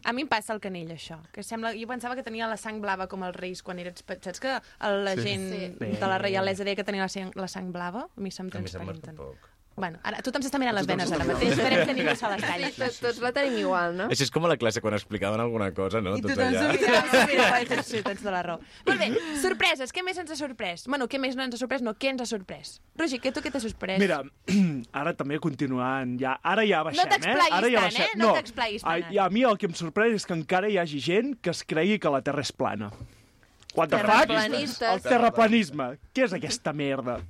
[0.02, 1.20] A mi em passa el canell, això.
[1.30, 1.70] Que sembla...
[1.78, 4.02] Jo pensava que tenia la sang blava com els reis quan eres...
[4.02, 5.22] pe- Saps que la Sí.
[5.22, 5.86] gent Sí.
[6.00, 8.08] de la reialesa deia que tenia la sang, la sang blava?
[8.16, 9.16] A mi se'm A transparenten.
[9.80, 11.52] Bueno, ara tothom s'està mirant les venes ara mateix.
[11.54, 12.70] Esperem que ningú se les Sí, talli.
[12.76, 14.08] tots, tots la tenim igual, no?
[14.10, 16.16] Això és com a la classe quan explicaven alguna cosa, no?
[16.18, 16.72] I Tots tothom allà.
[16.74, 17.26] s'ho mirava.
[17.30, 18.58] Mira, tens, sí, tens de la raó.
[18.84, 19.08] Molt bé,
[19.40, 19.92] sorpreses.
[19.94, 20.84] Què més ens ha sorprès?
[20.86, 21.80] Bueno, què més no ens ha sorprès?
[21.80, 22.80] No, què ens ha sorprès?
[22.98, 23.98] Roger, què tu què t'ha sorprès?
[24.02, 24.20] Mira,
[24.92, 27.48] ara també continuant, ja, ara ja baixem, No eh?
[27.50, 28.02] Ara ja tant, baixem.
[28.02, 28.18] eh?
[28.18, 29.12] No t'explaguis, a, Manat.
[29.12, 31.64] i a mi el que em sorprèn és que encara hi hagi gent que es
[31.64, 32.90] cregui que la Terra és plana.
[33.76, 34.30] What the fuck?
[34.82, 35.92] El terraplanisme.
[36.14, 37.20] Què és aquesta merda?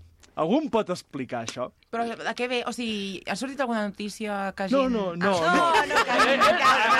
[0.40, 1.66] Algú em pot explicar això?
[1.92, 2.60] Però de què ve?
[2.64, 4.92] O sigui, ha sortit alguna notícia que No, gent...
[4.94, 5.90] no, no, Ah, no.
[5.90, 6.52] no,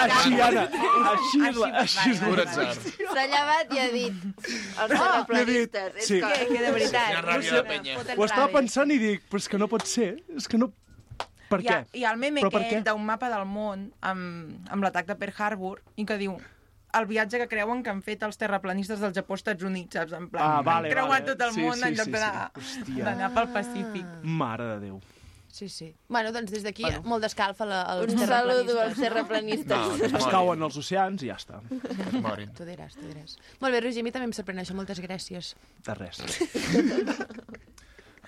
[0.03, 0.35] així.
[0.43, 0.65] Anna,
[1.13, 2.75] així és la- així és la-.
[2.75, 5.97] S'ha llevat i ha dit els terraplanistes.
[5.97, 6.21] És sí.
[6.21, 7.09] Que, que de veritat.
[7.15, 7.97] Quina ràbia de penya.
[8.03, 10.11] Foten Ho estava pensant i dic, però és que no pot ser.
[10.37, 10.73] És que no...
[11.51, 11.99] Per Hi ha, què?
[11.99, 12.83] hi ha el meme aquest què?
[12.87, 16.37] d'un mapa del món amb, amb l'atac de Pearl Harbor i que diu
[16.99, 20.13] el viatge que creuen que han fet els terraplanistes del Japó als Estats Units, saps?
[20.13, 21.27] En plan, Ah, vale, han creuat vale.
[21.35, 23.01] tot el Sí, món sí, en lloc sí, d'anar sí.
[23.03, 24.07] D'anar pel Pacífic.
[24.23, 25.01] Mare de Déu.
[25.53, 25.89] Sí, sí.
[26.09, 27.03] Bueno, doncs des d'aquí bueno.
[27.05, 29.67] molt d'escalf a la- als Un saludo als terraplanistes.
[29.67, 30.13] terraplanistes.
[30.13, 31.61] No, Es cauen als oceans i ja està.
[32.23, 32.53] Morin.
[32.55, 33.37] Tu diràs, tu diràs.
[33.61, 34.75] Molt bé, Roger, a mi també em sorprèn això.
[34.75, 35.55] Moltes gràcies.
[35.85, 36.23] De res.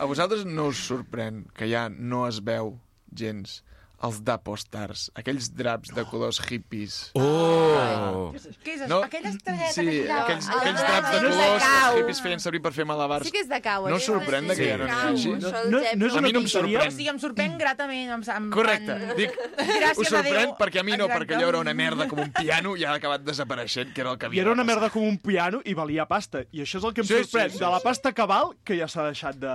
[0.00, 2.78] A vosaltres no us sorprèn que ja no es veu
[3.14, 3.62] gens
[4.02, 7.12] els d'apostars, aquells draps de colors hippies.
[7.14, 8.32] Oh!
[8.32, 8.88] Què és això?
[8.90, 8.98] No?
[9.06, 10.22] Aquella estrelleta Sí, que girava.
[10.24, 12.86] aquells, Ah, aquells ah, draps de ah, colors que els hippies feien servir per fer
[12.88, 13.26] malabars.
[13.28, 15.28] Sí que és de cau, No us sorprèn de que ja no n'hi hagi?
[15.36, 16.82] No, no, no és A una mi no em tonteria.
[16.82, 18.10] O sigui, em sorprèn gratament.
[18.16, 18.98] Em, em, Correcte.
[19.20, 19.38] Dic,
[19.96, 21.18] us sorprèn perquè a mi no, Exacte.
[21.20, 24.18] perquè allò era una merda com un piano i ha acabat desapareixent, que era el
[24.18, 26.42] que I havia era una merda com un piano i valia pasta.
[26.50, 27.50] I això és el que em Sí, sí, sorprèn.
[27.50, 27.84] sí, de la sí.
[27.84, 29.54] pasta cabal, que ja s'ha deixat de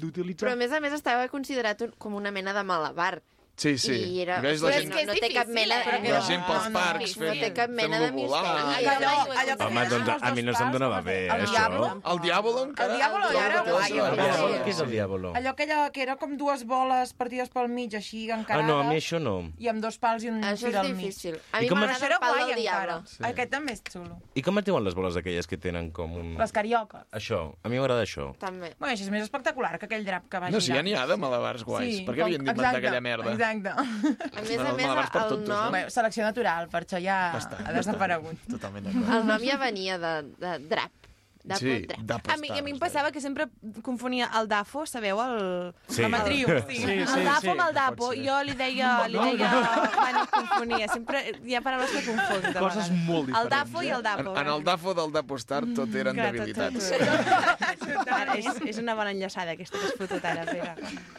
[0.00, 0.46] d'utilitzar.
[0.48, 3.20] Però a més a més estava considerat un, com una mena de malabar.
[3.60, 3.92] Sí, sí.
[3.92, 4.38] I era...
[4.38, 5.76] I veus la gent- no, no té cap mena...
[5.84, 5.98] eh?
[6.08, 8.44] La gent pels no, no, parcs no, fent- té cap mena de fent-lo volar.
[8.46, 8.86] misteri.
[8.88, 9.10] Allò,
[9.42, 11.50] allò que Home, doncs a mi no se'm donava bé, El això.
[11.50, 11.90] Diablo?
[12.12, 12.94] El Diabolo encara...
[12.94, 14.54] El Diablo trobo era guai.
[14.64, 15.32] Què és el Diabolo?
[15.36, 18.66] Allò que, era, que era com dues boles partides pel mig, així, Ah, encarades.
[18.70, 19.34] no, a mi això no.
[19.60, 20.96] I amb dos pals i un Això fil és al mig.
[20.96, 21.36] difícil.
[21.52, 23.06] A I mi això m'agrada el pal del.
[23.12, 23.20] Sí.
[23.28, 24.16] Aquest també és xulo.
[24.34, 26.32] I com es diuen les boles aquelles que tenen com un...
[26.40, 27.04] Les carioques.
[27.12, 28.30] Això, a mi m'agrada això.
[28.40, 28.72] També.
[28.78, 30.84] Bueno, això és més espectacular que aquell drap que va No, sí, ja girar.
[30.88, 32.00] n'hi ha de malabars guais.
[32.08, 33.49] Per què havien d'inventar aquella merda?
[33.50, 33.74] Exacte.
[33.74, 35.74] A més a més, el tontos, nom, no?
[35.74, 38.46] Bé, selecció natural, per això ja Bastant, ha desaparegut.
[38.50, 39.12] Totalment d'acord.
[39.18, 40.99] el nom ja venia de, de drap.
[41.42, 42.36] De Sí, d'apostars.
[42.36, 43.46] A mi, a mi em passava que sempre
[43.82, 45.16] confonia el Dafo, sabeu?
[45.24, 45.72] El...
[45.88, 46.02] Sí.
[46.04, 46.46] La matriu.
[46.68, 46.76] Sí.
[46.76, 47.48] Sí, sí, el Dafo sí.
[47.54, 48.10] amb el Dapo.
[48.12, 48.90] Jo li deia...
[49.08, 49.48] Li deia...
[49.96, 50.88] Bueno, confonia.
[50.92, 52.42] Sempre hi ha paraules que confon.
[52.44, 53.06] de Coses vegades.
[53.08, 53.50] molt El diferents.
[53.56, 54.36] Dafo i el En, Dapo.
[54.36, 56.90] en el dafo del d'apostar tot eren Clar, tot, debilitats.
[56.90, 58.12] tot, tot.
[58.20, 60.74] Ara, és, és una bona enllaçada aquesta que has fotut ara, Pere.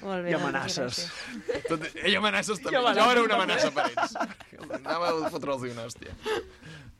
[0.06, 0.31] Molt bé.
[0.31, 1.02] I moltes amenaces.
[1.02, 1.68] gràcies.
[1.68, 2.77] Tot, ell amenaces també.
[2.77, 4.15] amenaces Jo era una amenaça per ells.
[4.81, 6.14] Anava a fotre'ls una hòstia.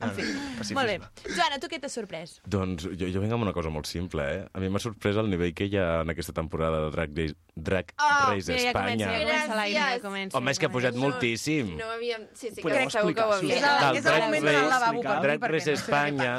[0.02, 0.96] En fi, molt bé.
[1.30, 2.36] Joana, tu què t'ha sorprès?
[2.50, 4.42] Doncs jo, jo vinc amb una cosa molt simple, eh?
[4.52, 7.36] A mi m'ha sorprès el nivell que hi ha en aquesta temporada de Drag Race,
[7.54, 10.38] Drag Oh, Race mira, ja comença, ja comença ja comença.
[10.38, 11.74] Home, és que ha pujat moltíssim.
[11.78, 12.26] No havíem...
[12.34, 13.62] Sí, sí, Podeu crec segur que ho havíem.
[13.62, 16.32] Del és el moment al lavabo Drag Race no Espanya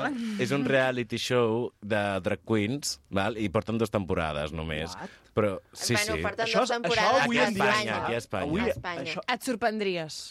[0.43, 3.37] és un reality show de drag queens, val?
[3.37, 4.97] i porten dues temporades només.
[5.33, 6.43] Però, sí, bueno, sí.
[6.45, 7.97] Això això avui en dia Espanya.
[8.03, 8.45] Aquí a Espanya.
[8.49, 9.05] Avui, A Espanya.
[9.07, 9.23] això...
[9.33, 10.21] Et sorprendries.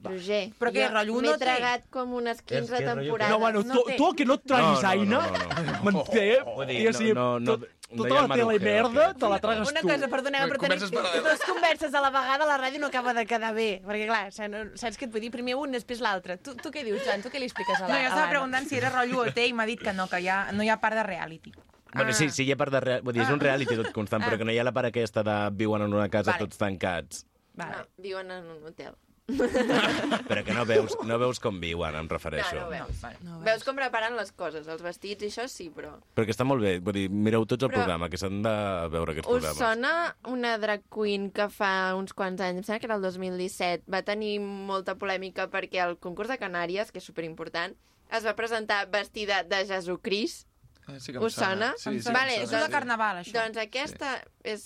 [0.00, 1.38] Roger, Però què, rotllo, m'he no té?
[1.44, 3.32] tragat com unes 15 És temporades.
[3.32, 3.96] No, bueno, No tu, té.
[3.98, 5.82] tu que no et traguis No, no, Aina, no, no, no.
[5.82, 9.28] manté, Vull dir, diguéssim, no, no, tot, no tota la el tele i merda te
[9.32, 9.88] la tragues Una tu.
[9.88, 11.22] cosa, perdoneu, però paral·leles.
[11.24, 13.82] dues converses a la vegada a la ràdio no acaba de quedar bé.
[13.84, 15.32] Perquè, clar, saps, no, saps què et vull dir?
[15.34, 16.36] Primer un, després l'altre.
[16.38, 17.20] Tu, tu què dius, Joan?
[17.26, 18.30] Tu què li expliques a No, la jo estava l'Anna?
[18.36, 20.78] preguntant si era rotllo OT i m'ha dit que no, que ha, no hi ha
[20.80, 21.52] part de reality.
[21.92, 22.80] Bueno, sí, sí, hi ha part de...
[22.86, 23.02] Real...
[23.02, 25.24] Vull dir, és un reality tot constant, però que no hi ha la part aquesta
[25.26, 26.44] de viuen en una casa Vale.
[26.46, 27.24] tots tancats.
[27.58, 27.66] No,
[27.96, 28.92] viuen en un hotel.
[29.28, 32.56] Però que no veus, no veus com viuen, em refereixo.
[32.56, 33.02] No, no veus.
[33.26, 35.90] No, Veus com preparen les coses, els vestits i això sí, però...
[36.16, 38.54] Perquè està molt bé, vull dir, mireu tots el Però- programa, que s'han de
[38.94, 39.60] veure aquests Us programes.
[39.60, 39.92] sona
[40.32, 44.02] una drag queen que fa uns quants anys, em sembla que era el 2017, va
[44.06, 47.76] tenir molta polèmica perquè el concurs de Canàries, que és superimportant,
[48.08, 50.46] es va presentar vestida de Jesucrist.
[50.88, 51.74] Ah, sí que em Us sona?
[51.76, 53.36] Sí, sí, vale, em És sona, de carnaval, això.
[53.36, 54.64] Doncs aquesta és...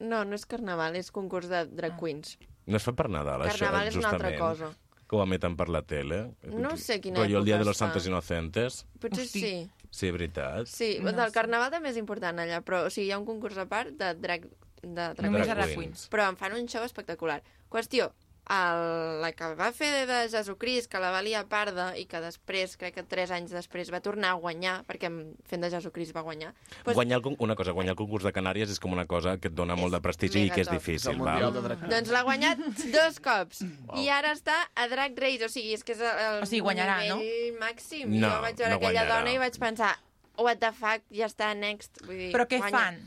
[0.00, 2.34] No, no és carnaval, és concurs de drag queens.
[2.70, 4.40] No es fa per Nadal, això, Carnaval és una altra justament.
[4.62, 5.04] cosa.
[5.10, 6.20] Que ho emeten per la tele.
[6.46, 8.84] No sé quina Rollo el dia de los santos inocentes.
[9.02, 9.68] Potser sí.
[9.90, 10.68] Sí, veritat.
[10.70, 13.58] Sí, no el carnaval també és important allà, però o sigui, hi ha un concurs
[13.58, 14.46] a part de drag,
[14.84, 16.06] de drag, Només drag queens.
[16.12, 17.40] Però em fan un show espectacular.
[17.68, 18.12] Qüestió,
[18.50, 22.96] el, la que va fer de Jesucrist, que la valia parda i que després, crec
[22.98, 25.10] que tres anys després, va tornar a guanyar, perquè
[25.46, 26.50] fent de Jesucrist va guanyar.
[26.82, 26.96] Pues...
[26.98, 29.52] Guanyar el, con- una cosa, guanyar el concurs de Canàries és com una cosa que
[29.52, 30.80] et dona molt de prestigi i que és top.
[30.80, 31.46] difícil, És val?
[31.54, 32.58] de Doncs l'ha guanyat
[32.90, 33.62] dos cops.
[33.96, 36.98] I ara està a Drag Race, o sigui, és que és el O sigui, guanyarà,
[37.08, 37.20] no?
[37.22, 38.10] nivell màxim.
[38.18, 39.20] No, jo vaig veure no aquella guanyarà.
[39.22, 39.94] dona i vaig pensar,
[40.40, 42.02] what the fuck, ja està, next.
[42.06, 42.78] Vull dir, Però què guanya.
[42.78, 43.00] fan?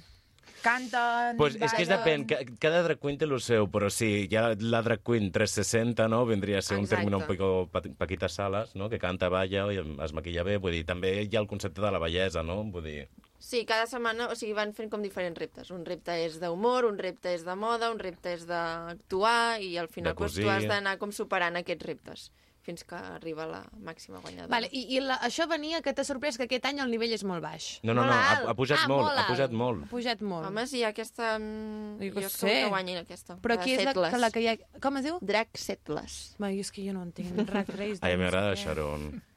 [0.63, 4.29] Canten, Pues és que és depèn, ca- cada drag queen té el seu, però sí,
[4.37, 6.21] ha la drag queen 360, no?
[6.25, 7.03] Vindria a ser un Exacte.
[7.03, 8.87] término un poco pa- Paquita Salas, no?
[8.89, 11.91] Que canta, balla i es maquilla bé, vull dir, també hi ha el concepte de
[11.91, 12.63] la bellesa, no?
[12.63, 13.09] Vull dir...
[13.43, 15.69] Sí, cada setmana, o sigui, van fent com diferents reptes.
[15.75, 19.89] Un repte és d'humor, un repte és de moda, un repte és d'actuar, i al
[19.91, 20.45] final cosir.
[20.45, 22.31] tu has d'anar com superant aquests reptes
[22.63, 24.47] fins que arriba la màxima guanyadora.
[24.53, 27.25] Vale, i, i la, això venia que t'ha sorprès que aquest any el nivell és
[27.27, 27.79] molt baix.
[27.83, 28.47] No, no, no, Molt ha- alt.
[28.51, 29.29] ha pujat ah, molt, ha alt.
[29.33, 29.83] pujat molt.
[29.83, 30.47] Ha pujat molt.
[30.47, 31.33] Home, sí, aquesta...
[31.39, 32.47] mm, Jo Jo sé.
[32.63, 33.37] que guanyin aquesta.
[33.43, 34.55] Però qui és la, que, la que hi ha...
[34.81, 35.19] Com es diu?
[35.21, 36.35] Drag Settless.
[36.39, 37.35] Va, jo és que jo no entenc.
[37.51, 37.99] Drag Race.
[38.01, 39.32] Ai, no m'agrada què.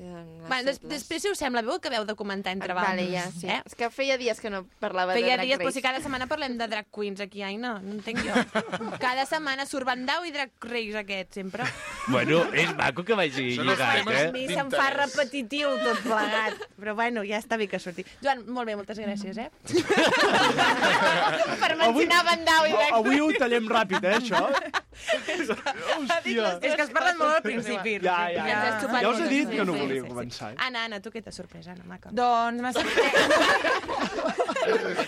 [0.00, 0.48] Sharon.
[0.48, 3.10] Va, des, després, si us sembla, veu que acabeu de comentar entre Vale, bandes.
[3.12, 3.46] ja, sí.
[3.48, 3.60] Eh?
[3.66, 5.64] És que feia dies que no parlava Feia de Drag dies, Race.
[5.66, 8.34] però si cada setmana parlem de drag queens aquí, ai, no, no entenc jo.
[9.04, 11.66] Cada setmana surt Bandau i drag race aquest, sempre.
[12.08, 14.32] Bueno, és maco que vagi Són lligat, temes A eh?
[14.34, 16.64] mi se'm fa repetitiu tot plegat.
[16.80, 18.04] Però bueno, ja està bé que surti.
[18.24, 19.50] Joan, molt bé, moltes gràcies, eh?
[21.60, 24.46] per mencionar Bandau i drag Avui ho tallem ràpid, eh, això?
[25.00, 26.58] Hòstia.
[26.60, 27.96] És que es parlen molt al principi.
[28.04, 28.58] Ja, ja, ja.
[28.70, 30.12] Has Ja us he dit que no sí, volia sí, sí.
[30.14, 30.50] començar.
[30.54, 30.60] eh?
[30.66, 32.12] Anna, Anna, tu què t'ha sorprès, Anna, maca?
[32.14, 33.10] Doncs m'ha sorprès...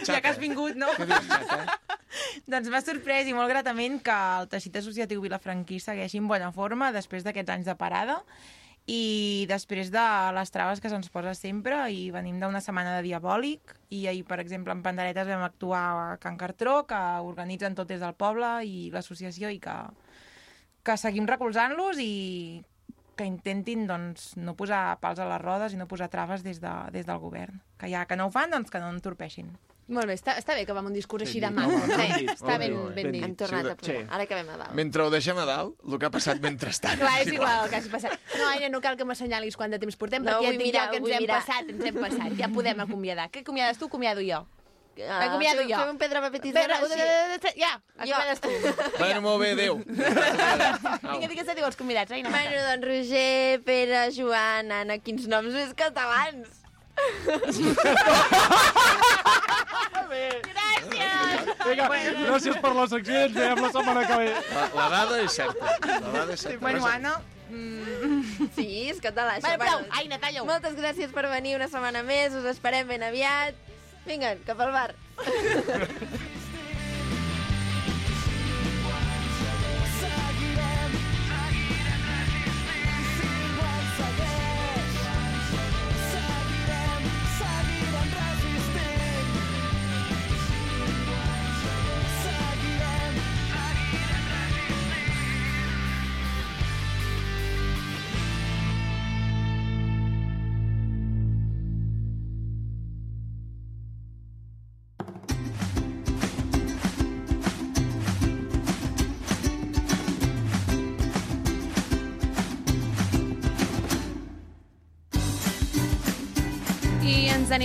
[0.08, 0.88] ja que has vingut, no?
[2.50, 6.90] doncs m'ha sorprès i molt gratament que el teixit associatiu vilafranquí segueixi en bona forma
[6.94, 8.18] després d'aquests anys de parada
[8.90, 10.04] i després de
[10.34, 14.40] les traves que se'ns posa sempre i venim d'una setmana de diabòlic i ahir, per
[14.42, 18.90] exemple, en Panderetes vam actuar a Can Cartró, que organitzen tot des del poble i
[18.90, 19.76] l'associació i que,
[20.82, 22.10] que seguim recolzant-los i
[23.16, 26.72] que intentin doncs, no posar pals a les rodes i no posar traves des, de,
[26.94, 27.60] des del govern.
[27.78, 29.50] Que ja que no ho fan, doncs que no entorpeixin.
[29.92, 32.76] Molt bé, està, està bé que vam un discurs així de ben Sí, està ben,
[32.94, 33.24] ben dit.
[33.26, 34.04] Hem tornat Sí, a plorar.
[34.14, 34.74] Ara que vam a dalt.
[34.78, 36.96] Mentre ho deixem a dalt, el que ha passat mentrestant.
[37.02, 38.14] Clar, és igual el que hagi passat.
[38.38, 40.66] No, Aina, no cal que m'assenyalis quant de temps portem, No, perquè ja et dic
[40.70, 41.40] mirar, jo que ens hem mirar.
[41.42, 42.36] passat, ens hem passat.
[42.38, 43.28] Ja podem acomiadar.
[43.34, 44.46] Què acomiades tu, acomiado jo.
[45.08, 45.78] Ah, Acomiado fem- jo.
[45.80, 46.52] Fem un pedra, paper, sí.
[47.56, 48.50] Ja, acomiades tu.
[48.98, 49.78] Bueno, molt bé, adéu.
[49.86, 52.28] Vinga, digues adéu als convidats, Aina.
[52.28, 56.60] Bueno, doncs Roger, Pere, Joan, Anna, quins noms més catalans.
[60.12, 61.50] Gràcies!
[61.62, 61.88] Vinga,
[62.26, 64.28] gràcies per la secció i ens veiem la setmana que ve.
[64.54, 65.76] La, la dada és certa.
[65.88, 66.60] La dada és certa.
[66.64, 67.14] Bueno, Anna,
[68.56, 69.34] Sí, és català.
[69.44, 69.58] Vale, això.
[69.60, 70.46] prou, Aina, talla-ho.
[70.48, 73.54] Moltes gràcies per venir una setmana més, us esperem ben aviat.
[74.06, 74.94] Vinga, cap al bar.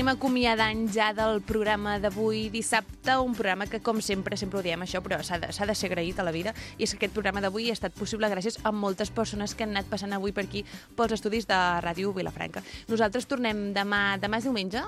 [0.07, 4.85] anem acomiadant ja del programa d'avui dissabte, un programa que, com sempre, sempre ho diem
[4.85, 7.41] això, però s'ha de, de ser agraït a la vida, i és que aquest programa
[7.43, 10.63] d'avui ha estat possible gràcies a moltes persones que han anat passant avui per aquí
[10.95, 12.63] pels estudis de Ràdio Vilafranca.
[12.87, 14.85] Nosaltres tornem demà, demà és diumenge?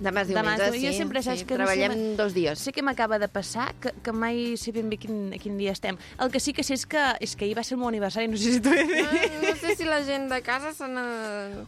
[0.00, 2.64] Demà és diumenge, Jo sí, sempre sí, saps que treballem no sé, dos dies.
[2.64, 5.76] Sé que m'acaba de passar, que, que mai sé ben bé quin, a quin dia
[5.76, 6.00] estem.
[6.16, 8.28] El que sí que sé és que, és que ahir va ser el meu aniversari,
[8.32, 9.04] no sé si t'ho he dit.
[9.04, 11.08] Ah, no sé si la gent de casa se n'ha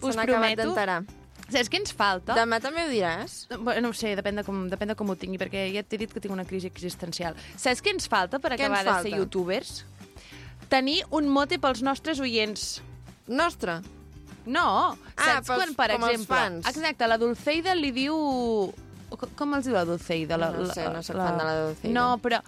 [0.01, 1.03] acabat d'enterar.
[1.49, 2.35] Saps què ens falta?
[2.37, 3.47] Demà també ho diràs?
[3.57, 5.97] Bueno, no ho sé, depèn de, com, depèn de com ho tingui, perquè ja t'he
[6.03, 7.39] dit que tinc una crisi existencial.
[7.57, 9.17] Saps què ens falta per acabar de ser falta?
[9.17, 9.71] youtubers?
[10.69, 12.83] Tenir un mote pels nostres oients.
[13.29, 13.79] Nostre?
[14.45, 14.67] No.
[15.17, 16.37] Ah, Saps pels- quan, per com els exemple...
[16.37, 16.69] fans.
[16.69, 18.19] Exacte, la Dulceida li diu...
[19.09, 20.37] Co- Com els diu la Dulceida?
[20.37, 21.95] La, No sé, no soc fan de la Dulceida.
[21.97, 22.43] No, però...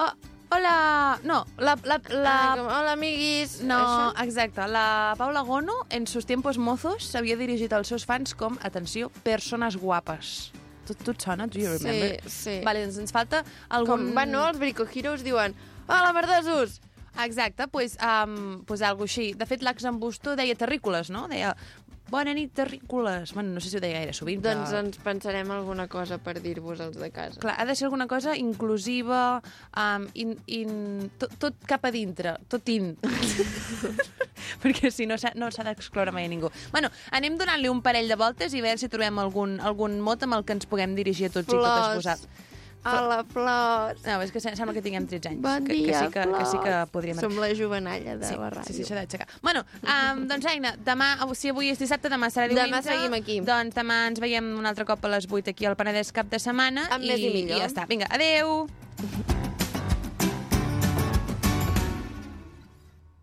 [0.00, 0.12] Oh,
[0.50, 1.18] hola...
[1.24, 1.76] No, la...
[1.84, 2.34] la, la...
[2.34, 3.60] Ah, com, hola, amiguis.
[3.62, 4.24] No, Això?
[4.24, 4.66] exacte.
[4.70, 9.76] La Paula Gono, en sus tiempos mozos, s'havia dirigit als seus fans com, atenció, persones
[9.76, 10.50] guapes.
[10.88, 11.46] Tu, tu et sona?
[11.46, 12.30] Do you Sí, remember?
[12.32, 12.60] sí.
[12.64, 14.08] Vale, doncs ens falta algun...
[14.08, 14.46] Com van, no?
[14.48, 15.54] Els Brico Heroes diuen
[15.88, 16.80] Hola, verdesos!
[17.18, 19.32] Exacte, doncs pues, um, pues algo així.
[19.34, 21.26] De fet, l'Ax Busto deia terrícoles, no?
[21.28, 21.54] Deia,
[22.10, 23.34] bona nit, terrícoles.
[23.34, 24.82] Bueno, no sé si ho deia gaire sovint, Doncs però...
[24.84, 27.40] ens pensarem alguna cosa per dir-vos els de casa.
[27.42, 29.42] Clar, ha de ser alguna cosa inclusiva,
[29.76, 30.72] um, in, in,
[31.20, 32.94] tot, tot cap a dintre, tot in.
[34.62, 36.50] Perquè si no s'ha no s'ha d'excloure mai a ningú.
[36.72, 40.22] Bueno, anem donant-li un parell de voltes i a veure si trobem algun, algun mot
[40.24, 41.96] amb el que ens puguem dirigir a tots i totes Flors.
[42.02, 42.46] vosaltres.
[42.88, 44.02] Hola, flors.
[44.06, 45.42] No, és que se- sembla que tinguem 13 anys.
[45.44, 47.20] Bon que, que, dia, sí que, que sí que podríem...
[47.20, 48.66] Som la jovenalla de sí, la ràdio.
[48.70, 49.28] Sí, sí, això d'aixecar.
[49.42, 52.70] Bueno, um, doncs Aina, demà, si avui és dissabte, demà serà diumenge.
[52.72, 53.40] Demà seguim aquí.
[53.46, 56.40] Doncs demà ens veiem un altre cop a les 8 aquí al Penedès cap de
[56.42, 56.88] setmana.
[56.90, 57.56] Amb més i millor.
[57.58, 57.88] I ja està.
[57.90, 58.68] Vinga, adeu!